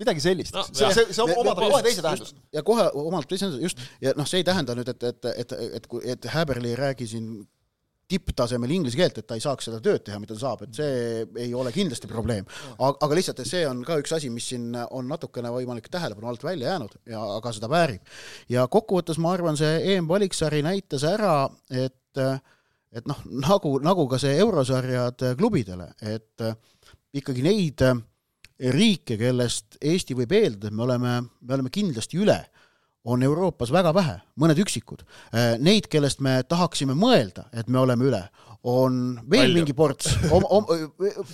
[0.00, 0.64] midagi sellist no,.
[0.68, 2.38] see, see, see omab kohe teise tähenduse.
[2.54, 5.52] ja kohe omalt teise tähenduse, just, ja noh, see ei tähenda nüüd, et, et, et,
[5.52, 7.36] et, et, et Häberli ei räägi siin
[8.10, 11.24] tipptasemel inglise keelt, et ta ei saaks seda tööd teha, mida ta saab, et see
[11.42, 12.46] ei ole kindlasti probleem.
[12.78, 16.46] aga, lihtsalt, et see on ka üks asi, mis siin on natukene võimalik tähelepanu alt
[16.46, 18.16] välja jäänud ja aga seda väärib.
[18.52, 22.22] ja kokkuvõttes ma arvan, see EM-valiksari näitas ära, et
[22.96, 26.44] et noh, nagu, nagu ka see eurosarjad klubidele, et
[27.18, 27.82] ikkagi neid
[28.72, 32.38] riike, kellest Eesti võib eeldada, et me oleme, me oleme kindlasti üle
[33.06, 35.04] on Euroopas väga vähe, mõned üksikud.
[35.32, 38.22] Äh, neid, kellest me tahaksime mõelda, et me oleme üle,
[38.66, 39.60] on veel Palju.
[39.60, 40.16] mingi ports,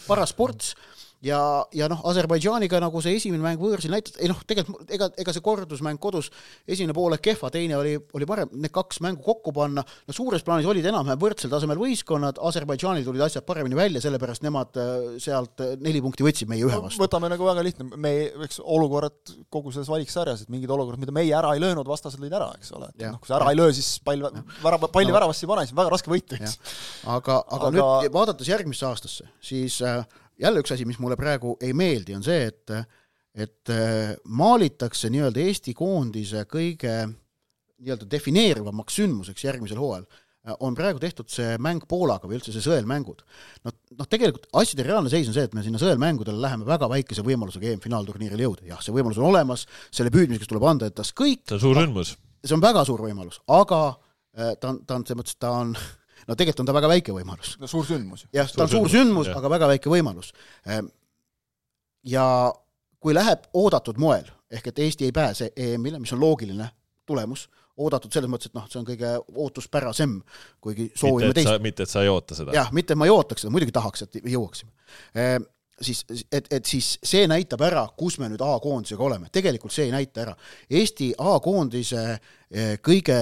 [0.07, 0.75] paras ports
[1.23, 1.41] ja,
[1.75, 5.45] ja noh, Aserbaidžaaniga nagu see esimene mäng võõrsil näitas, ei noh, tegelikult ega, ega see
[5.45, 6.31] kordusmäng kodus,
[6.66, 10.68] esimene poolek kehva, teine oli, oli parem, need kaks mängu kokku panna, no suures plaanis
[10.70, 14.93] olid enam-vähem võrdsel tasemel võistkonnad, Aserbaidžaanil tulid asjad paremini välja, sellepärast nemad äh,
[15.23, 17.03] sealt äh, neli punkti võtsid meie ühe vastu.
[17.03, 18.14] võtame nagu väga lihtne, me,
[18.49, 22.35] eks olukorrad kogu selles valiksarjas, et mingid olukorrad, mida meie ära ei löönud, vastased lõid
[22.35, 24.27] ära, eks ole, et noh, kui sa ära ei löö, siis pall,
[24.64, 25.18] värava, palli no.
[25.20, 26.59] väravasse ei pane, siis on väga raske võita, eks.
[27.05, 30.03] aga, aga, aga nüüd vaadates järgmisse aastasse, siis äh,
[30.43, 32.76] jälle üks asi, mis mulle praegu ei meeldi, on see, et
[33.32, 36.93] et äh, maalitakse nii-öelda Eesti koondise kõige
[37.80, 42.64] nii-öelda defineerivamaks sündmuseks järgmisel hooajal äh, on praegu tehtud see mäng Poolaga või üldse see
[42.66, 43.22] sõelmängud.
[43.64, 47.24] noh, noh tegelikult asjade reaalne seis on see, et me sinna sõelmängudele läheme väga väikese
[47.24, 51.47] võimalusega EM-finaalturniiril jõuda, jah, see võimalus on olemas, selle püüdmiseks tuleb anda endast kõik.
[51.49, 52.12] see on suur sündmus
[52.45, 55.74] see on väga suur võimalus, aga äh, ta on, ta on selles mõttes, ta on
[56.29, 57.57] no tegelikult on ta väga väike võimalus.
[57.61, 58.27] no suur sündmus.
[58.35, 60.33] jah, ta on suur sündmus, aga väga väike võimalus.
[60.66, 60.91] Ehm,
[62.09, 62.27] ja
[63.03, 66.68] kui läheb oodatud moel, ehk et Eesti ei pääse EM-ile, mis on loogiline
[67.09, 67.49] tulemus,
[67.83, 70.18] oodatud selles mõttes, et noh, see on kõige ootuspärasem,
[70.62, 71.57] kuigi soovime teist.
[71.64, 72.55] mitte, et sa ei oota seda.
[72.55, 74.70] jah, mitte, ma ei ootaks seda, muidugi tahaks, et jõuaksime
[75.18, 75.49] ehm,
[75.83, 79.95] siis, et, et siis see näitab ära, kus me nüüd A-koondisega oleme, tegelikult see ei
[79.95, 80.35] näita ära.
[80.70, 83.18] Eesti A-koondise eh, kõige,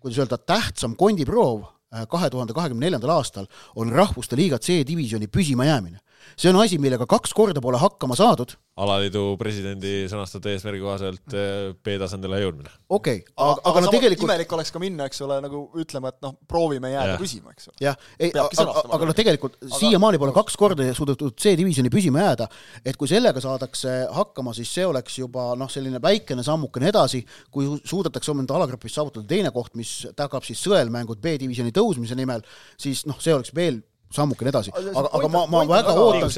[0.00, 5.98] kuidas öelda, tähtsam kondiproov eh, kahe tuhande kahekümne neljandal aastal on Rahvuste Liiga C-divisjoni püsimajäämine
[6.36, 8.56] see on asi, millega kaks korda pole hakkama saadud.
[8.80, 12.70] alaliidu presidendi sõnastatud eesmärgi kohaselt eh, B-tasandile jõudmine.
[12.88, 16.12] okei okay,, aga, aga, aga no tegelikult imelik oleks ka minna, eks ole, nagu ütlema,
[16.14, 17.18] et noh, proovime jääda ja.
[17.20, 17.76] püsima, eks ole.
[17.84, 19.72] jah, ei, aga, aga noh, tegelikult aga...
[19.80, 22.48] siiamaani pole kaks korda suudetud C-divisjoni püsima jääda,
[22.84, 27.68] et kui sellega saadakse hakkama, siis see oleks juba noh, selline väikene sammukene edasi, kui
[27.84, 32.44] suudetakse enda alagrupis saavutada teine koht, mis tagab siis sõelmängud B-divisjoni tõusmise nimel,
[32.80, 33.82] siis noh, see oleks veel
[34.14, 36.32] sammukene edasi, aga, aga ma, ma väga ootan,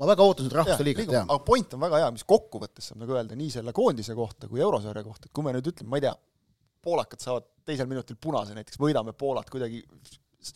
[0.00, 1.26] ma väga ootan seda rahvuste liigat, jah.
[1.26, 4.62] aga point on väga hea, mis kokkuvõttes saab nagu öelda nii selle koondise kohta kui
[4.64, 6.14] eurosarja kohta, et kui me nüüd ütleme, ma ei tea,
[6.88, 9.82] poolakad saavad teisel minutil punase näiteks, võidame Poolat kuidagi,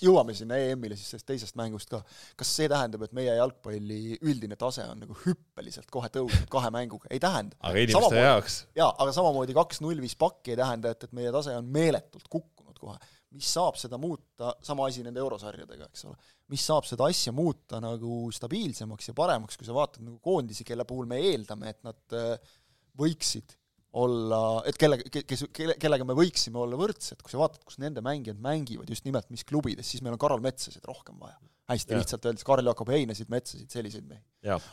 [0.00, 2.00] jõuame sinna EM-ile siis sellest teisest mängust ka,
[2.38, 7.10] kas see tähendab, et meie jalgpalli üldine tase on nagu hüppeliselt kohe tõusnud kahe mänguga,
[7.12, 7.58] ei tähenda.
[7.60, 8.60] aga inimeste jaoks?
[8.78, 12.78] jaa, aga samamoodi kaks-null viis pakki ei tähenda, et, et meie tase on meeletult kukkunud
[12.80, 12.96] kohe
[13.32, 16.18] mis saab seda muuta, sama asi nende eurosarjadega, eks ole,
[16.52, 20.86] mis saab seda asja muuta nagu stabiilsemaks ja paremaks, kui sa vaatad nagu koondisi, kelle
[20.88, 22.54] puhul me eeldame, et nad äh,
[23.00, 23.56] võiksid
[24.02, 28.04] olla, et kelle, kes, kelle, kellega me võiksime olla võrdsed, kui sa vaatad, kus nende
[28.04, 31.36] mängijad mängivad, just nimelt mis klubides, siis meil on Karol Metsasid rohkem vaja
[31.72, 32.00] hästi ja.
[32.00, 34.20] lihtsalt öeldes, Karl Jakob Heinasid, Metsasid, selliseid mehi.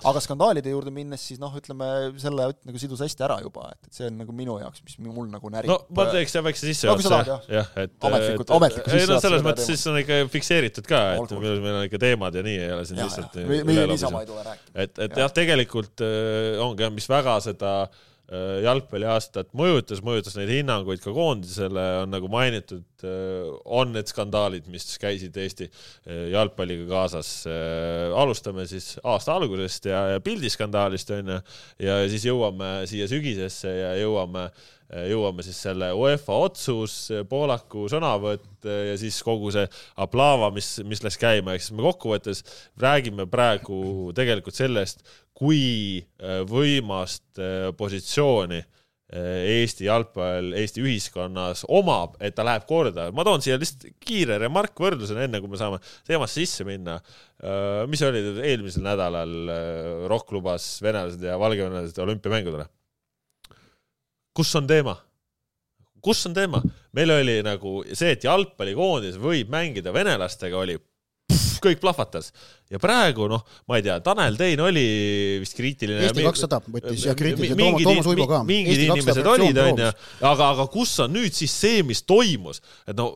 [0.09, 1.87] aga skandaalide juurde minnes, siis noh, ütleme
[2.21, 5.29] selle nagu sidus hästi ära juba, et, et see on nagu minu jaoks, mis mul
[5.31, 5.71] nagu närib.
[5.71, 9.69] no ma teeks jah väikse sissejuhatuse no,, jah, et ametlikult, ametlikult ei no selles mõttes
[9.69, 12.85] siis on ikka fikseeritud ka, et meil, meil on ikka teemad ja nii, ei ole
[12.89, 13.39] siin ja, lihtsalt
[13.69, 14.75] meie niisama ei tule rääkima.
[14.85, 18.08] et, et jah, tegelikult äh, ongi jah, mis väga seda Äh,
[18.63, 24.85] jalgpalliaastat mõjutas, mõjutas neid hinnanguid ka koondisele, on nagu mainitud, äh, on need skandaalid, mis
[25.01, 27.31] käisid Eesti äh, jalgpalliga kaasas.
[28.15, 31.39] alustame siis aasta algusest ja, ja pildiskandaalist onju
[31.81, 34.49] ja siis jõuame siia sügisesse ja jõuame
[34.89, 36.93] jõuame siis selle UEFA otsus,
[37.29, 39.67] Poolaku sõnavõtt ja siis kogu see
[40.01, 42.41] aplaava, mis, mis läks käima, ehk siis me kokkuvõttes
[42.81, 45.05] räägime praegu tegelikult sellest,
[45.39, 53.07] kui äh, võimast äh, positsiooni äh, Eesti jalgpall Eesti ühiskonnas omab, et ta läheb korda.
[53.15, 56.99] ma toon siia lihtsalt kiire remark võrdlusena, enne kui me saame teemasse sisse minna.
[57.87, 59.31] mis oli eelmisel nädalal,
[60.11, 62.67] Rock lubas venelased ja valgevenelased olümpiamängudele.
[64.35, 64.97] kus on teema?
[66.03, 66.61] kus on teema?
[66.91, 70.75] meil oli nagu see, et jalgpallikoondis võib mängida venelastega, oli
[71.63, 72.31] kõik plahvatas.
[72.69, 74.85] ja praegu noh, ma ei tea, Tanel Tein oli
[75.41, 76.03] vist kriitiline.
[76.07, 78.43] Eesti kakssada võttis ja kriitiline, Toomas, Toomas Uibo ka.
[78.47, 79.89] mingid inimesed olid, onju,
[80.21, 83.11] aga, aga kus on nüüd siis see, mis toimus, et no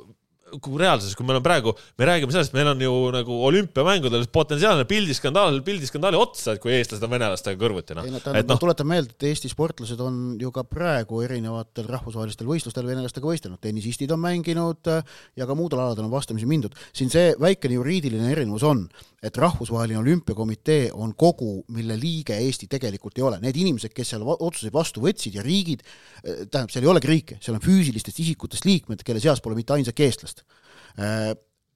[0.61, 4.85] kui reaalsuses, kui meil on praegu, me räägime sellest, meil on ju nagu olümpiamängudel potentsiaalne
[4.89, 8.07] pildiskandaal pildiskandaali otsa, et kui eestlased on venelastega kõrvuti, noh.
[8.07, 8.61] ei no tähendab, ma no.
[8.61, 14.11] tuletan meelde, et Eesti sportlased on ju ka praegu erinevatel rahvusvahelistel võistlustel venelastega võistelnud, tennisistid
[14.13, 16.77] on mänginud äh, ja ka muudel aladel on vastamisi mindud.
[16.93, 18.85] siin see väikene juriidiline erinevus on,
[19.23, 23.39] et Rahvusvaheline Olümpiakomitee on kogu, mille liige Eesti tegelikult ei ole.
[23.39, 25.85] Need inimesed, kes seal otsuseid vastu võtsid ja riigid,
[26.21, 29.75] äh, tähendab, seal ei olegi riike, seal on füüsilistest isikutest liikmed, kelle seas pole mitte
[29.77, 30.42] ainsatki eestlast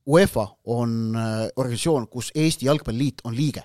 [0.07, 3.63] UEFA on äh, organisatsioon, kus Eesti Jalgpalliliit on liige.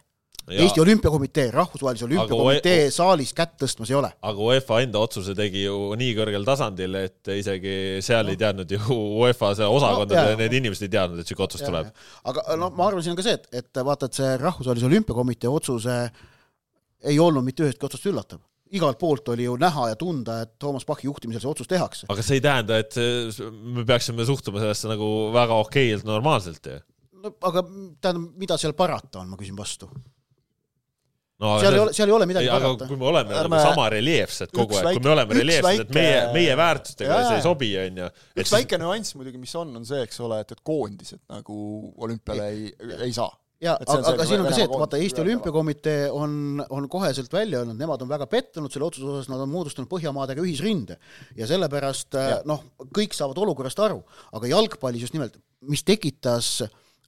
[0.51, 4.09] Eesti Olümpiakomitee, Rahvusvahelise Olümpiakomitee saalis kätt tõstmas ei ole.
[4.27, 8.35] aga UEFA enda otsuse tegi ju nii kõrgel tasandil, et isegi seal no.
[8.35, 11.71] ei teadnud ju UEFA see osakondade no, need inimesed ei teadnud, et siuke otsus ja,
[11.71, 11.93] tuleb.
[12.27, 15.53] aga no ma arvan, siin on ka see, et, et vaata, et see Rahvusvahelise Olümpiakomitee
[15.61, 15.99] otsuse
[17.07, 18.43] ei olnud mitte ühestki otsast üllatav
[18.77, 22.09] igalt poolt oli ju näha ja tunda, et Toomas Pachi juhtimisel see otsus tehakse.
[22.13, 22.97] aga see ei tähenda, et
[23.53, 26.81] me peaksime suhtuma sellesse nagu väga okeilt, normaalselt ju?
[27.23, 27.63] no aga
[28.03, 29.89] tähendab, mida seal parata on, ma küsin vastu
[31.43, 32.89] no, seal see, ei ole, seal ei ole midagi aga parata.
[32.91, 33.59] kui me oleme Ärme...
[33.59, 35.87] nagu sama reljeefsed kogu aeg, kui me oleme reljeefsed, väike...
[35.87, 38.09] et meie, meie väärtustega jaa, see ei sobi, onju.
[38.33, 38.57] üks siis...
[38.57, 41.61] väike nüanss muidugi, mis on, on see, eks ole, et, et koondised nagu
[42.07, 42.73] olümpiale ei,
[43.03, 43.31] ei saa
[43.63, 47.63] ja aga, aga siin on ka see, et vaata, Eesti Olümpiakomitee on, on koheselt välja
[47.63, 50.99] öelnud, nemad on väga pettunud selle otsuse osas, nad on moodustanud Põhjamaadega ühisrinde.
[51.39, 52.41] Ja sellepärast ja.
[52.49, 52.65] noh,
[52.95, 54.03] kõik saavad olukorrast aru,
[54.35, 56.59] aga jalgpallis just nimelt, mis tekitas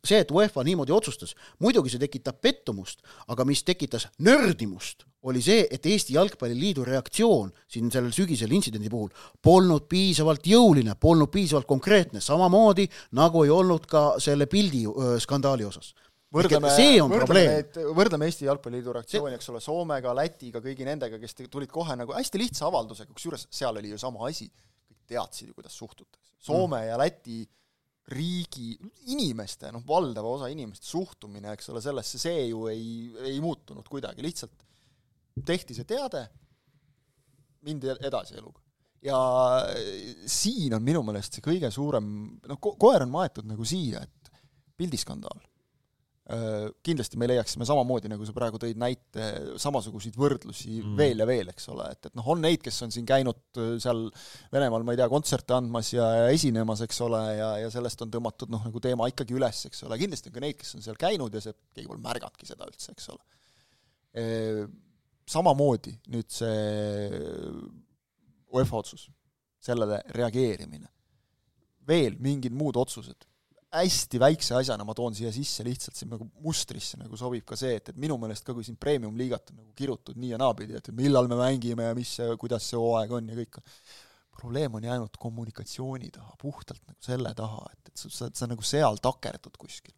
[0.05, 1.33] see, et UEFA niimoodi otsustas,
[1.65, 3.03] muidugi see tekitab pettumust,
[3.33, 9.09] aga mis tekitas nördimust, oli see, et Eesti Jalgpalliliidu reaktsioon siin sellel sügisel intsidendi puhul
[9.43, 12.85] polnud piisavalt jõuline, polnud piisavalt konkreetne, samamoodi
[13.17, 14.85] nagu ei olnud ka selle pildi
[15.25, 15.95] skandaali osas
[16.35, 16.71] võrdleme,
[17.11, 21.97] võrdleme need, võrdleme Eesti Jalgpalliliidu reaktsiooni, eks ole, Soomega, Lätiga, kõigi nendega, kes tulid kohe
[21.99, 24.49] nagu hästi lihtsa avaldusega, kusjuures seal oli ju sama asi,
[24.89, 26.35] kõik teadsid ju, kuidas suhtutakse.
[26.45, 26.89] Soome mm.
[26.91, 27.43] ja Läti
[28.15, 28.75] riigi
[29.15, 34.25] inimeste, noh, valdava osa inimeste suhtumine, eks ole, sellesse, see ju ei, ei muutunud kuidagi,
[34.25, 34.67] lihtsalt
[35.47, 36.27] tehti see teade,
[37.65, 38.61] mindi edasi eluga.
[39.05, 39.17] ja
[40.31, 42.07] siin on minu meelest see kõige suurem,
[42.49, 44.31] noh, koer on maetud nagu siia, et
[44.77, 45.41] pildiskandaal
[46.25, 49.27] kindlasti me leiaksime samamoodi, nagu sa praegu tõid näite,
[49.61, 50.95] samasuguseid võrdlusi mm.
[50.97, 53.75] veel ja veel, eks ole, et, et noh, on neid, kes on siin käinud äh,
[53.83, 54.07] seal
[54.55, 58.15] Venemaal, ma ei tea, kontserte andmas ja, ja esinemas, eks ole, ja, ja sellest on
[58.15, 60.97] tõmmatud noh, nagu teema ikkagi üles, eks ole, kindlasti on ka neid, kes on seal
[61.01, 63.21] käinud ja see, keegi pole märganudki seda üldse, eks ole.
[64.17, 64.65] Äh,
[65.29, 67.53] samamoodi nüüd see
[68.55, 69.11] UEFA otsus,
[69.61, 70.89] sellele reageerimine,
[71.85, 73.29] veel mingid muud otsused
[73.75, 77.77] hästi väikse asjana ma toon siia sisse lihtsalt siin nagu mustrisse nagu sobib ka see,
[77.81, 80.91] et, et minu meelest ka kui siin premium-liigat on nagu kirutud nii ja naapidi, et
[80.97, 83.61] millal me mängime ja mis kuidas see hooaeg on ja kõik,
[84.35, 88.67] probleem on jäänud kommunikatsiooni taha, puhtalt nagu selle taha, et, et sa, sa, sa nagu
[88.67, 89.95] seal takerdud kuskil.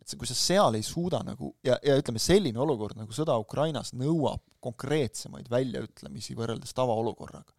[0.00, 3.36] et see, kui sa seal ei suuda nagu ja, ja ütleme, selline olukord nagu sõda
[3.40, 7.52] Ukrainas nõuab konkreetsemaid väljaütlemisi võrreldes tavaolukorraga.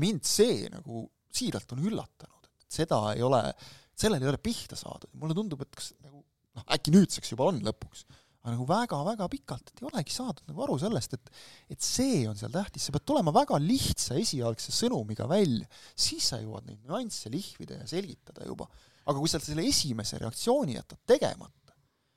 [0.00, 4.78] mind see nagu siiralt on üllatanud, et seda ei ole äh, sellele ei ole pihta
[4.78, 8.04] saadud, mulle tundub, et kas nagu noh, äkki nüüdseks juba on lõpuks,
[8.42, 11.30] aga nagu väga-väga pikalt, et ei olegi saadud nagu aru sellest, et
[11.76, 16.40] et see on seal tähtis, sa pead tulema väga lihtsa esialgse sõnumiga välja, siis sa
[16.42, 18.68] jõuad neid nüansse lihvida ja selgitada juba.
[19.02, 21.74] aga kui sa selle esimese reaktsiooni jätad tegemata,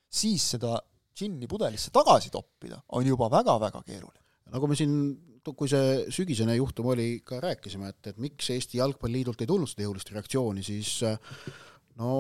[0.10, 0.76] siis seda
[1.16, 4.26] džinni pudelisse tagasi toppida on juba väga-väga keeruline.
[4.54, 4.98] nagu me siin
[5.54, 9.86] kui see sügisene juhtum oli, ka rääkisime, et, et miks Eesti Jalgpalliliidult ei tulnud seda
[9.86, 11.04] jõulist reaktsiooni, siis
[12.02, 12.12] no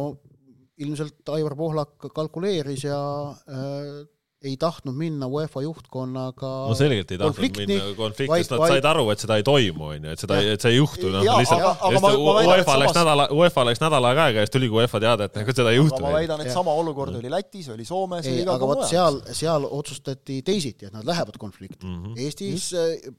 [0.82, 3.00] ilmselt Aivar Pohlak kalkuleeris ja
[3.48, 4.06] äh,
[4.46, 8.74] ei tahtnud minna UEFA juhtkonnaga no selgelt ei tahtnud minna konflikti, sest nad vaid...
[8.76, 12.20] said aru, et seda ei toimu, onju, et seda, et see ei juhtu, noh, lihtsalt
[12.20, 15.56] UEFA läks nädala, UEFA läks nädal aega aega ja siis tuligi UEFA teade, et nagu
[15.60, 16.02] seda ei juhtu.
[16.04, 18.90] ma väidan, et sama olukord oli Lätis, oli Soomes, oli igal pool mujal.
[18.92, 22.02] seal, seal otsustati teisiti, et nad lähevad konflikti mm.
[22.04, 22.26] -hmm.
[22.26, 22.70] Eestis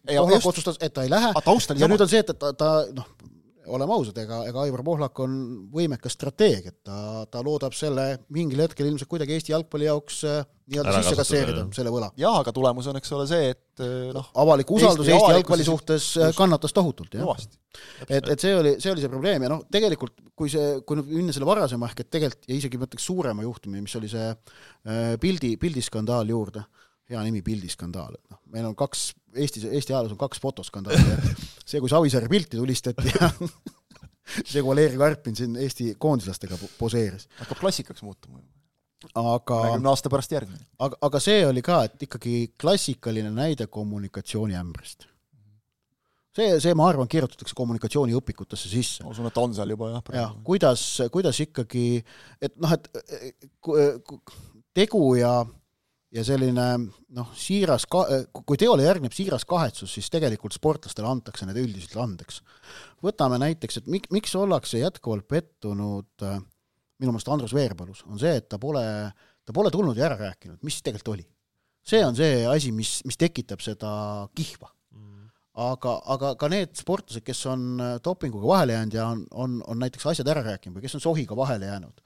[0.06, 1.32] Pohlak otsustas, et ta ei lähe
[1.80, 3.08] ja nüüd on see, et ta, ta noh,
[3.72, 5.36] oleme ausad, ega, ega Aivar Pohlak on
[5.72, 10.44] võimekas strateeg, et ta, ta loodab selle mingil hetkel ilmselt kuidagi Eesti jalgpalli jaoks äh,
[10.70, 12.10] nii-öelda sisse kasseerida, selle võla.
[12.20, 15.66] jah, aga tulemus on, eks ole, see, et äh, noh avalik usaldus Eesti, Eesti jalgpalli
[15.68, 17.44] suhtes äh, just, kannatas tohutult, jah.
[18.06, 21.12] et, et see oli, see oli see probleem ja noh, tegelikult kui see, kui nüüd
[21.16, 24.30] minna selle varasema ehk et tegelikult ja isegi ma ütleks suurema juhtumi, mis oli see
[25.22, 26.66] pildi, pildiskandaal juurde,
[27.10, 31.16] hea nimi, pildiskandaal, et noh, meil on kaks, Eestis, Eesti ajaloos on kaks fotoskandaali,
[31.68, 33.30] see, kui Savisaare pilti tulistati ja
[34.50, 37.28] see, kui Valeri Karpin siin Eesti koondislastega poseeris.
[37.40, 38.40] hakkab klassikaks muutuma.
[39.14, 40.64] aga kahekümne aasta pärast järgmine.
[40.78, 45.06] aga, aga see oli ka, et ikkagi klassikaline näide kommunikatsiooniämbrist.
[46.36, 49.04] see, see, ma arvan, kirjutatakse kommunikatsiooniõpikutesse sisse.
[49.04, 50.10] ma usun, et on seal juba jah.
[50.16, 52.02] jah, kuidas, kuidas ikkagi,
[52.42, 52.90] et noh, et
[54.74, 55.36] tegu ja
[56.16, 56.66] ja selline
[57.16, 62.43] noh, siiras ka-, kui teole järgneb siiras kahetsus, siis tegelikult sportlastele antakse need üldiselt andeks.
[63.05, 66.38] võtame näiteks, et mik-, miks ollakse jätkuvalt pettunud äh,
[67.02, 68.84] minu meelest Andrus Veerpalus, on see, et ta pole,
[69.44, 71.28] ta pole tulnud ja ära rääkinud, mis tegelikult oli.
[71.86, 73.90] see on see asi, mis, mis tekitab seda
[74.34, 74.72] kihva
[75.56, 80.06] aga, aga ka need sportlased, kes on dopinguga vahele jäänud ja on, on, on näiteks
[80.12, 82.02] asjad ära rääkinud või kes on sohiga vahele jäänud,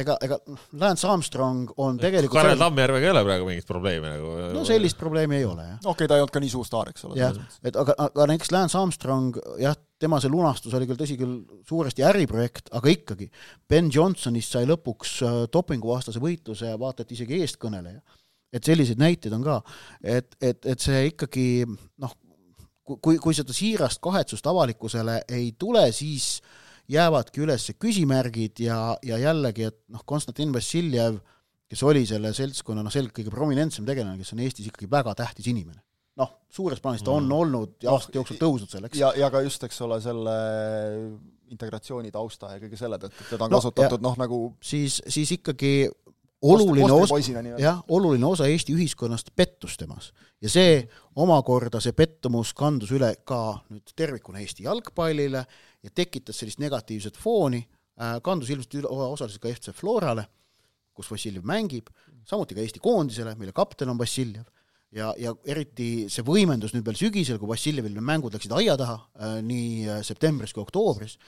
[0.00, 0.38] ega, ega
[0.80, 4.32] Lance Armstrong on tegelikult Karel Tammjärvega ei ole praegu mingit probleemi nagu.
[4.56, 5.78] no sellist probleemi ei ole, jah.
[5.82, 7.18] okei okay,, ta ei olnud ka nii suur staar, eks ole.
[7.20, 11.38] jah, et aga, aga näiteks Lance Armstrong, jah, tema see lunastus oli küll, tõsi küll,
[11.68, 13.30] suuresti äriprojekt, aga ikkagi,
[13.70, 18.02] Ben Johnsonist sai lõpuks äh, dopinguvastase võitluse ja vaata et isegi eestkõneleja.
[18.56, 19.62] et selliseid näiteid on ka,
[20.04, 22.12] et, et, et see ikkagi noh,
[22.84, 29.18] kui, kui seda siirast kahetsust avalikkusele ei tule, siis äh, jäävadki üles küsimärgid ja, ja
[29.20, 31.18] jällegi, et noh, Konstantin Vassiljev,
[31.66, 35.48] kes oli selle seltskonna noh, selgelt kõige prominentsem tegelane, kes on Eestis ikkagi väga tähtis
[35.50, 35.82] inimene.
[36.16, 37.36] noh, suures plaanis ta on mm.
[37.36, 38.98] olnud ja noh, aastate jooksul tõusnud selleks.
[38.98, 40.36] ja, ja ka just, eks ole, selle
[41.52, 45.36] integratsiooni tausta ja kõige selle tõttu, et teda on no, kasutatud noh, nagu siis, siis
[45.36, 45.74] ikkagi
[46.46, 47.18] oluline osa,
[47.58, 50.12] jah, oluline osa Eesti ühiskonnast pettus temas.
[50.42, 50.82] ja see
[51.16, 55.46] omakorda, see pettumus kandus üle ka nüüd tervikuna Eesti jalgpallile
[55.86, 57.62] ja tekitas sellist negatiivset fooni,
[58.00, 60.26] äh, kandus ilmselt üle, osaliselt ka FC Florale,
[60.96, 61.90] kus Vassiljev mängib,
[62.26, 64.48] samuti ka Eesti koondisele, mille kapten on Vassiljev,
[64.96, 69.38] ja, ja eriti see võimendus nüüd veel sügisel, kui Vassiljevil mängud läksid aia taha äh,
[69.46, 71.18] nii äh, septembris kui oktoobris,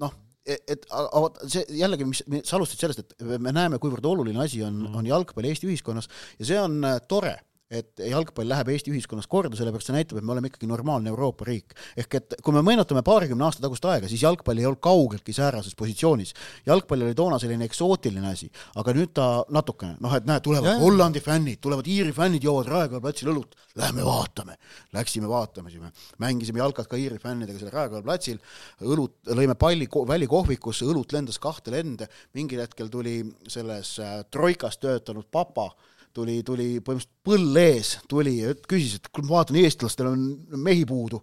[0.00, 0.14] noh,
[0.46, 4.64] et, et aga see jällegi, mis, sa alustasid sellest, et me näeme, kuivõrd oluline asi
[4.64, 6.08] on mm., on jalgpall Eesti ühiskonnas
[6.38, 7.36] ja see on tore
[7.70, 11.46] et jalgpall läheb Eesti ühiskonnas korda, sellepärast see näitab, et me oleme ikkagi normaalne Euroopa
[11.46, 11.74] riik.
[11.96, 15.76] ehk et kui me meenutame paarikümne aasta tagust aega, siis jalgpall ei olnud kaugeltki säärases
[15.78, 16.34] positsioonis.
[16.66, 20.78] jalgpall oli toona selline eksootiline asi, aga nüüd ta natukene, noh et näed, tulevad ja,
[20.80, 24.58] Hollandi fännid, tulevad Iiri fännid, joovad Raekoja platsil õlut, lähme vaatame.
[24.92, 28.40] Läksime vaatasime, mängisime jalkat ka Iiri fännidega seal Raekoja platsil,
[28.82, 35.30] õlut, lõime palli välikohvikusse, õlut lendas kahte lende, mingil hetkel tuli selles äh, troikas töötanud
[35.30, 35.70] papa
[36.16, 40.22] tuli, tuli põhimõtteliselt põll ees, tuli ja küsis, et kuule, ma vaatan, eestlastel on
[40.64, 41.20] mehi puudu.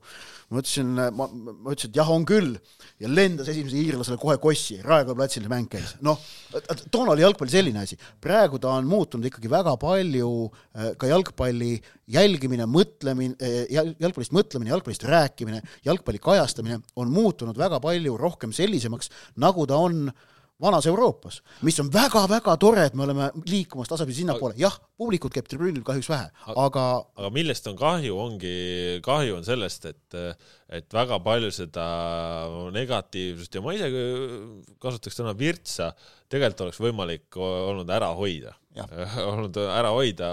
[0.48, 2.56] ma ütlesin, ma, ma ütlesin, et jah, on küll.
[3.02, 5.96] ja lendas esimesele iirlasele kohe kossi, Raekoja platsil mäng käis.
[6.06, 6.22] noh,
[6.92, 7.98] toona oli jalgpall selline asi.
[8.22, 11.74] praegu ta on muutunud ikkagi väga palju äh, ka jalgpalli
[12.14, 19.12] jälgimine, mõtlemine, äh, jalgpallist mõtlemine, jalgpallist rääkimine, jalgpalli kajastamine on muutunud väga palju rohkem sellisemaks,
[19.42, 20.26] nagu ta on äh,
[20.62, 25.50] vanas Euroopas, mis on väga-väga tore, et me oleme liikumas tasapisi sinnapoole, jah, publikut käib
[25.50, 26.86] tribüünil kahjuks vähe, aga
[27.20, 28.56] aga millest on kahju, ongi,
[29.06, 30.18] kahju on sellest, et
[30.68, 31.86] et väga palju seda
[32.76, 34.02] negatiivsust ja ma isegi
[34.84, 35.94] kasutaks täna virtsa,
[36.28, 38.58] tegelikult oleks võimalik olnud ära hoida.
[39.32, 40.28] olnud ära hoida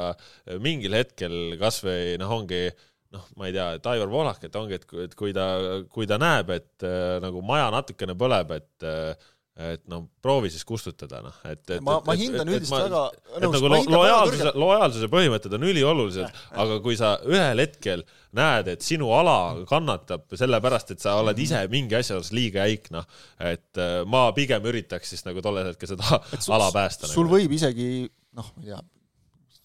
[0.61, 2.67] mingil hetkel kasvõi noh, ongi
[3.15, 5.47] noh, ma ei tea, et Aivar Pohlak, et ongi, et kui, et kui ta,
[5.93, 10.65] kui ta näeb, et äh, nagu maja natukene põleb, et äh, et no proovi siis
[10.67, 13.03] kustutada, noh, et, et ma, ma hindan üldiselt väga
[13.39, 18.03] et nagu lo lojaalsuse, lojaalsuse põhimõtted on üliolulised, aga kui sa ühel hetkel
[18.35, 19.37] näed, et sinu ala
[19.71, 23.07] kannatab sellepärast, et sa oled ise mingi asja juures liiga jäik, noh,
[23.39, 26.19] et äh, ma pigem üritaks siis nagu tollel hetkel seda
[26.57, 27.07] ala päästa.
[27.07, 27.39] sul nagu.
[27.39, 28.83] võib isegi noh, ma ei tea,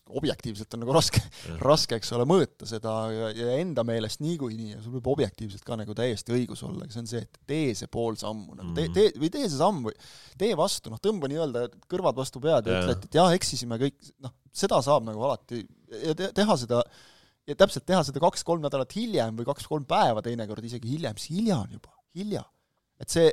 [0.10, 1.22] objektiivselt on nagu raske,
[1.70, 5.78] raske, eks ole, mõõta seda ja, ja enda meelest niikuinii ja sul võib objektiivselt ka
[5.80, 8.90] nagu täiesti õigus olla, aga see on see, et tee see pool sammu nagu tee,
[8.96, 9.96] tee või tee see samm või
[10.42, 14.00] tee vastu, noh, tõmba nii-öelda kõrvad vastu pead ja ütle, et, et jah, eksisime kõik,
[14.26, 14.34] noh,
[14.64, 15.62] seda saab nagu alati
[16.08, 16.82] ja te, teha seda
[17.50, 21.62] ja täpselt teha seda kaks-kolm nädalat hiljem või kaks-kolm päeva teinekord isegi hiljem, siis hilja
[21.64, 22.44] on juba, hilja.
[23.02, 23.30] et see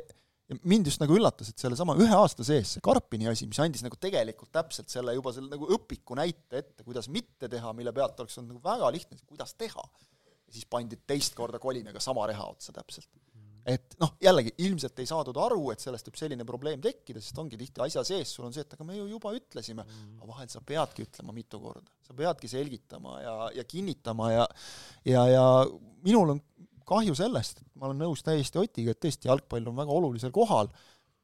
[0.47, 3.83] ja mind just nagu üllatas, et sellesama ühe aasta sees see Karpini asi, mis andis
[3.85, 8.19] nagu tegelikult täpselt selle juba selle nagu õpiku näite ette, kuidas mitte teha, mille pealt
[8.23, 9.83] oleks olnud nagu väga lihtne, kuidas teha.
[10.47, 13.09] ja siis pandi teist korda kolinaga sama reha otsa täpselt.
[13.67, 17.59] et noh, jällegi ilmselt ei saadud aru, et sellest võib selline probleem tekkida, sest ongi
[17.59, 20.63] tihti asja sees, sul on see, et aga me ju juba ütlesime aga vahel sa
[20.63, 24.47] peadki ütlema mitu korda, sa peadki selgitama ja, ja kinnitama ja
[25.03, 25.43] ja, ja
[26.07, 26.41] minul on
[26.87, 30.71] kahju sellest, et ma olen nõus täiesti Otiga, et tõesti jalgpall on väga olulisel kohal,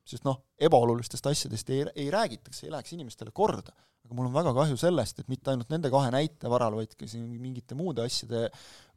[0.07, 3.75] sest noh, ebaolulistest asjadest ei, ei räägitaks, ei läheks inimestele korda.
[4.03, 7.07] aga mul on väga kahju sellest, et mitte ainult nende kahe näite varal, vaid ka
[7.07, 8.49] siin mingite muude asjade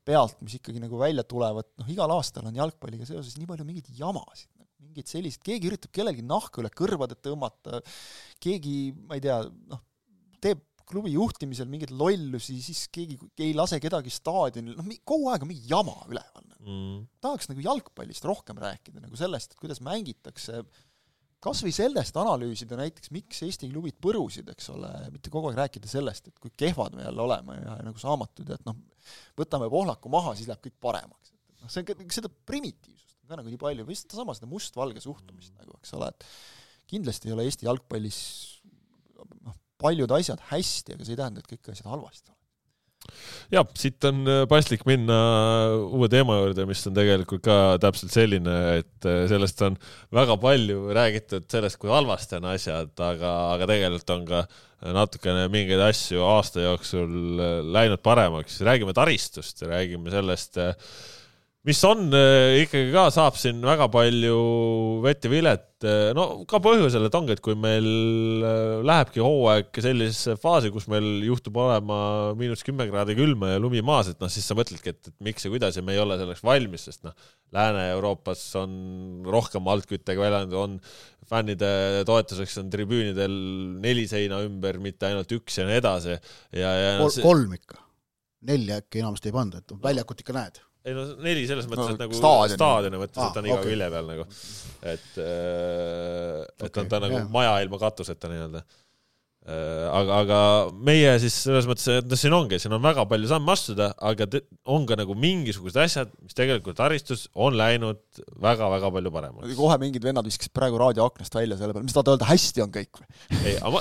[0.07, 3.91] pealt, mis ikkagi nagu välja tulevad, noh igal aastal on jalgpalliga seoses nii palju mingeid
[3.95, 4.51] jamasid,
[4.83, 7.81] mingeid selliseid, keegi üritab kellelgi nahka üle kõrvade tõmmata,
[8.43, 9.39] keegi, ma ei tea,
[9.71, 9.83] noh,
[10.43, 15.51] teeb klubi juhtimisel mingeid lollusi, siis keegi ei lase kedagi staadionil, noh, kogu aeg on
[15.51, 16.61] mingi jama üleval nagu.
[16.63, 16.99] mm..
[17.25, 20.63] tahaks nagu jalgpallist rohkem rääkida, nagu sellest, et kuidas mängitakse,
[21.43, 25.91] kas või sellest analüüsida näiteks, miks Eesti klubid põrusid, eks ole, mitte kogu aeg rääkida
[25.91, 28.79] sellest, et kui kehvad me jälle oleme ja, ja nagu saamatud ja et noh,
[29.39, 31.35] võtame Pohlaku maha, siis läheb kõik paremaks.
[31.63, 35.53] noh, see on, seda primitiivsust on ka nagu nii palju, või sedasama, seda mustvalge suhtumist
[35.53, 35.65] mm.
[35.65, 36.29] nagu, eks ole, et
[36.95, 38.56] kindlasti ei ole Eesti jalgpallis noh,
[39.81, 42.37] paljud asjad hästi, aga see ei tähenda, et kõik asjad halvasti on
[43.53, 45.17] ja siit on äh, paslik minna
[45.87, 49.77] uue teema juurde, mis on tegelikult ka täpselt selline, et äh, sellest on
[50.15, 54.47] väga palju räägitud sellest, kui halvasti on asjad, aga, aga tegelikult on ka
[54.97, 58.61] natukene mingeid asju aasta jooksul äh, läinud paremaks.
[58.67, 60.59] räägime taristust, räägime sellest
[61.67, 64.37] mis on äh, ikkagi ka, saab siin väga palju
[65.03, 67.89] vett ja vilet, äh, no ka põhjusel, et ongi, et kui meil
[68.47, 71.99] äh, lähebki hooaeg sellisesse faasi, kus meil juhtub olema
[72.39, 75.49] miinus kümme kraadi külma ja lumi maas, et noh, siis sa mõtledki, et, et miks
[75.49, 77.17] ja kuidas ja me ei ole selleks valmis, sest noh,
[77.57, 78.79] Lääne-Euroopas on
[79.27, 80.79] rohkem altküttega väljend, on
[81.27, 83.35] fännide toetuseks on tribüünidel
[83.83, 86.15] neli seina ümber, mitte ainult üks ja nii edasi.
[86.55, 87.83] Ja, ja Kol kolm ikka,
[88.47, 91.95] nelja äkki enamasti ei panda, et väljakut ikka näed ei no neli selles mõttes no,,
[91.97, 93.71] et nagu staadioni, staadioni mõttes ah,, et ta on iga okay.
[93.73, 94.27] külje peal nagu,
[94.95, 97.31] et äh, et okay, on ta nagu yeah.
[97.37, 98.63] maja ilma katuseta nii-öelda.
[99.47, 100.39] Äh, aga, aga
[100.83, 104.27] meie siis selles mõttes, et noh, siin ongi, siin on väga palju samme astuda, aga
[104.75, 108.01] on ka nagu mingisugused asjad, mis tegelikult taristus on läinud
[108.43, 109.53] väga-väga palju paremaks.
[109.55, 112.99] kohe mingid vennad viskasid praegu raadioaknast välja selle peale, mis tahad öelda, hästi on kõik
[112.99, 113.07] või?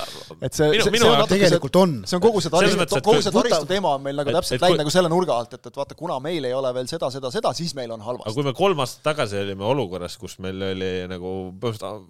[0.46, 1.96] et see, see, see on tegelikult on.
[2.06, 4.92] see on kogu see taristu, kogu see taristu teema on meil nagu täpselt läinud nagu
[4.94, 7.74] selle nurga alt, et, et vaata, kuna meil ei ole veel seda, seda, seda, siis
[7.74, 8.30] meil on halvasti.
[8.30, 12.06] aga kui me kolm aastat tagasi olime olukorras, kus meil oli nagu põhimõtteliselt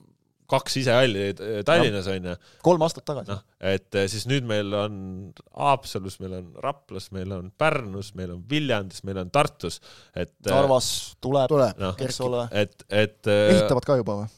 [0.51, 1.27] kaks sisehalli
[1.67, 2.37] Tallinnas onju.
[2.65, 3.33] kolm aastat tagasi.
[3.33, 3.43] noh,
[3.73, 4.97] et eh, siis nüüd meil on
[5.57, 9.81] Haapsalus, meil on Raplas, meil on Pärnus, meil on Viljandis, meil on Tartus,
[10.15, 10.35] et.
[10.47, 10.91] Eh, Narvas
[11.25, 12.47] tuleb, tuleb, noh, eks ole.
[12.53, 13.21] et, et.
[13.27, 14.33] Eh, ehitavad ka juba või?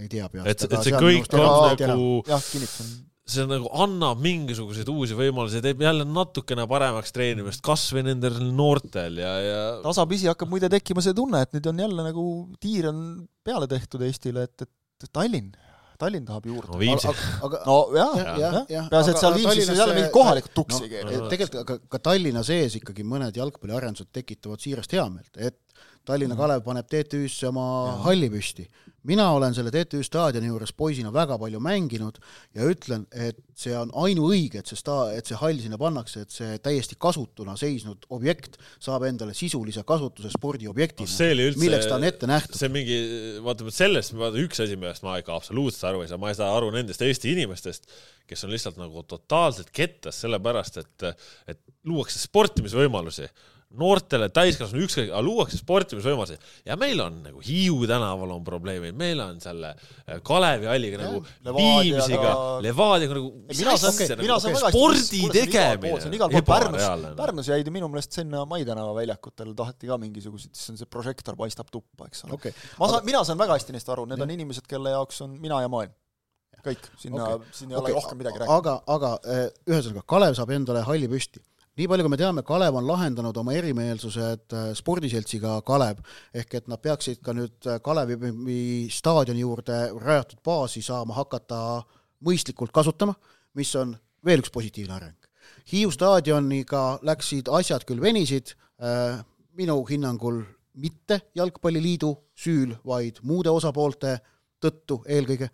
[0.00, 0.48] ei tea peast.
[0.48, 2.12] et, et see kõik on nagu.
[2.30, 2.92] jah, kinnitan
[3.32, 9.32] see nagu annab mingisuguseid uusi võimalusi, teeb jälle natukene paremaks treenimist, kasvõi nendel noortel ja,
[9.46, 12.24] ja tasapisi hakkab muide tekkima see tunne, et nüüd on jälle nagu
[12.62, 13.04] tiir on
[13.46, 14.72] peale tehtud Eestile, et, et
[15.12, 15.50] Tallinn,
[15.98, 16.74] Tallinn tahab juurde.
[16.74, 17.14] No,.
[17.46, 18.14] aga no jah.
[18.18, 21.60] Ja,, jah ja,, peaasi, et seal Viimsis jälle mingid kohalikud tuksi no, tegelikult.
[21.62, 25.58] aga ka Tallinna sees ikkagi mõned jalgpalliarendused tekitavad siirast heameelt, et
[26.06, 27.98] Tallinna Kalev paneb TTÜ-sse oma ja.
[28.08, 28.66] halli püsti
[29.08, 32.18] mina olen selle TTÜ staadioni juures poisina väga palju mänginud
[32.54, 36.34] ja ütlen, et see on ainuõige, et see sta-, et see hall sinna pannakse, et
[36.34, 42.30] see täiesti kasutuna seisnud objekt saab endale sisulise kasutuse spordiobjektina no,, milleks ta on ette
[42.30, 42.58] nähtud.
[42.58, 42.98] see mingi,
[43.44, 46.52] vaata, sellest, vaata üks asi, millest ma ikka absoluutselt aru ei saa, ma ei saa
[46.56, 47.90] aru nendest Eesti inimestest,
[48.30, 51.08] kes on lihtsalt nagu totaalselt kettas, sellepärast et,
[51.50, 53.26] et luuakse sportimisvõimalusi
[53.78, 56.36] noortele täiskasvanu ükskõik, aga luuakse sportimisvõimalusi
[56.68, 61.22] ja meil on nagu Hiiu tänaval on probleemid, meil on selle äh, Kalevi halliga nagu
[61.56, 62.34] Viimsiga,
[62.64, 63.30] Levadiaga nagu.
[63.48, 66.02] mina saan, mina nagu saan väga spordi tegemine.
[66.02, 66.86] see on igal pool Pärnus,
[67.18, 70.90] Pärnus jäid ju minu meelest sinna Mai tänava väljakutel taheti ka mingisuguseid, siis on see
[70.90, 72.54] prožektor paistab tuppa, eks ole okay..
[72.80, 75.62] ma saan, mina saan väga hästi neist aru, need on inimesed, kelle jaoks on mina
[75.64, 75.94] ja maailm
[76.62, 77.90] kõik, sinna okay., siin ei okay.
[77.90, 78.58] ole rohkem midagi rääkida.
[78.60, 81.42] aga, aga äh, ühesõnaga, Kalev saab endale halli püsti
[81.78, 86.02] nii palju, kui me teame, Kalev on lahendanud oma erimeelsused äh, spordiseltsiga Kalev,
[86.36, 88.32] ehk et nad peaksid ka nüüd äh, Kalevi
[88.92, 91.82] staadioni juurde rajatud baasi saama hakata
[92.26, 93.16] mõistlikult kasutama,
[93.56, 93.94] mis on
[94.24, 95.30] veel üks positiivne areng.
[95.72, 99.22] Hiiu staadioniga läksid asjad küll venisid, äh,
[99.56, 100.42] minu hinnangul
[100.76, 104.18] mitte Jalgpalliliidu süül, vaid muude osapoolte
[104.62, 105.50] tõttu eelkõige,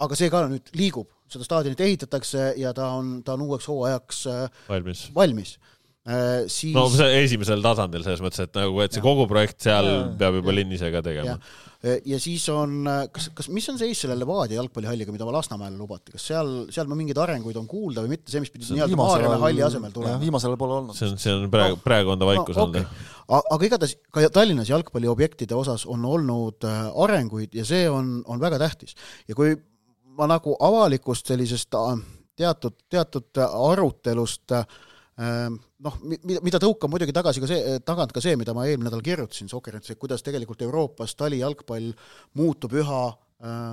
[0.00, 4.22] aga see ka nüüd liigub seda staadionit ehitatakse ja ta on, ta on uueks hooajaks
[4.32, 5.56] äh, valmis, valmis.
[6.08, 9.04] Äh, siis no see esimesel tasandil selles mõttes, et nagu, et see ja.
[9.04, 10.04] kogu projekt seal ja.
[10.20, 11.34] peab juba linn ise ka tegema.
[12.08, 16.24] ja siis on, kas, kas, mis on seis selle Levadia jalgpallihalliga, mida Lasnamäele lubati, kas
[16.30, 19.92] seal, seal mingeid arenguid on kuulda või mitte, see, mis pidi nii-öelda Maarjamäe halli asemel
[19.94, 20.22] tulema?
[20.22, 20.96] viimasel ajal pole olnud.
[20.96, 22.88] see on, see on praegu no,, praegu on ta vaikus no, okay.
[22.88, 23.42] olnud.
[23.58, 28.62] aga igatahes ka Tallinnas jalgpalliobjektide osas on olnud äh, arenguid ja see on, on väga
[28.64, 28.96] tähtis.
[29.28, 29.58] ja kui
[30.18, 32.02] ma nagu avalikust sellisest äh,
[32.36, 38.54] teatud, teatud arutelust ähm, noh, mida, tõukab muidugi tagasi ka see, tagant ka see, mida
[38.56, 41.92] ma eelmine nädal kirjutasin Sokkernetsi, kuidas tegelikult Euroopas talijalgpall
[42.38, 43.16] muutub üha äh,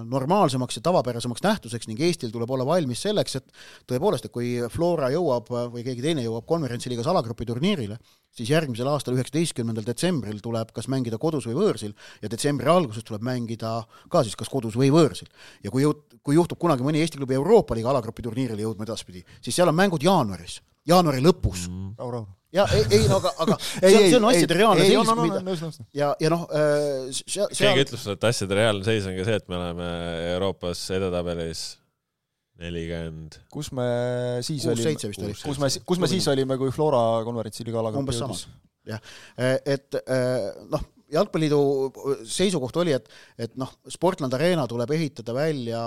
[0.05, 3.47] normaalsemaks ja tavapärasemaks nähtuseks ning Eestil tuleb olla valmis selleks, et
[3.89, 7.97] tõepoolest, et kui Flora jõuab või keegi teine jõuab konverentsiliigas alagrupi turniirile,
[8.35, 13.25] siis järgmisel aastal, üheksateistkümnendal detsembril tuleb kas mängida kodus või võõrsil ja detsembri alguses tuleb
[13.25, 13.79] mängida
[14.11, 15.33] ka siis kas kodus või võõrsil.
[15.63, 19.25] ja kui jõud-, kui juhtub kunagi mõni Eesti klubi Euroopa liiga alagrupi turniirile jõudma edaspidi,
[19.41, 21.65] siis seal on mängud jaanuaris, jaanuari lõpus.
[21.71, 21.95] Mm..
[21.97, 25.09] rahu ja ei, ei no aga, aga ei, see on, see on asjade reaalne seis,
[25.09, 28.87] no, mida no, no, ja, ja noh äh,, seal keegi ütles sulle, et asjade reaalne
[28.87, 29.89] seis on ka see, et me oleme
[30.35, 31.65] Euroopas edetabelis
[32.61, 33.39] nelikümmend.
[33.51, 33.87] kus me
[34.45, 38.37] siis kuus, olime, kus me, kus me siis olime, kui Flora konverentsiliiga alaga umbes sama,
[38.87, 39.15] jah.
[39.67, 39.99] et
[40.71, 43.09] noh, jalgpalliliidu seisukoht oli, et,
[43.47, 45.81] et noh, Sportland Arena tuleb ehitada välja,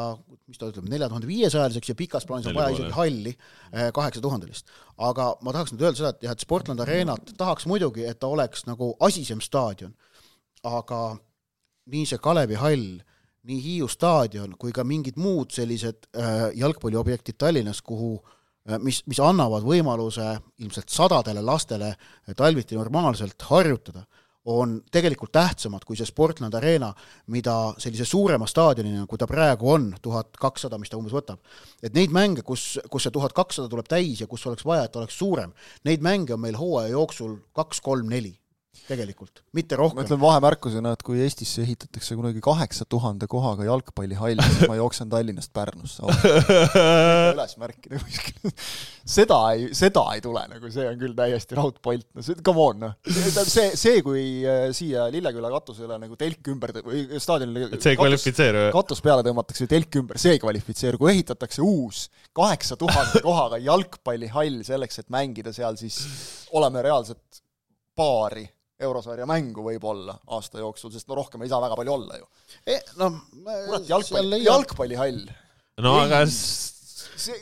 [0.48, 4.24] mis ta ütleb, nelja tuhande viiesajaliseks ja pikas plaanis on vaja isegi halli eh, kaheksa
[4.24, 4.72] tuhandelist.
[4.98, 8.30] aga ma tahaks nüüd öelda seda, et jah, et Sportland Arenat tahaks muidugi, et ta
[8.32, 9.94] oleks nagu asisem staadion,
[10.66, 11.02] aga
[11.88, 12.98] nii see Kalevi hall
[13.48, 19.20] nii Hiiu staadion kui ka mingid muud sellised äh, jalgpalliobjektid Tallinnas, kuhu äh, mis, mis
[19.24, 21.94] annavad võimaluse ilmselt sadadele lastele
[22.36, 24.04] talviti normaalselt harjutada,
[24.44, 26.92] on tegelikult tähtsamad kui see Sportland Arena,
[27.34, 31.42] mida sellise suurema staadionina, kui ta praegu on, tuhat kakssada, mis ta umbes võtab,
[31.82, 34.96] et neid mänge, kus, kus see tuhat kakssada tuleb täis ja kus oleks vaja, et
[34.96, 35.52] oleks suurem,
[35.84, 38.36] neid mänge on meil hooaja jooksul kaks, kolm, neli
[38.88, 40.00] tegelikult, mitte ma rohkem.
[40.04, 45.52] ütlen vahemärkusena, et kui Eestisse ehitatakse kunagi kaheksa tuhande kohaga jalgpallihall, siis ma jooksen Tallinnast
[45.56, 46.04] Pärnusse
[47.34, 48.52] üles märkida kuskil.
[49.08, 52.82] seda ei, seda ei tule nagu, see on küll täiesti raudpolt, no see, come on
[52.86, 52.96] noh.
[53.08, 57.94] see, see, kui äh, siia Lilleküla katusele nagu telk ümber tõ- või staadionile et see
[57.94, 58.66] ei katus, kvalifitseeru.
[58.76, 63.60] katus peale tõmmatakse ja telk ümber, see ei kvalifitseeru, kui ehitatakse uus kaheksa tuhande kohaga
[63.60, 66.00] jalgpallihall selleks, et mängida seal siis,
[66.56, 67.42] oleme reaalselt
[67.98, 68.46] paari
[68.80, 72.26] eurosarja mängu võib-olla aasta jooksul, sest no rohkem ei saa väga palju olla ju.
[73.02, 75.22] noh, kurat, jalgpall, jalgpallihall.
[75.82, 76.74] no aga s-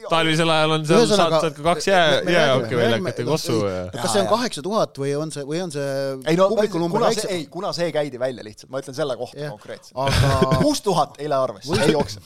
[0.08, 4.00] talvisel ajal on seal, saad saad ka kaks jää, räägime- väljakut ja kossu ei, ja
[4.02, 5.90] kas see on kaheksa tuhat või on see, või on see
[6.32, 7.34] ei no publiku number kuna see, väiksem?
[7.36, 9.52] ei, kuna see käidi välja lihtsalt, ma ütlen selle kohta Jah.
[9.52, 9.92] konkreetselt.
[10.00, 12.20] aga kuus tuhat ei lähe arvesse, ei jookse.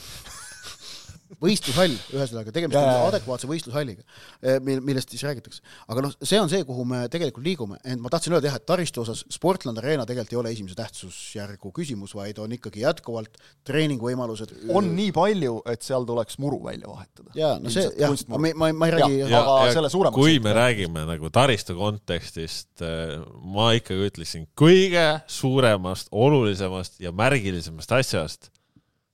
[1.39, 4.03] võistlushall, ühesõnaga tegemist on adekvaatse võistlushalliga,
[4.67, 5.63] mil, millest siis räägitakse.
[5.93, 8.67] aga noh, see on see, kuhu me tegelikult liigume, ent ma tahtsin öelda jah, et
[8.67, 13.39] taristu osas Sportland Arena tegelikult ei ole esimese tähtsusjärgu küsimus, vaid on ikkagi jätkuvalt
[13.69, 14.57] treeningvõimalused.
[14.75, 17.31] on nii palju, et seal tuleks muru välja vahetada.
[17.39, 19.53] jaa, no see jah, ma, ma, ma ei räägi Jah.
[19.55, 22.83] aga selle suuremaks kui me räägime nagu taristu kontekstist,
[23.55, 28.51] ma ikkagi ütleksin kõige suuremast, olulisemast ja märgilisemast asjast,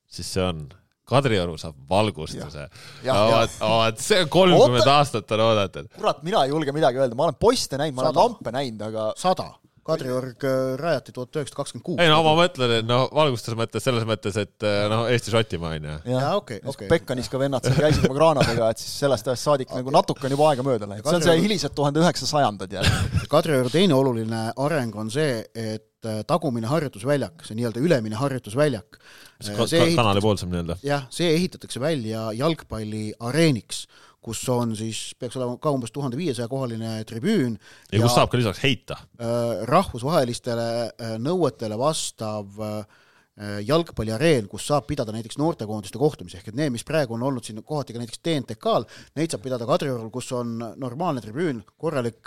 [0.09, 0.65] siis see on
[1.07, 2.65] Kadrioru saab valgustuse.
[3.07, 5.87] Vaat, see kolmkümmend aastat on oodatud.
[5.95, 9.05] kurat, mina ei julge midagi öelda, ma olen poiste näinud, ma olen lampe näinud, aga
[9.19, 9.47] sada,
[9.87, 11.99] Kadriorg äh, rajati tuhat üheksasada kakskümmend kuus.
[12.03, 15.97] ei no ma mõtlen, et noh, valgustuse mõttes selles mõttes, et eh, noh, Eesti-Šotimaa onju.
[16.11, 16.89] jaa, okei, okei.
[16.91, 20.35] Pekkanis ka vennad seal käisid oma kraanadega, et siis sellest ajast saadik nagu natuke on
[20.35, 23.03] juba aega mööda läinud, see on see hilised tuhande üheksasajandad jälle.
[23.33, 28.99] Kadrioru teine oluline areng on see, et äh, tagumine harjutusväljak, see nii-öelda ülemine harjutusväljak,
[29.39, 30.79] kanali poolsem nii-öelda.
[30.83, 33.85] jah, see ehitatakse välja jalgpalliareeniks,
[34.23, 37.57] kus on siis, peaks olema ka umbes tuhande viiesaja kohaline tribüün
[37.91, 38.99] ja kus saab ka lisaks heita.
[39.19, 46.57] äh, rahvusvahelistele äh, nõuetele vastav äh, jalgpalliareen, kus saab pidada näiteks noortekoondiste kohtumisi, ehk et
[46.57, 48.87] need, mis praegu on olnud siin kohati ka näiteks TNTK-l,
[49.19, 52.25] neid saab pidada Kadriorul, kus on normaalne tribüün, korralik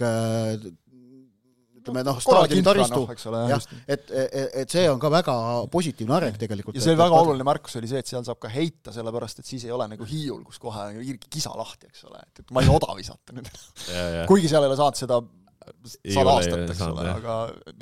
[1.90, 3.74] ütleme noh, staadioni taristu, eks ole, jah just.
[3.86, 5.34] et, et, et see on ka väga
[5.72, 6.78] positiivne areng tegelikult.
[6.78, 9.66] ja see väga oluline märkus oli see, et seal saab ka heita, sellepärast et siis
[9.68, 12.54] ei ole nagu Hiiul, kus kohe on ju irgi kisa lahti, eks ole, et, et
[12.54, 13.50] ma ei oda visata nüüd.
[14.30, 15.20] kuigi seal ei ole saanud seda
[15.60, 17.34] sada aastat, eks ole, aga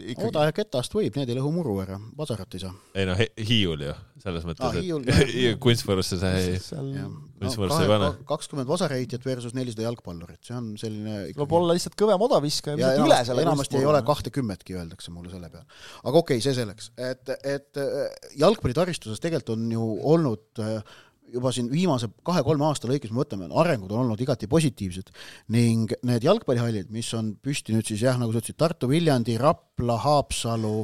[0.02, 2.72] ikkagi oda ja ketast võib, need ei lõhu muru ära, vasarat ei saa.
[2.98, 6.90] ei noh, Hiiul ju, selles mõttes ah,, et kunstvõõrusse see ei, seal
[7.38, 8.10] kunstvõõrusse ei pane.
[8.28, 13.06] kakskümmend vasareitjat versus nelisada jalgpallurit, see on selline tuleb olla lihtsalt kõvem odaviskaja, ja visata
[13.06, 14.02] üle selle enamasti ei ole.
[14.10, 15.66] kahtekümmetki, öeldakse mulle selle peale.
[16.02, 20.96] aga okei okay,, see selleks, et, et äh, jalgpallitaristuses tegelikult on ju olnud äh,
[21.32, 25.12] juba siin viimase kahe-kolme aasta lõikes, me võtame, arengud on olnud igati positiivsed.
[25.54, 29.98] Ning need jalgpallihallid, mis on püsti nüüd siis jah, nagu sa ütlesid, Tartu, Viljandi, Rapla,
[30.04, 30.76] Haapsalu,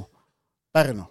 [0.74, 1.06] Pärnu,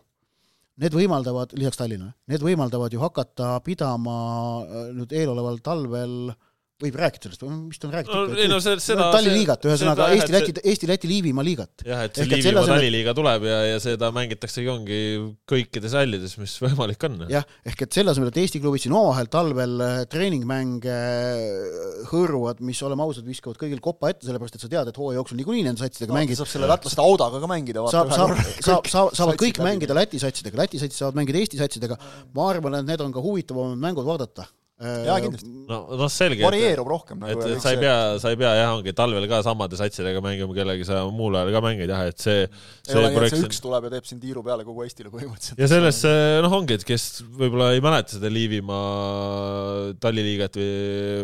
[0.83, 4.17] need võimaldavad, lisaks Tallinnale, need võimaldavad ju hakata pidama
[4.63, 6.33] äh, nüüd eeloleval talvel
[6.81, 10.53] võib rääkida sellest, vist on räägitud No, ei no seda- ühesõnaga seda, Eesti, et Läti,
[10.71, 11.83] Eesti-Läti Liivimaa liigat.
[11.85, 14.99] jah, et see Ehk et selle Liivimaa asemel- taliliiga tuleb ja, ja seda mängitaksegi ongi
[15.47, 17.19] kõikides hallides, mis võimalik on.
[17.31, 22.59] jah, ehk et selle asemel, et Eesti klubid siin omavahel talvel äh, treeningmänge äh, hõõruvad,
[22.65, 25.63] mis oleme ausad, viskavad kõigil kopa ette, sellepärast et sa tead, et hooaja jooksul niikuinii
[25.69, 29.61] nende satsidega mängid, saab selle lätlaste Audaga ka mängida, saab, saab, saab, saab, saavad kõik
[29.63, 31.99] mängida Läti satsidega, Läti satsid saavad mängida Eesti satsidega,
[32.35, 34.49] ma arvan, et need on ka huvitavamad mängud vaadata.
[34.83, 35.49] Jaa, kindlasti.
[35.69, 36.41] no, noh, selge.
[36.43, 39.37] varieerub rohkem et, nagu et sa ei pea, sa ei pea jah, ongi talvel ka
[39.45, 43.05] samade satsidega mängima kellegi, sa muul ajal ka mängid jah, et see, ei see ole
[43.05, 45.61] nii, et projekt see üks tuleb ja teeb siin tiiru peale kogu Eestile põhimõtteliselt.
[45.61, 46.01] ja selles
[46.43, 47.05] noh, ongi, et kes
[47.37, 50.73] võib-olla ei mäleta seda Liivimaa talliliigat või,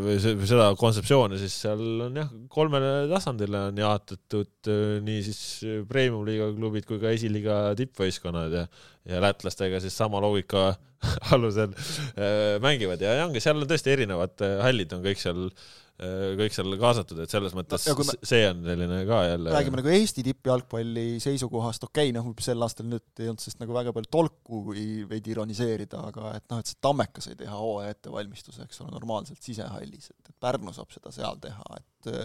[0.06, 5.26] või se- või seda kontseptsiooni, siis seal on jah, kolmele tasandile on jaotatud äh, nii
[5.26, 5.42] siis
[5.90, 8.66] premium-liiga klubid kui ka esiliiga tippvõistkonnad ja
[9.08, 10.74] ja lätlastega siis sama loogika
[11.34, 13.02] alusel äh, mängivad.
[13.04, 15.46] Ja, ongi, seal on tõesti erinevad äh, hallid on kõik seal,
[16.00, 18.14] kõik seal kaasatud, et selles mõttes me- me...
[18.24, 22.88] see on selline ka jälle räägime nagu Eesti tippjalgpalli seisukohast, okei okay,, noh, sel aastal
[22.88, 26.72] nüüd ei olnud sellest nagu väga palju tolku, kui veidi ironiseerida, aga et noh, et
[26.72, 31.12] see Tammekas ei teha hooaja ettevalmistuse, eks ole, normaalselt sisehallis, et, et Pärnu saab seda
[31.16, 32.16] seal teha, et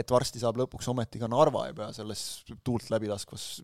[0.00, 2.24] et varsti saab lõpuks ometi ka Narva ei pea selles
[2.64, 3.58] tuult läbi laskvas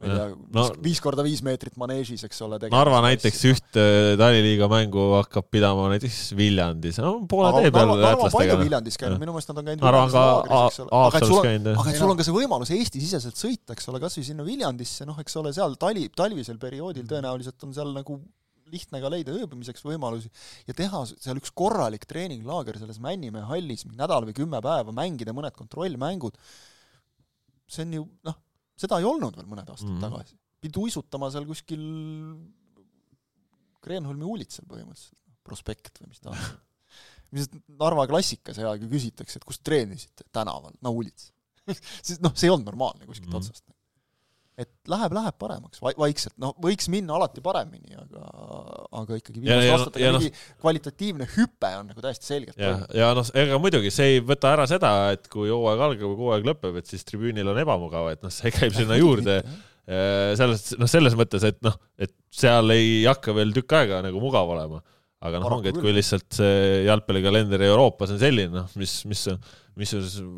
[0.00, 2.58] ma ei tea No- viis korda viis meetrit maneežis, eks ole.
[2.72, 3.84] Narva näiteks ühte
[4.20, 8.58] taliliiga mängu hakkab pidama näiteks Viljandis, no poole tee peal Narva, Narva on lätlastega.
[8.64, 12.00] Viljandis käinud, minu meelest nad on käinud Narva on ka Haapsalus on- käinud, aga et
[12.00, 15.36] sul on ka see võimalus Eesti-siseselt sõita, eks ole, kas või sinna Viljandisse, noh, eks
[15.40, 18.18] ole, seal tali, talvisel perioodil tõenäoliselt on seal nagu
[18.70, 20.28] lihtne ka leida ööbimiseks võimalusi
[20.68, 25.56] ja teha seal üks korralik treeninglaager selles Männimäe hallis nädal või kümme päeva, mängida mõned
[25.58, 26.36] kontrollmängud,
[27.70, 28.36] see on ju noh,
[28.80, 29.98] seda ei olnud veel mõned aastad mm.
[29.98, 30.06] -hmm.
[30.08, 30.38] tagasi.
[30.60, 31.84] pidi uisutama seal kuskil
[33.80, 35.16] Kreenholmi uulitsal põhimõtteliselt,
[35.46, 36.40] prospekt või mis ta on.
[37.36, 37.48] mis
[37.80, 41.30] Narva klassikas hea ju küsitakse, et kus treenisite, tänaval, no uulits
[42.06, 43.50] siis noh, see ei olnud normaalne kuskilt mm -hmm.
[43.50, 43.79] otsast.
[44.60, 48.26] Et läheb, läheb paremaks va-, vaikselt, noh, võiks minna alati paremini, aga,
[49.00, 52.60] aga ikkagi Ja- viimaste ja- aastatega ja noh- mingi kvalitatiivne hüpe on nagu täiesti selgelt
[52.60, 56.18] ja ja noh, ega muidugi see ei võta ära seda, et kui hooaeg algab või
[56.20, 59.40] kui hooaeg lõpeb, et siis tribüünil on ebamugav, et noh, see käib sinna juurde.
[59.90, 64.52] selles, noh, selles mõttes, et noh, et seal ei hakka veel tükk aega nagu mugav
[64.54, 64.82] olema.
[65.20, 69.26] aga noh, ongi, et kui lihtsalt see jalgpallikalender Euroopas on selline, noh, mis, mis,
[69.76, 69.90] mis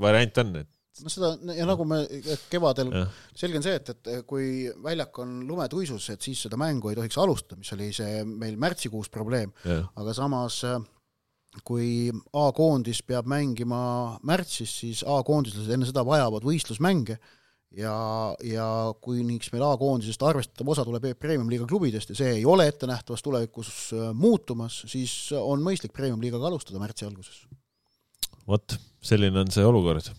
[0.03, 0.71] variant on, et
[1.01, 2.03] no seda ja nagu me
[2.53, 2.91] kevadel
[3.35, 7.19] selge on see, et, et kui väljak on lumetuisus, et siis seda mängu ei tohiks
[7.23, 10.63] alustada, mis oli see meil märtsikuus probleem, aga samas
[11.67, 13.83] kui A-koondis peab mängima
[14.25, 17.19] märtsis, siis A-koondislased enne seda vajavad võistlusmänge.
[17.73, 17.93] Ja,
[18.45, 18.67] ja
[19.01, 23.71] kui niiks meil A-koondisest arvestatav osa tuleb Premium-liiga klubidest ja see ei ole ettenähtavas tulevikus
[23.97, 27.47] äh, muutumas, siis on mõistlik Premium-liigaga alustada märtsi alguses.
[28.45, 30.13] vot selline on see olukord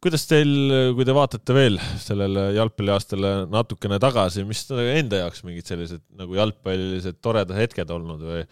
[0.00, 0.50] kuidas teil,
[0.96, 7.20] kui te vaatate veel sellele jalgpalliaastale natukene tagasi, mis enda jaoks mingid sellised nagu jalgpallilised
[7.20, 8.44] toredad hetked olnud või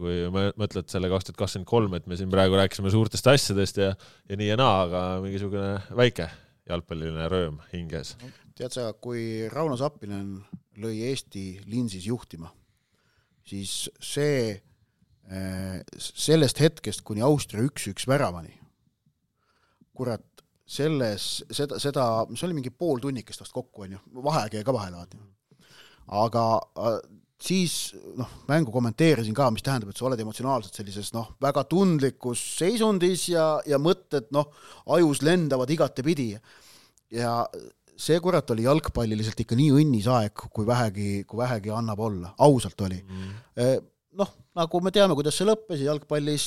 [0.00, 3.92] kui mõtled selle kaks tuhat kakskümmend kolm, et me siin praegu rääkisime suurtest asjadest ja,
[4.26, 6.26] ja nii ja naa, aga mingisugune väike
[6.66, 8.16] jalgpalliline rööm hinges.
[8.58, 10.40] tead sa, kui Rauno Sappinen
[10.82, 12.50] lõi Eesti Linsis juhtima,
[13.46, 14.56] siis see,
[15.98, 18.54] sellest hetkest kuni Austria üks-üks väravani,
[19.96, 20.26] kurat,
[20.66, 24.74] selles, seda, seda, see oli mingi pool tunnikest vast kokku, on ju, vaheaeg jäi ka
[24.74, 25.20] vahele, vaata.
[26.24, 26.44] aga
[27.42, 32.42] siis noh, mängu kommenteerisin ka, mis tähendab, et sa oled emotsionaalselt sellises noh, väga tundlikus
[32.58, 34.48] seisundis ja, ja mõtted noh,
[34.96, 36.32] ajus lendavad igatepidi.
[37.14, 37.42] Ja
[37.96, 42.80] see kurat oli jalgpalliliselt ikka nii õnnis aeg, kui vähegi, kui vähegi annab olla, ausalt
[42.88, 42.98] oli.
[43.04, 43.36] Mm..
[44.16, 46.46] Noh, nagu me teame, kuidas see lõppes ja jalgpallis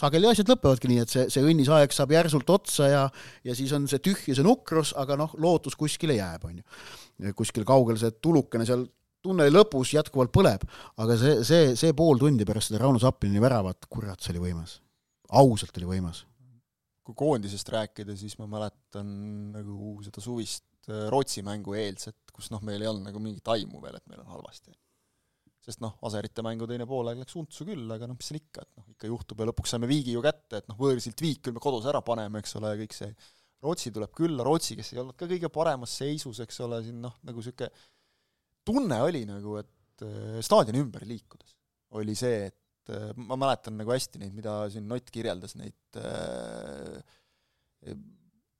[0.00, 3.02] sageli asjad lõpevadki nii, et see, see õnnis aeg saab järsult otsa ja
[3.46, 7.34] ja siis on see tühjus ja nukrus, aga noh, lootus kuskile jääb, on ju.
[7.38, 8.86] kuskil kaugel see tulukene seal
[9.26, 10.64] tunneli lõpus jätkuvalt põleb,
[11.02, 14.80] aga see, see, see pool tundi pärast seda Rauno Sappini väravat, kurat, see oli võimas.
[15.32, 16.24] ausalt oli võimas.
[17.06, 19.06] kui koondisest rääkida, siis ma mäletan
[19.54, 23.96] nagu seda suvist Rootsi mängu eelset, kus noh, meil ei olnud nagu mingit aimu veel,
[23.98, 24.74] et meil on halvasti.
[25.66, 28.78] Sest noh, Aserite mängu teine poolaeg läks untsu küll, aga noh, mis seal ikka, et
[28.78, 31.62] noh, ikka juhtub ja lõpuks saime viigi ju kätte, et noh, võõrsilt viik küll me
[31.62, 33.10] kodus ära paneme, eks ole, ja kõik see.
[33.66, 37.16] Rootsi tuleb külla, Rootsi, kes ei olnud ka kõige paremas seisus, eks ole, siin noh,
[37.26, 37.70] nagu niisugune
[38.66, 40.06] tunne oli nagu, et
[40.44, 41.56] staadioni ümber liikudes
[41.96, 45.96] oli see, et ma mäletan nagu hästi neid, mida siin Ott kirjeldas, neid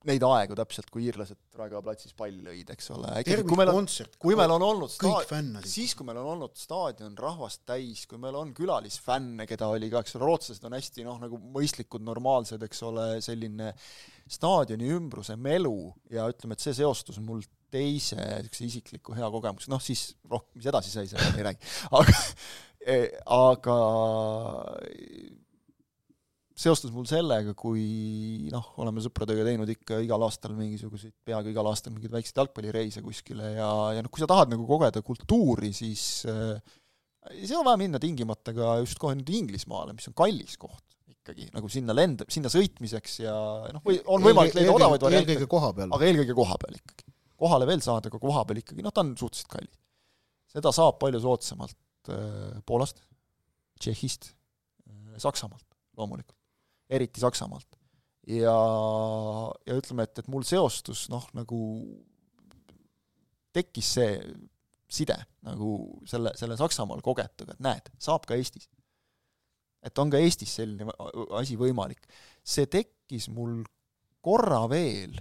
[0.07, 3.11] neid aegu täpselt, kui iirlased Raekoja platsis palli lõid, eks ole.
[3.25, 3.89] kui meil on,
[4.23, 5.13] kui meil on olnud sta-,
[5.67, 10.05] siis, kui meil on olnud staadion rahvast täis, kui meil on külalisfänne, keda oli ka,
[10.05, 13.73] eks ole, rootslased on hästi noh, nagu mõistlikud, normaalsed, eks ole, selline
[14.31, 15.77] staadioni ümbruse melu
[16.13, 20.71] ja ütleme, et see seostus mul teise niisuguse isikliku hea kogemusega, noh siis rohkem, mis
[20.71, 21.73] edasi sai, seda ei räägi.
[21.99, 22.17] aga,
[23.51, 23.79] aga
[26.57, 31.93] seostus mul sellega, kui noh, oleme sõpradega teinud ikka igal aastal mingisuguseid, peaaegu igal aastal
[31.93, 36.57] mingeid väikseid jalgpallireise kuskile ja, ja noh, kui sa tahad nagu kogeda kultuuri, siis äh,
[37.35, 41.51] ei ole vaja minna tingimata ka just kohe nüüd Inglismaale, mis on kallis koht ikkagi,
[41.53, 43.35] nagu sinna lend-, sinna sõitmiseks ja
[43.77, 47.13] noh, või on võimalik leida odavaid variante, aga eelkõige koha peal ikkagi.
[47.37, 49.77] kohale veel saada, aga koha peal ikkagi, noh, ta on suhteliselt kallis.
[50.57, 53.05] seda saab palju soodsamalt äh, Poolast,
[53.77, 55.69] Tšehhist äh,, Saksamaalt
[56.01, 56.37] loomulikult
[56.89, 57.79] eriti Saksamaalt.
[58.27, 58.57] ja,
[59.67, 61.59] ja ütleme, et, et mul seostus noh, nagu
[63.55, 64.15] tekkis see
[64.91, 65.71] side nagu
[66.09, 68.69] selle, selle Saksamaal kogetuga, et näed, saab ka Eestis.
[69.83, 70.91] et on ka Eestis selline
[71.39, 72.07] asi võimalik.
[72.43, 73.63] see tekkis mul
[74.23, 75.15] korra veel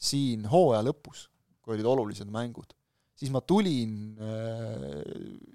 [0.00, 1.28] siin hooaja lõpus,
[1.60, 2.72] kui olid olulised mängud.
[3.14, 5.00] siis ma tulin äh,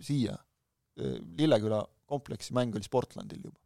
[0.02, 3.65] siia äh,, Lilleküla kompleksi mäng oli Sportlandil juba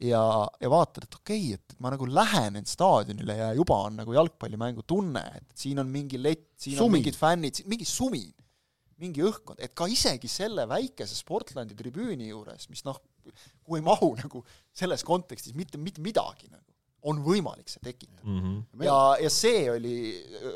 [0.00, 0.22] ja,
[0.60, 4.84] ja vaatad, et okei okay,, et ma nagu lähenen staadionile ja juba on nagu jalgpallimängu
[4.88, 6.86] tunne, et siin on mingi lett, siin sumin.
[6.86, 8.32] on mingid fännid, mingi sumin,
[9.00, 13.00] mingi õhkkond, et ka isegi selle väikese Sportlandi tribüüni juures, mis noh,
[13.64, 14.44] kuhu ei mahu nagu
[14.76, 16.64] selles kontekstis mitte, mitte midagi nagu,
[17.08, 18.40] on võimalik see tekitada mm.
[18.40, 18.84] -hmm.
[18.84, 19.94] ja, ja see oli,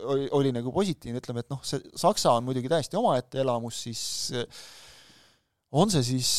[0.04, 4.04] oli, oli nagu positiivne, ütleme, et noh, see Saksa on muidugi täiesti omaette elamus, siis
[5.74, 6.30] on see siis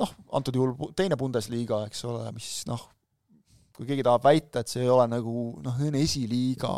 [0.00, 2.82] noh, antud juhul teine Bundesliga, eks ole, mis noh,
[3.76, 5.34] kui keegi tahab väita, et see ei ole nagu
[5.64, 6.74] noh, esiliiga,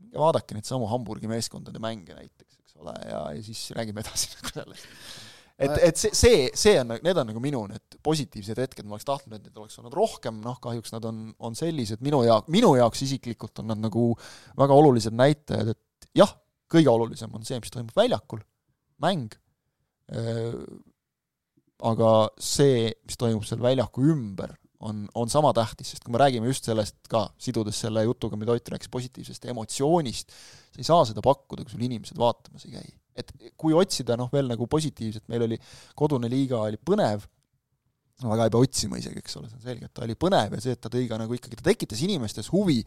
[0.00, 4.30] minge vaadake neid samu Hamburgi meeskondade mänge näiteks, eks ole, ja, ja siis räägime edasi
[4.36, 4.86] nagu sellest.
[5.58, 9.10] et, et see, see, see on, need on nagu minu need positiivsed hetked, ma oleks
[9.10, 12.02] tahtnud, et neid oleks olnud rohkem, noh kahjuks nad on, on sellised.
[12.04, 14.10] Minu jaoks, minu jaoks isiklikult on nad nagu
[14.60, 16.34] väga olulised näitajad, et jah,
[16.70, 18.42] kõige olulisem on see, mis toimub väljakul,
[19.02, 19.34] mäng,
[21.82, 26.48] aga see, mis toimub seal väljaku ümber, on, on sama tähtis, sest kui me räägime
[26.50, 30.34] just sellest ka, sidudes selle jutuga, mida Ott rääkis positiivsest emotsioonist,
[30.74, 32.92] sa ei saa seda pakkuda, kui sul inimesed vaatamas ei käi.
[33.14, 35.58] et kui otsida noh, veel nagu positiivset, meil oli
[35.94, 37.22] kodune liiga oli põnev,
[38.24, 40.56] no väga ei pea otsima isegi, eks ole, see on selge, et ta oli põnev
[40.56, 42.80] ja see, et ta tõi ka nagu ikkagi, ta tekitas inimestes huvi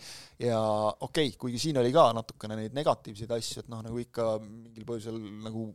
[0.44, 4.34] ja okei okay,, kuigi siin oli ka natukene neid negatiivseid asju, et noh, nagu ikka
[4.44, 5.16] mingil põhjusel
[5.48, 5.70] nagu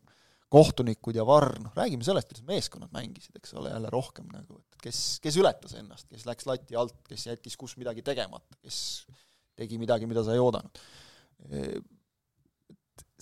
[0.53, 4.85] kohtunikud ja VAR, noh räägime sellest, kuidas meeskonnad mängisid, eks ole, jälle rohkem nagu, et
[4.85, 8.79] kes, kes ületas ennast, kes läks lati alt, kes jättis kus midagi tegemata, kes
[9.57, 10.83] tegi midagi, mida sa ei oodanud.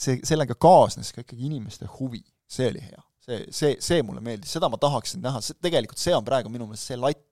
[0.00, 3.02] see, sellega kaasnes ka ikkagi inimeste huvi, see oli hea.
[3.20, 6.66] see, see, see mulle meeldis, seda ma tahaksin näha, see, tegelikult see on praegu minu
[6.66, 7.26] meelest see latt,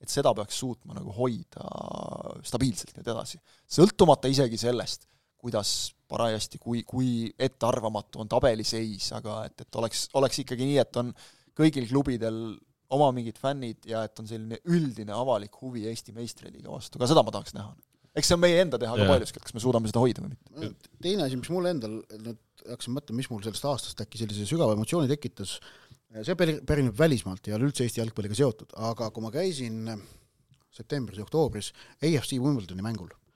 [0.00, 1.64] et seda peaks suutma nagu hoida
[2.46, 3.40] stabiilselt nüüd edasi.
[3.68, 5.08] sõltumata isegi sellest,
[5.40, 10.98] kuidas parajasti, kui, kui ettearvamatu on tabeliseis, aga et, et oleks, oleks ikkagi nii, et
[11.00, 11.12] on
[11.56, 12.40] kõigil klubidel
[12.94, 17.22] oma mingid fännid ja et on selline üldine avalik huvi Eesti meistriliiga vastu, ka seda
[17.26, 17.74] ma tahaks näha.
[18.18, 20.34] eks see on meie enda teha ka paljuski, et kas me suudame seda hoida või
[20.34, 20.90] mitte.
[21.02, 24.74] teine asi, mis mul endal, nüüd hakkasin mõtlema, mis mul sellest aastast äkki sellise sügava
[24.74, 25.58] emotsiooni tekitas,
[26.26, 29.94] see pärineb välismaalt ja üldse Eesti jalgpalliga seotud, aga kui ma käisin
[30.74, 31.70] septembris ja oktoobris
[32.02, 33.29] AFC Wimbledoni mängul Äh,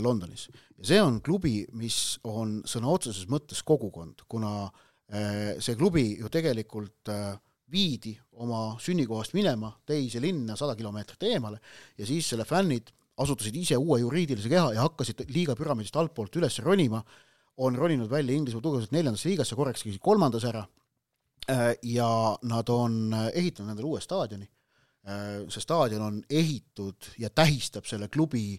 [0.00, 0.48] Londonis.
[0.78, 6.30] ja see on klubi, mis on sõna otseses mõttes kogukond, kuna äh, see klubi ju
[6.32, 7.34] tegelikult äh,
[7.70, 11.58] viidi oma sünnikohast minema teise linna sada kilomeetrit eemale
[11.98, 16.58] ja siis selle fännid asutasid ise uue juriidilise keha ja hakkasid liiga püramiidist altpoolt üles
[16.62, 17.02] ronima,
[17.62, 20.64] on roninud välja Inglismaa tugevaselt neljandasse liigasse, korraks käisid kolmandas ära
[21.82, 24.48] ja nad on ehitanud endale uue staadioni.
[25.48, 28.58] see staadion on ehitud ja tähistab selle klubi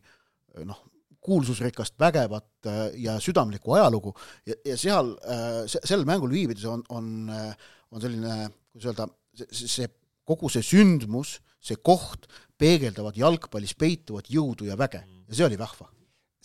[0.63, 0.83] noh,
[1.25, 4.13] kuulsusrikast, vägevat äh, ja südamlikku ajalugu.
[4.45, 8.37] Ja, ja seal, äh, sel mängul viibides on, on, äh, on selline,
[8.73, 9.09] kuidas öelda,
[9.41, 9.89] see, see,
[10.25, 12.29] kogu see sündmus, see koht
[12.61, 15.01] peegeldavad jalgpallis peituvat jõudu ja väge.
[15.25, 15.89] Ja see oli vahva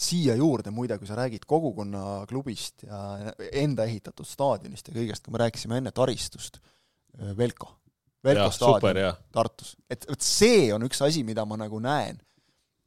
[0.00, 3.00] siia juurde muide, kui sa räägid kogukonnaklubist ja
[3.52, 6.56] enda ehitatud staadionist ja kõigest, kui me rääkisime enne taristust,
[7.36, 7.74] Velko,
[8.24, 12.16] Velko ja, staadion Tartus, et vot see on üks asi, mida ma nagu näen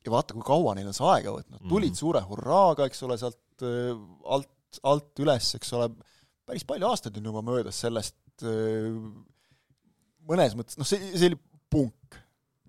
[0.08, 1.70] ja vaata, kui kaua neil on see aega võtnud, mhm.
[1.70, 2.00] tulid mm.
[2.00, 3.94] suure hurraaga, eks ole, sealt äh,
[4.38, 5.92] alt, alt üles, eks ole,
[6.48, 8.90] päris palju aastaid on juba möödas sellest äh,
[10.30, 11.40] mõnes mõttes, noh, see, see oli
[11.74, 12.20] punk.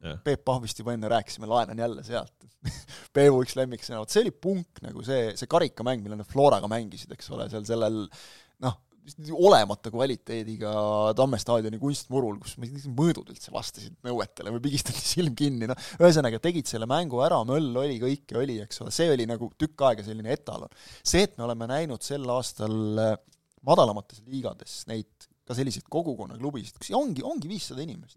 [0.05, 0.19] Yeah..
[0.20, 2.48] Peep Pahvist juba enne rääkisime, laenan jälle sealt.
[3.16, 7.12] Peevu üks lemmiksõna, vot see oli punk nagu see, see karikamäng, mille nad Floraga mängisid,
[7.16, 8.02] eks ole, seal sellel
[9.35, 10.70] olematu kvaliteediga
[11.16, 12.56] Tamme staadioni kunstmurul, kus
[12.89, 17.76] mõõdud üldse vastasid nõuetele või pigistati silm kinni, noh, ühesõnaga tegid selle mängu ära, möll
[17.82, 20.72] oli, kõike oli, eks ole, see oli nagu tükk aega selline etalon.
[21.02, 23.16] see, et me oleme näinud sel aastal äh,
[23.66, 28.16] madalamates liigades neid ka selliseid kogukonnaklubisid, kus ongi, ongi viissada inimest.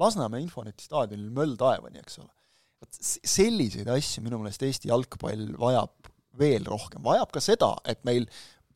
[0.00, 2.32] Lasnamäe Infoneti staadionil möll taevani, eks ole.
[2.76, 8.26] vot selliseid asju minu meelest Eesti jalgpall vajab veel rohkem, vajab ka seda, et meil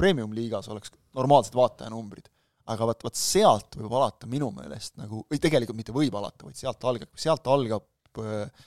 [0.01, 2.28] premium-liigas oleks normaalsed vaatajanumbrid.
[2.70, 6.59] aga vot, vot sealt võib alata minu meelest nagu, või tegelikult mitte võib alata, vaid
[6.59, 8.66] sealt algab, sealt algab äh,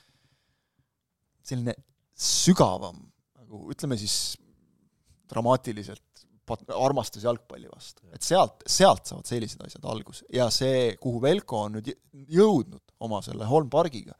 [1.43, 1.75] selline
[2.13, 2.97] sügavam,
[3.39, 4.17] nagu ütleme siis
[5.31, 6.25] dramaatiliselt,
[6.75, 8.03] armastus jalgpalli vastu.
[8.11, 10.25] et sealt, sealt saavad sellised asjad alguse.
[10.33, 14.17] ja see, kuhu Velko on nüüd jõudnud oma selle Holm pargiga,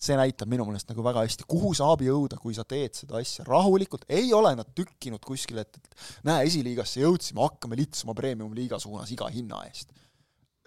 [0.00, 3.44] see näitab minu meelest nagu väga hästi, kuhu saab jõuda, kui sa teed seda asja
[3.48, 9.12] rahulikult, ei ole nad tükkinud kuskile, et, et näe, esiliigasse jõudsime, hakkame litsuma premium-liiga suunas
[9.12, 9.92] iga hinna eest.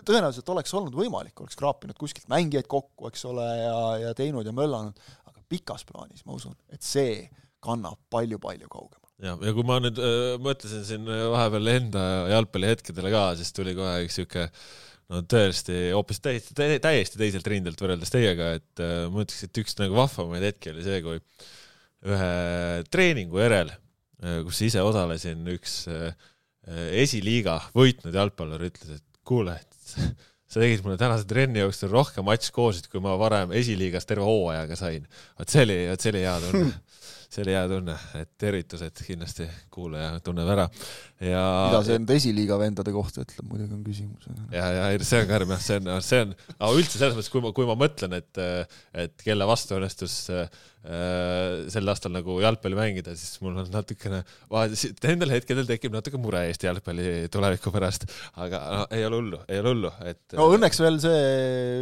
[0.03, 4.53] tõenäoliselt oleks olnud võimalik, oleks kraapinud kuskilt mängijaid kokku, eks ole, ja, ja teinud ja
[4.53, 7.23] möllanud, aga pikas plaanis ma usun, et see
[7.63, 12.01] kannab palju-palju kaugemale ja, ja kui ma nüüd äh, mõtlesin siin vahepeal enda
[12.35, 14.65] jalgpallihetkedele ka, siis tuli kohe üks siuke äh,
[15.11, 19.77] no tõesti hoopis täiesti, täiesti teiselt rindelt võrreldes teiega, et äh, ma ütleks, et üks
[19.79, 21.19] nagu vahvamaid hetki oli see, kui
[22.13, 23.73] ühe treeningu järel,
[24.23, 26.13] äh, kus ise osalesin, üks äh,
[27.03, 29.97] esiliiga võitnud jalgpallur ütles, et kuule, et
[30.53, 35.07] sa tegid mulle tänase trenni jooksul rohkem matškoosid, kui ma varem esiliigas terve hooajaga sain.
[35.39, 36.71] vot see oli, vot see oli hea tunne
[37.33, 40.67] see oli hea tunne, et tervitused kindlasti kuulaja tunneb ära
[41.23, 41.43] ja.
[41.69, 44.27] mida see enda esiliiga vendade kohta ütleb, muidugi on küsimus.
[44.53, 47.43] ja, ja see on karm jah, see on, see on, aga üldse selles mõttes, kui
[47.45, 48.43] ma, kui ma mõtlen, et,
[49.05, 54.19] et kelle vastu õnnestus äh, sel aastal nagu jalgpalli mängida, siis mul on natukene,
[55.05, 58.03] nendel hetkedel tekib natuke mure Eesti jalgpalli tuleviku pärast,
[58.43, 61.21] aga no, ei ole hullu, ei ole hullu, et no õnneks veel see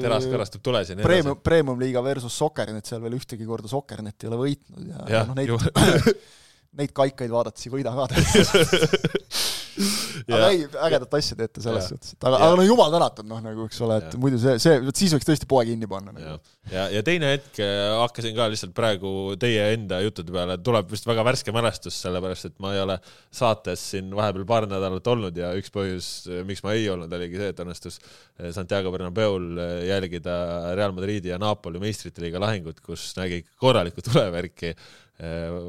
[0.05, 1.33] teras karastub tules ja nii edasi.
[1.49, 5.39] Premium-liiga versus Soccernet, seal veel ühtegi korda Soccernet ei ole võitnud ja, ja, ja noh,
[5.39, 6.21] neid
[6.79, 9.40] neid kaikaid vaadates ei võida ka tegelikult
[10.35, 13.65] aga ei, ägedat asja teete selles suhtes, et aga, aga no jumal tänatud, noh nagu
[13.67, 14.19] eks ole, et ja.
[14.21, 16.37] muidu see, see, vot siis võiks tõesti poe kinni panna nagu..
[16.37, 16.37] ja,
[16.73, 21.07] ja, ja teine hetk äh, hakkasin ka lihtsalt praegu teie enda juttude peale, tuleb vist
[21.09, 22.97] väga värske mälestus, sellepärast et ma ei ole
[23.33, 27.41] saates siin vahepeal paar nädalat olnud ja üks põhjus, äh, miks ma ei olnud, oligi
[27.41, 29.51] see, et õnnestus äh, Santiago Bernabeul
[29.87, 30.39] jälgida
[30.77, 34.75] Real Madridi ja Napoli meistrite liiga lahingut, kus nägi korralikku tulevärki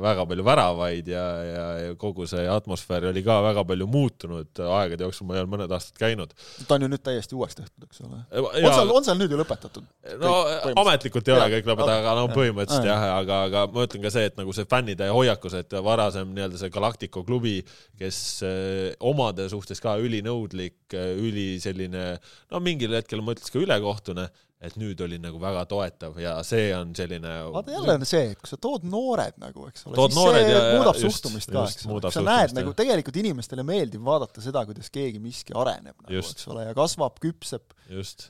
[0.03, 5.05] väga palju väravaid ja, ja, ja kogu see atmosfäär oli ka väga palju muutunud aegade
[5.05, 6.33] jooksul, ma ei olnud mõned aastad käinud.
[6.69, 8.21] ta on ju nüüd täiesti uueks tehtud, eks ole.
[8.41, 9.89] on seal, on seal nüüd ju lõpetatud?
[10.23, 10.33] no
[10.85, 14.31] ametlikult ei ole kõik lõpetatud, aga no põhimõtteliselt jah, aga, aga ma ütlen ka see,
[14.31, 17.59] et nagu see fännide hoiakus, et varasem nii-öelda see Galactico klubi,
[18.01, 22.15] kes äh, omade suhtes ka ülinõudlik, äh, üli selline,
[22.49, 24.31] no mingil hetkel ma ütleks ka ülekohtune
[24.63, 28.39] et nüüd oli nagu väga toetav ja see on selline vaata jälle on see, et
[28.39, 31.65] kui sa tood noored nagu, eks ole, siis see ja, muudab ja, suhtumist just, ka,
[31.73, 36.21] eks ole, sa näed nagu tegelikult inimestele meeldib vaadata seda, kuidas keegi miski areneb nagu,
[36.21, 37.75] eks ole, ja kasvab, küpseb.
[37.91, 38.29] just.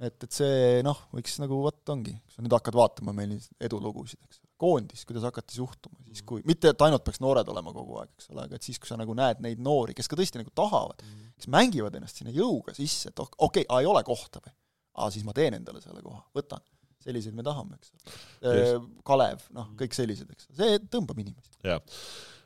[0.00, 3.68] et, et see noh, võiks nagu vot ongi, kui sa nüüd hakkad vaatama meil neid
[3.68, 7.74] edulugusid, eks ole, koondis, kuidas hakati suhtuma siis, kui, mitte et ainult peaks noored olema
[7.76, 10.16] kogu aeg, eks ole, aga et siis, kui sa nagu näed neid noori, kes ka
[10.16, 11.04] tõesti nagu tahavad,
[11.36, 14.54] kes mängivad ennast sinna jõuga sisse, et okei okay,, ei ole kohta või
[14.94, 16.62] aa, siis ma teen endale selle koha, võtan.
[17.04, 18.78] selliseid me tahame, eks ole.
[19.04, 21.58] Kalev, noh, kõik sellised, eks see tõmbab inimesi.
[21.66, 21.82] jah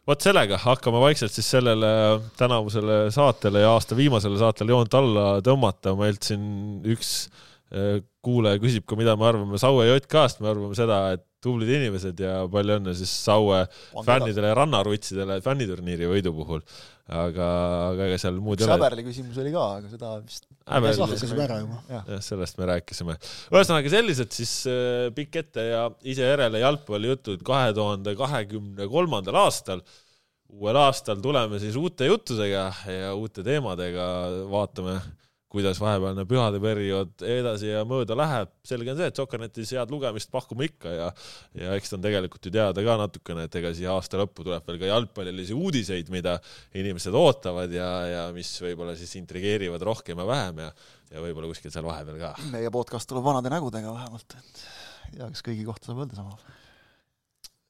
[0.09, 1.89] vot sellega hakkame vaikselt siis sellele
[2.41, 6.47] tänavusele saatele ja aasta viimasele saatele joont alla tõmmata, meilt siin
[6.89, 7.11] üks
[8.25, 12.43] kuulaja küsib ka, mida me arvame Saue JK-st, me arvame seda, et tublid inimesed ja
[12.51, 13.65] palju õnne siis Saue
[14.07, 16.63] fännidele ja rannarutsidele fänniturniiri võidu puhul.
[17.09, 17.45] aga,
[17.95, 18.75] aga ega seal muud ei ole.
[18.75, 21.79] Häberli küsimus oli ka, aga seda vist lahkasime ära juba.
[21.89, 23.17] jah, sellest me rääkisime.
[23.55, 29.85] ühesõnaga sellised siis äh, pikk ette ja ise järele jalgpallijutud kahe tuhande kahekümne kolmandal aastal.
[30.49, 34.11] uuel aastal tuleme siis uute juttudega ja uute teemadega,
[34.51, 34.99] vaatame
[35.53, 38.51] kuidas vahepealne pühade periood edasi ja mööda läheb.
[38.69, 41.07] selge on see, et Sokanetis head lugemist pakume ikka ja,
[41.57, 44.69] ja eks ta on tegelikult ju teada ka natukene, et ega siia aasta lõppu tuleb
[44.69, 46.37] veel ka jalgpallilisi uudiseid, mida
[46.77, 50.71] inimesed ootavad ja, ja mis võib-olla siis intrigeerivad rohkem ja vähem ja,
[51.15, 52.35] ja võib-olla kuskil seal vahepeal ka.
[52.53, 54.65] meie podcast tuleb vanade nägudega vähemalt, et
[55.09, 56.37] ei tea, kas kõigi kohta saab öelda sama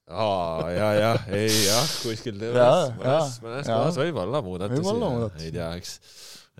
[0.09, 5.95] aa, ja, jah, ei jah, kuskil mõnes, mõnes, kohas võib olla muudatusi, ei tea, eks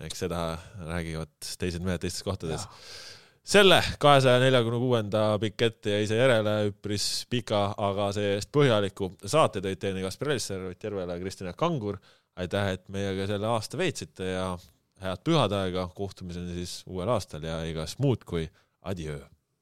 [0.05, 0.41] eks seda
[0.87, 2.67] räägivad teised mehed teistes kohtades.
[3.43, 9.63] selle kahesaja neljakümne kuuenda pikk ette jäi see järele üpris pika, aga see-eest põhjaliku saate
[9.65, 11.97] tõid teieni Kaspar Elisser, Ott Järvela ja Kristjan Kangur.
[12.35, 14.45] aitäh, et meiega selle aasta veetsite ja
[15.01, 18.47] head pühade aega, kohtumiseni siis uuel aastal ja igas muud kui
[18.81, 19.19] adjöö